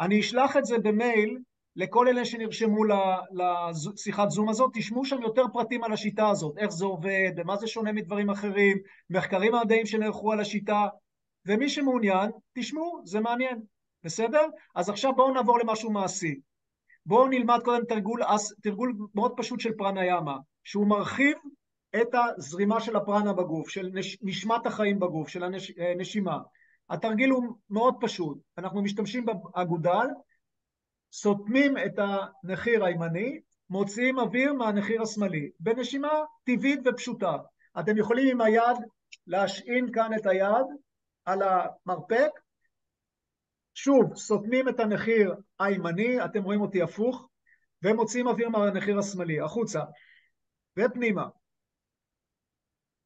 אני 0.00 0.20
אשלח 0.20 0.56
את 0.56 0.64
זה 0.64 0.78
במייל 0.78 1.38
לכל 1.76 2.08
אלה 2.08 2.24
שנרשמו 2.24 2.84
לשיחת 3.32 4.30
זום 4.30 4.48
הזאת, 4.48 4.70
תשמעו 4.74 5.04
שם 5.04 5.22
יותר 5.22 5.44
פרטים 5.52 5.84
על 5.84 5.92
השיטה 5.92 6.28
הזאת, 6.28 6.58
איך 6.58 6.70
זה 6.70 6.84
עובד, 6.84 7.32
ומה 7.36 7.56
זה 7.56 7.66
שונה 7.66 7.92
מדברים 7.92 8.30
אחרים, 8.30 8.78
מחקרים 9.10 9.52
מדעיים 9.54 9.86
שנערכו 9.86 10.32
על 10.32 10.40
השיטה, 10.40 10.86
ומי 11.46 11.68
שמעוניין, 11.68 12.30
תשמעו, 12.52 13.00
זה 13.04 13.20
מעניין, 13.20 13.62
בסדר? 14.04 14.46
אז 14.74 14.88
עכשיו 14.88 15.14
בואו 15.14 15.34
נעבור 15.34 15.58
למשהו 15.58 15.90
מעשי. 15.90 16.40
בואו 17.06 17.28
נלמד 17.28 17.58
קודם 17.64 17.84
תרגול, 17.84 18.20
תרגול 18.62 18.94
מאוד 19.14 19.32
פשוט 19.36 19.60
של 19.60 19.72
פרניאמה, 19.72 20.36
שהוא 20.64 20.86
מרחיב 20.86 21.36
את 22.00 22.08
הזרימה 22.14 22.80
של 22.80 22.96
הפרנה 22.96 23.32
בגוף, 23.32 23.68
של 23.68 23.90
נש, 23.92 24.18
נשמת 24.22 24.66
החיים 24.66 24.98
בגוף, 24.98 25.28
של 25.28 25.44
הנשימה. 25.78 26.32
אה, 26.32 26.38
התרגיל 26.90 27.30
הוא 27.30 27.56
מאוד 27.70 27.94
פשוט, 28.00 28.38
אנחנו 28.58 28.82
משתמשים 28.82 29.26
באגודל, 29.26 30.06
סותמים 31.12 31.74
את 31.78 31.98
הנחיר 31.98 32.84
הימני, 32.84 33.40
מוציאים 33.70 34.18
אוויר 34.18 34.52
מהנחיר 34.52 35.02
השמאלי, 35.02 35.50
בנשימה 35.60 36.12
טבעית 36.44 36.80
ופשוטה. 36.84 37.36
אתם 37.80 37.98
יכולים 37.98 38.28
עם 38.28 38.40
היד 38.40 38.76
להשעין 39.26 39.92
כאן 39.92 40.10
את 40.16 40.26
היד 40.26 40.66
על 41.24 41.42
המרפק, 41.42 42.30
שוב, 43.74 44.16
סותמים 44.16 44.68
את 44.68 44.80
הנחיר 44.80 45.34
הימני, 45.60 46.24
אתם 46.24 46.42
רואים 46.42 46.60
אותי 46.60 46.82
הפוך, 46.82 47.28
ומוציאים 47.82 48.26
אוויר 48.26 48.48
מהנחיר 48.48 48.98
השמאלי, 48.98 49.40
החוצה, 49.40 49.80
ופנימה. 50.78 51.28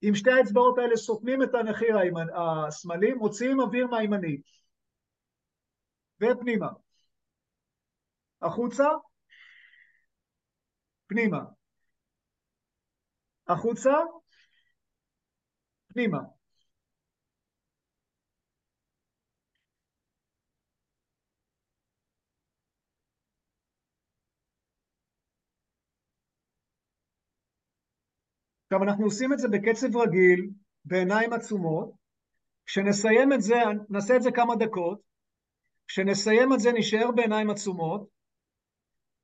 עם 0.02 0.14
שתי 0.14 0.30
האצבעות 0.30 0.78
האלה 0.78 0.96
סותמים 0.96 1.42
את 1.42 1.54
הנחיר 1.54 1.96
השמאלי, 2.34 3.12
מוציאים 3.12 3.60
אוויר 3.60 3.86
מהימני. 3.86 4.40
ופנימה. 6.20 6.68
החוצה, 8.42 8.84
פנימה. 11.06 11.40
החוצה, 13.48 13.92
פנימה. 15.88 16.37
עכשיו 28.70 28.82
אנחנו 28.82 29.04
עושים 29.04 29.32
את 29.32 29.38
זה 29.38 29.48
בקצב 29.48 29.96
רגיל, 29.96 30.50
בעיניים 30.84 31.32
עצומות, 31.32 31.90
כשנסיים 32.66 33.32
את 33.32 33.42
זה, 33.42 33.62
נעשה 33.90 34.16
את 34.16 34.22
זה 34.22 34.30
כמה 34.30 34.56
דקות, 34.56 35.00
כשנסיים 35.86 36.52
את 36.52 36.60
זה 36.60 36.72
נשאר 36.72 37.10
בעיניים 37.10 37.50
עצומות, 37.50 38.08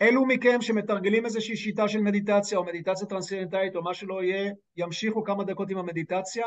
אלו 0.03 0.27
מכם 0.27 0.61
שמתרגלים 0.61 1.25
איזושהי 1.25 1.57
שיטה 1.57 1.89
של 1.89 2.01
מדיטציה 2.01 2.59
או 2.59 2.65
מדיטציה 2.65 3.07
טרנסצנדנטלית 3.07 3.77
או 3.77 3.83
מה 3.83 3.95
שלא 3.95 4.23
יהיה, 4.23 4.53
ימשיכו 4.77 5.25
כמה 5.25 5.45
דקות 5.45 5.71
עם 5.71 5.79
המדיטציה, 5.79 6.47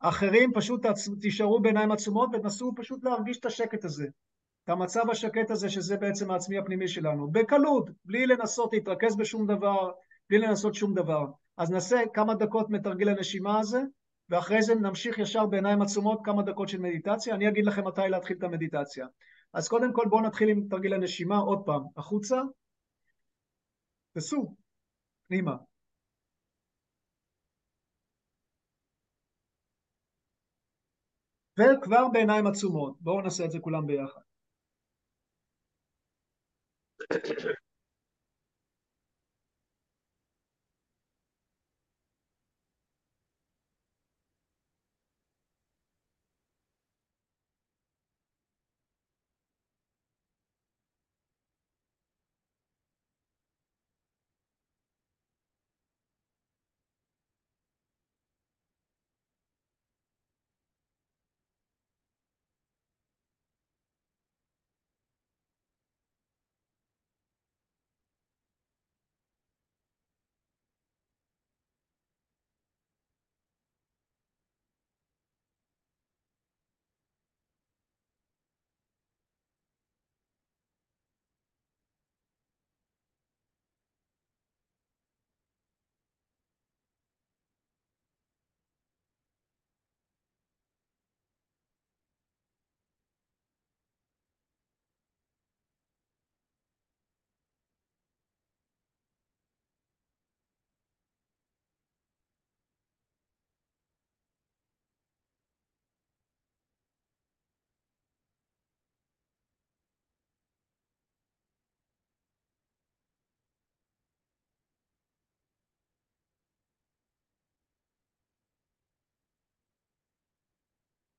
אחרים 0.00 0.52
פשוט 0.54 0.86
תישארו 1.20 1.60
בעיניים 1.60 1.92
עצומות 1.92 2.30
ותנסו 2.34 2.72
פשוט 2.76 3.04
להרגיש 3.04 3.38
את 3.38 3.46
השקט 3.46 3.84
הזה, 3.84 4.06
את 4.64 4.68
המצב 4.68 5.10
השקט 5.10 5.50
הזה 5.50 5.70
שזה 5.70 5.96
בעצם 5.96 6.30
העצמי 6.30 6.58
הפנימי 6.58 6.88
שלנו, 6.88 7.30
בקלות, 7.30 7.90
בלי 8.04 8.26
לנסות 8.26 8.72
להתרכז 8.72 9.16
בשום 9.16 9.46
דבר, 9.46 9.90
בלי 10.30 10.38
לנסות 10.38 10.74
שום 10.74 10.94
דבר. 10.94 11.26
אז 11.56 11.70
נעשה 11.70 11.96
כמה 12.14 12.34
דקות 12.34 12.70
מתרגיל 12.70 13.08
הנשימה 13.08 13.60
הזה, 13.60 13.80
ואחרי 14.28 14.62
זה 14.62 14.74
נמשיך 14.74 15.18
ישר 15.18 15.46
בעיניים 15.46 15.82
עצומות 15.82 16.20
כמה 16.24 16.42
דקות 16.42 16.68
של 16.68 16.80
מדיטציה. 16.80 17.34
אני 17.34 17.48
אגיד 17.48 17.64
לכם 17.64 17.86
מתי 17.86 18.08
להתחיל 18.08 18.36
את 18.38 18.42
המדיטציה. 18.42 19.06
אז 19.52 19.68
קודם 19.68 19.92
כל 19.92 20.04
בואו 20.10 20.22
נתחיל 20.22 20.48
עם 20.48 20.68
תרגיל 20.70 20.94
הנשימה, 20.94 21.36
עוד 21.38 21.62
פעם, 21.66 21.82
החוצה, 21.96 22.36
וסעו, 24.16 24.56
פנימה. 25.28 25.56
וכבר 31.58 32.08
בעיניים 32.12 32.46
עצומות, 32.46 32.94
בואו 33.00 33.20
נעשה 33.20 33.44
את 33.44 33.50
זה 33.50 33.58
כולם 33.58 33.86
ביחד. 33.86 34.20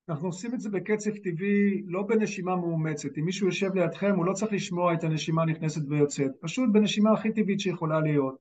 אנחנו 0.08 0.28
עושים 0.28 0.54
את 0.54 0.60
זה 0.60 0.70
בקצב 0.70 1.10
טבעי, 1.10 1.82
לא 1.86 2.02
בנשימה 2.02 2.56
מאומצת. 2.56 3.18
אם 3.18 3.24
מישהו 3.24 3.46
יושב 3.46 3.74
לידכם, 3.74 4.14
הוא 4.16 4.26
לא 4.26 4.32
צריך 4.32 4.52
לשמוע 4.52 4.94
את 4.94 5.04
הנשימה 5.04 5.44
נכנסת 5.44 5.82
ויוצאת, 5.88 6.30
פשוט 6.40 6.70
בנשימה 6.72 7.12
הכי 7.12 7.32
טבעית 7.32 7.60
שיכולה 7.60 8.00
להיות. 8.00 8.36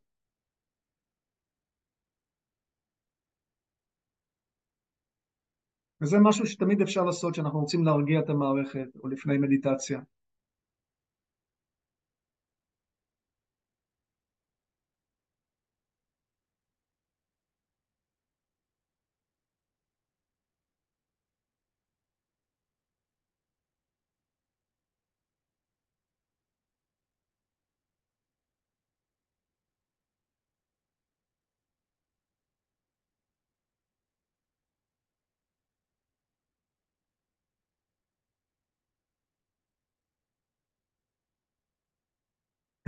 וזה 6.01 6.17
משהו 6.19 6.45
שתמיד 6.45 6.81
אפשר 6.81 7.03
לעשות 7.03 7.33
כשאנחנו 7.33 7.59
רוצים 7.59 7.83
להרגיע 7.83 8.19
את 8.19 8.29
המערכת, 8.29 8.87
או 9.03 9.07
לפני 9.07 9.37
מדיטציה. 9.37 9.99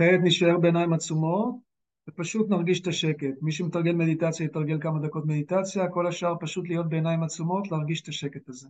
כעת 0.00 0.20
נשאר 0.22 0.58
בעיניים 0.58 0.92
עצומות 0.92 1.54
ופשוט 2.08 2.50
נרגיש 2.50 2.80
את 2.80 2.86
השקט. 2.86 3.42
מי 3.42 3.52
שמתרגל 3.52 3.92
מדיטציה 3.92 4.44
יתרגל 4.46 4.80
כמה 4.80 4.98
דקות 5.00 5.26
מדיטציה, 5.26 5.88
כל 5.88 6.06
השאר 6.06 6.34
פשוט 6.40 6.68
להיות 6.68 6.88
בעיניים 6.88 7.22
עצומות, 7.22 7.70
להרגיש 7.70 8.02
את 8.02 8.08
השקט 8.08 8.48
הזה. 8.48 8.68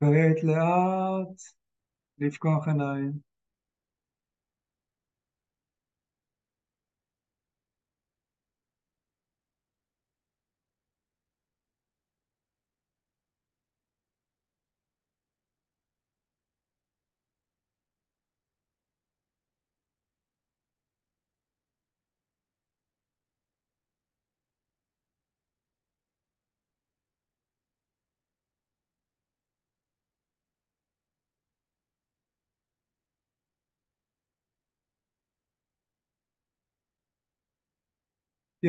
כעת 0.00 0.44
לאט 0.44 1.40
לפקוח 2.18 2.68
עיניים. 2.68 3.12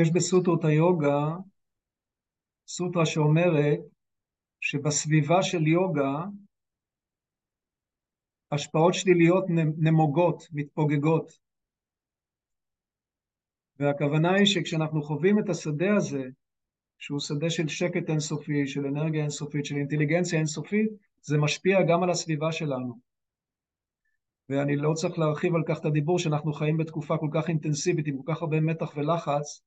יש 0.01 0.11
בסוטרות 0.11 0.65
היוגה 0.65 1.35
סוטרה 2.67 3.05
שאומרת 3.05 3.79
שבסביבה 4.61 5.43
של 5.43 5.67
יוגה 5.67 6.25
השפעות 8.51 8.93
שליליות 8.93 9.45
נמוגות, 9.77 10.43
מתפוגגות. 10.51 11.39
והכוונה 13.79 14.33
היא 14.33 14.45
שכשאנחנו 14.45 15.03
חווים 15.03 15.39
את 15.39 15.49
השדה 15.49 15.95
הזה, 15.95 16.23
שהוא 16.97 17.19
שדה 17.19 17.49
של 17.49 17.67
שקט 17.67 18.09
אינסופי, 18.09 18.67
של 18.67 18.85
אנרגיה 18.85 19.21
אינסופית, 19.21 19.65
של 19.65 19.75
אינטליגנציה 19.75 20.39
אינסופית, 20.39 20.89
זה 21.21 21.37
משפיע 21.37 21.77
גם 21.89 22.03
על 22.03 22.09
הסביבה 22.09 22.51
שלנו. 22.51 22.99
ואני 24.49 24.75
לא 24.75 24.93
צריך 24.93 25.19
להרחיב 25.19 25.55
על 25.55 25.63
כך 25.67 25.79
את 25.79 25.85
הדיבור 25.85 26.19
שאנחנו 26.19 26.53
חיים 26.53 26.77
בתקופה 26.77 27.17
כל 27.17 27.29
כך 27.33 27.49
אינטנסיבית, 27.49 28.07
עם 28.07 28.23
כל 28.23 28.33
כך 28.33 28.41
הרבה 28.41 28.59
מתח 28.59 28.91
ולחץ, 28.95 29.61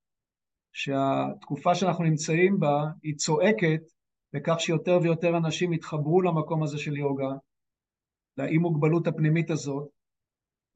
שהתקופה 0.73 1.75
שאנחנו 1.75 2.05
נמצאים 2.05 2.61
בה 2.61 2.85
היא 3.03 3.17
צועקת 3.17 3.81
בכך 4.33 4.61
שיותר 4.61 4.99
ויותר 5.03 5.37
אנשים 5.37 5.73
יתחברו 5.73 6.23
למקום 6.23 6.63
הזה 6.63 6.79
של 6.79 6.97
יוגה, 6.97 7.31
לאי 8.37 8.59
מוגבלות 8.59 9.07
הפנימית 9.07 9.51
הזאת, 9.51 9.89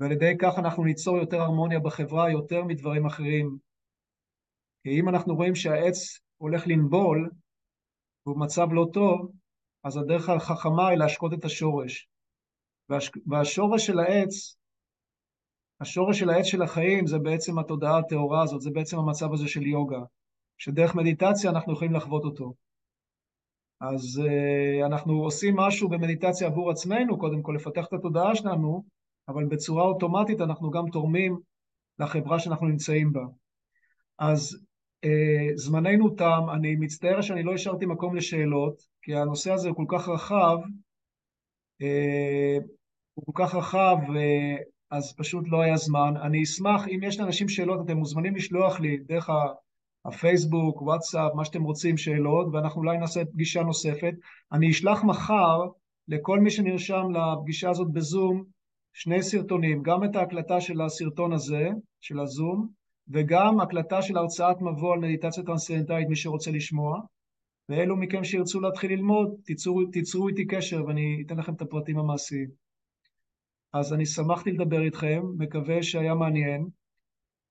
ועל 0.01 0.13
ידי 0.13 0.35
כך 0.39 0.59
אנחנו 0.59 0.85
ניצור 0.85 1.17
יותר 1.19 1.41
הרמוניה 1.41 1.81
בחברה, 1.81 2.31
יותר 2.31 2.65
מדברים 2.65 3.07
אחרים. 3.07 3.59
כי 4.83 5.01
אם 5.01 5.09
אנחנו 5.09 5.35
רואים 5.35 5.55
שהעץ 5.55 6.21
הולך 6.37 6.67
לנבול, 6.67 7.31
והוא 8.27 8.37
במצב 8.37 8.67
לא 8.73 8.87
טוב, 8.93 9.33
אז 9.85 9.97
הדרך 9.97 10.29
החכמה 10.29 10.89
היא 10.89 10.99
להשקות 10.99 11.33
את 11.33 11.45
השורש. 11.45 12.09
והשורש 13.27 13.87
של 13.87 13.99
העץ, 13.99 14.57
השורש 15.81 16.19
של 16.19 16.31
העץ 16.31 16.45
של 16.45 16.63
החיים 16.63 17.07
זה 17.07 17.19
בעצם 17.19 17.59
התודעה 17.59 17.99
הטהורה 17.99 18.43
הזאת, 18.43 18.61
זה 18.61 18.71
בעצם 18.71 18.99
המצב 18.99 19.33
הזה 19.33 19.49
של 19.49 19.67
יוגה, 19.67 20.01
שדרך 20.59 20.95
מדיטציה 20.95 21.51
אנחנו 21.51 21.73
יכולים 21.73 21.95
לחוות 21.95 22.25
אותו. 22.25 22.55
אז 23.81 24.23
uh, 24.25 24.87
אנחנו 24.87 25.13
עושים 25.13 25.57
משהו 25.57 25.89
במדיטציה 25.89 26.47
עבור 26.47 26.71
עצמנו, 26.71 27.19
קודם 27.19 27.43
כל 27.43 27.53
לפתח 27.57 27.87
את 27.87 27.93
התודעה 27.93 28.35
שלנו, 28.35 28.85
אבל 29.29 29.45
בצורה 29.45 29.85
אוטומטית 29.85 30.41
אנחנו 30.41 30.71
גם 30.71 30.85
תורמים 30.93 31.39
לחברה 31.99 32.39
שאנחנו 32.39 32.67
נמצאים 32.67 33.13
בה. 33.13 33.25
אז 34.19 34.57
uh, 35.07 35.09
זמננו 35.55 36.11
תם, 36.11 36.43
אני 36.55 36.77
מצטער 36.77 37.21
שאני 37.21 37.43
לא 37.43 37.55
השארתי 37.55 37.87
מקום 37.87 38.17
לשאלות, 38.17 38.83
כי 39.03 39.15
הנושא 39.15 39.53
הזה 39.53 39.69
הוא 39.69 39.77
כל 39.77 39.99
כך 39.99 40.09
רחב, 40.09 40.59
uh, 41.83 42.65
הוא 43.15 43.25
כל 43.27 43.33
כך 43.45 43.55
רחב, 43.55 43.97
uh, 44.09 44.74
אז 44.95 45.15
פשוט 45.17 45.45
לא 45.49 45.63
היה 45.63 45.77
זמן. 45.77 46.15
אני 46.23 46.43
אשמח, 46.43 46.89
אם 46.89 47.01
יש 47.03 47.21
לאנשים 47.21 47.49
שאלות, 47.49 47.81
אתם 47.85 47.97
מוזמנים 47.97 48.37
לשלוח 48.37 48.81
לי 48.81 48.97
דרך 48.97 49.31
הפייסבוק, 50.05 50.83
וואטסאפ, 50.83 51.35
מה 51.35 51.45
שאתם 51.45 51.63
רוצים, 51.63 51.97
שאלות, 51.97 52.47
ואנחנו 52.53 52.81
אולי 52.81 52.99
נעשה 52.99 53.25
פגישה 53.25 53.63
נוספת. 53.63 54.15
אני 54.53 54.71
אשלח 54.71 55.05
מחר 55.05 55.61
לכל 56.09 56.41
מי 56.41 56.51
שנרשם 56.51 57.05
לפגישה 57.11 57.71
הזאת 57.71 57.93
בזום 57.93 58.45
שני 58.93 59.23
סרטונים, 59.23 59.83
גם 59.83 60.05
את 60.05 60.17
ההקלטה 60.17 60.61
של 60.61 60.81
הסרטון 60.81 61.33
הזה, 61.33 61.69
של 62.01 62.21
הזום, 62.21 62.69
וגם 63.09 63.61
הקלטה 63.61 64.03
של 64.03 64.17
הרצאת 64.17 64.61
מבוא 64.61 64.93
על 64.93 64.99
מדיטציה 64.99 65.43
טרנסצנדנטלית, 65.43 66.09
מי 66.09 66.17
שרוצה 66.17 66.51
לשמוע. 66.51 67.01
ואלו 67.69 67.97
מכם 67.97 68.25
שירצו 68.25 68.61
להתחיל 68.61 68.93
ללמוד, 68.93 69.35
תיצרו, 69.45 69.85
תיצרו 69.93 70.29
איתי 70.29 70.47
קשר 70.47 70.85
ואני 70.87 71.23
אתן 71.27 71.37
לכם 71.37 71.55
את 71.55 71.63
הפרטים 71.63 71.99
המעשיים. 71.99 72.64
אז 73.75 73.93
אני 73.93 74.07
שמחתי 74.07 74.53
לדבר 74.53 74.83
איתכם, 74.83 75.23
מקווה 75.39 75.83
שהיה 75.83 76.15
מעניין, 76.15 76.67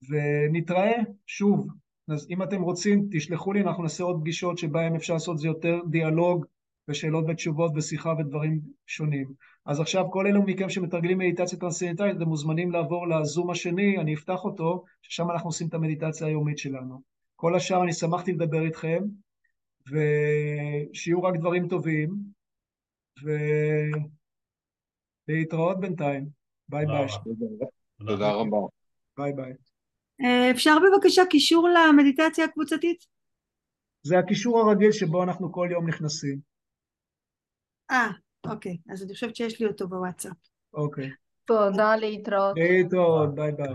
ונתראה 0.10 1.02
שוב 1.28 1.68
אז 2.08 2.28
אם 2.30 2.44
אתם 2.44 2.62
רוצים, 2.62 3.08
תשלחו 3.12 3.54
לי, 3.54 3.62
אנחנו 3.62 3.84
נעשה 3.84 4.04
עוד 4.04 4.20
פגישות 4.22 4.58
שבהן 4.58 4.96
אפשר 4.96 5.14
לעשות 5.14 5.40
זה 5.40 5.48
יותר 5.48 5.80
דיאלוג 5.90 6.46
ושאלות 6.88 7.26
ותשובות 7.28 7.72
ושיחה 7.76 8.14
ודברים 8.20 8.60
שונים. 8.88 9.34
אז 9.66 9.80
עכשיו 9.80 10.12
כל 10.12 10.28
אלו 10.28 10.44
מכם 10.44 10.70
שמתרגלים 10.70 11.18
מדיטציה 11.18 11.60
טרנסצנדנטלית, 11.60 12.18
אתם 12.18 12.28
מוזמנים 12.28 12.72
לעבור 12.72 13.08
לזום 13.08 13.50
השני, 13.50 13.98
אני 13.98 14.14
אפתח 14.14 14.44
אותו, 14.44 14.84
ששם 15.02 15.32
אנחנו 15.32 15.50
עושים 15.50 15.68
את 15.68 15.74
המדיטציה 15.74 16.28
היומית 16.28 16.58
שלנו. 16.58 17.02
כל 17.36 17.56
השאר 17.56 17.84
אני 17.84 17.94
שמחתי 17.94 18.32
לדבר 18.32 18.66
איתכם, 18.66 19.04
ושיהיו 19.88 21.24
רק 21.24 21.36
דברים 21.36 21.68
טובים, 21.68 22.10
ולהתראות 25.28 25.80
בינתיים. 25.80 26.30
ביי 26.70 26.86
ביי. 26.86 27.08
תודה 28.08 28.32
רבה. 28.32 28.58
ביי 29.18 29.34
ביי. 29.34 29.54
אה, 30.24 30.52
אפשר 30.52 30.76
בבקשה 30.80 31.22
קישור 31.30 31.70
למדיטציה 31.70 32.46
הקבוצתית? 32.46 33.06
זה 34.04 34.20
הקישור 34.20 34.60
הרגיל 34.60 34.92
שבו 34.92 35.24
אנחנו 35.24 35.52
כל 35.52 35.68
יום 35.72 35.88
נכנסים. 35.88 36.40
אה, 37.92 38.10
אוקיי. 38.46 38.78
אז 38.90 39.04
אני 39.04 39.14
חושבת 39.14 39.36
שיש 39.36 39.62
לי 39.62 39.68
אותו 39.68 39.88
בוואטסאפ. 39.88 40.38
אוקיי. 40.74 41.10
תודה 41.46 41.96
להתראות. 41.96 42.58
להתראות, 42.58 43.36
ביי 43.36 43.52
ביי. 43.52 43.74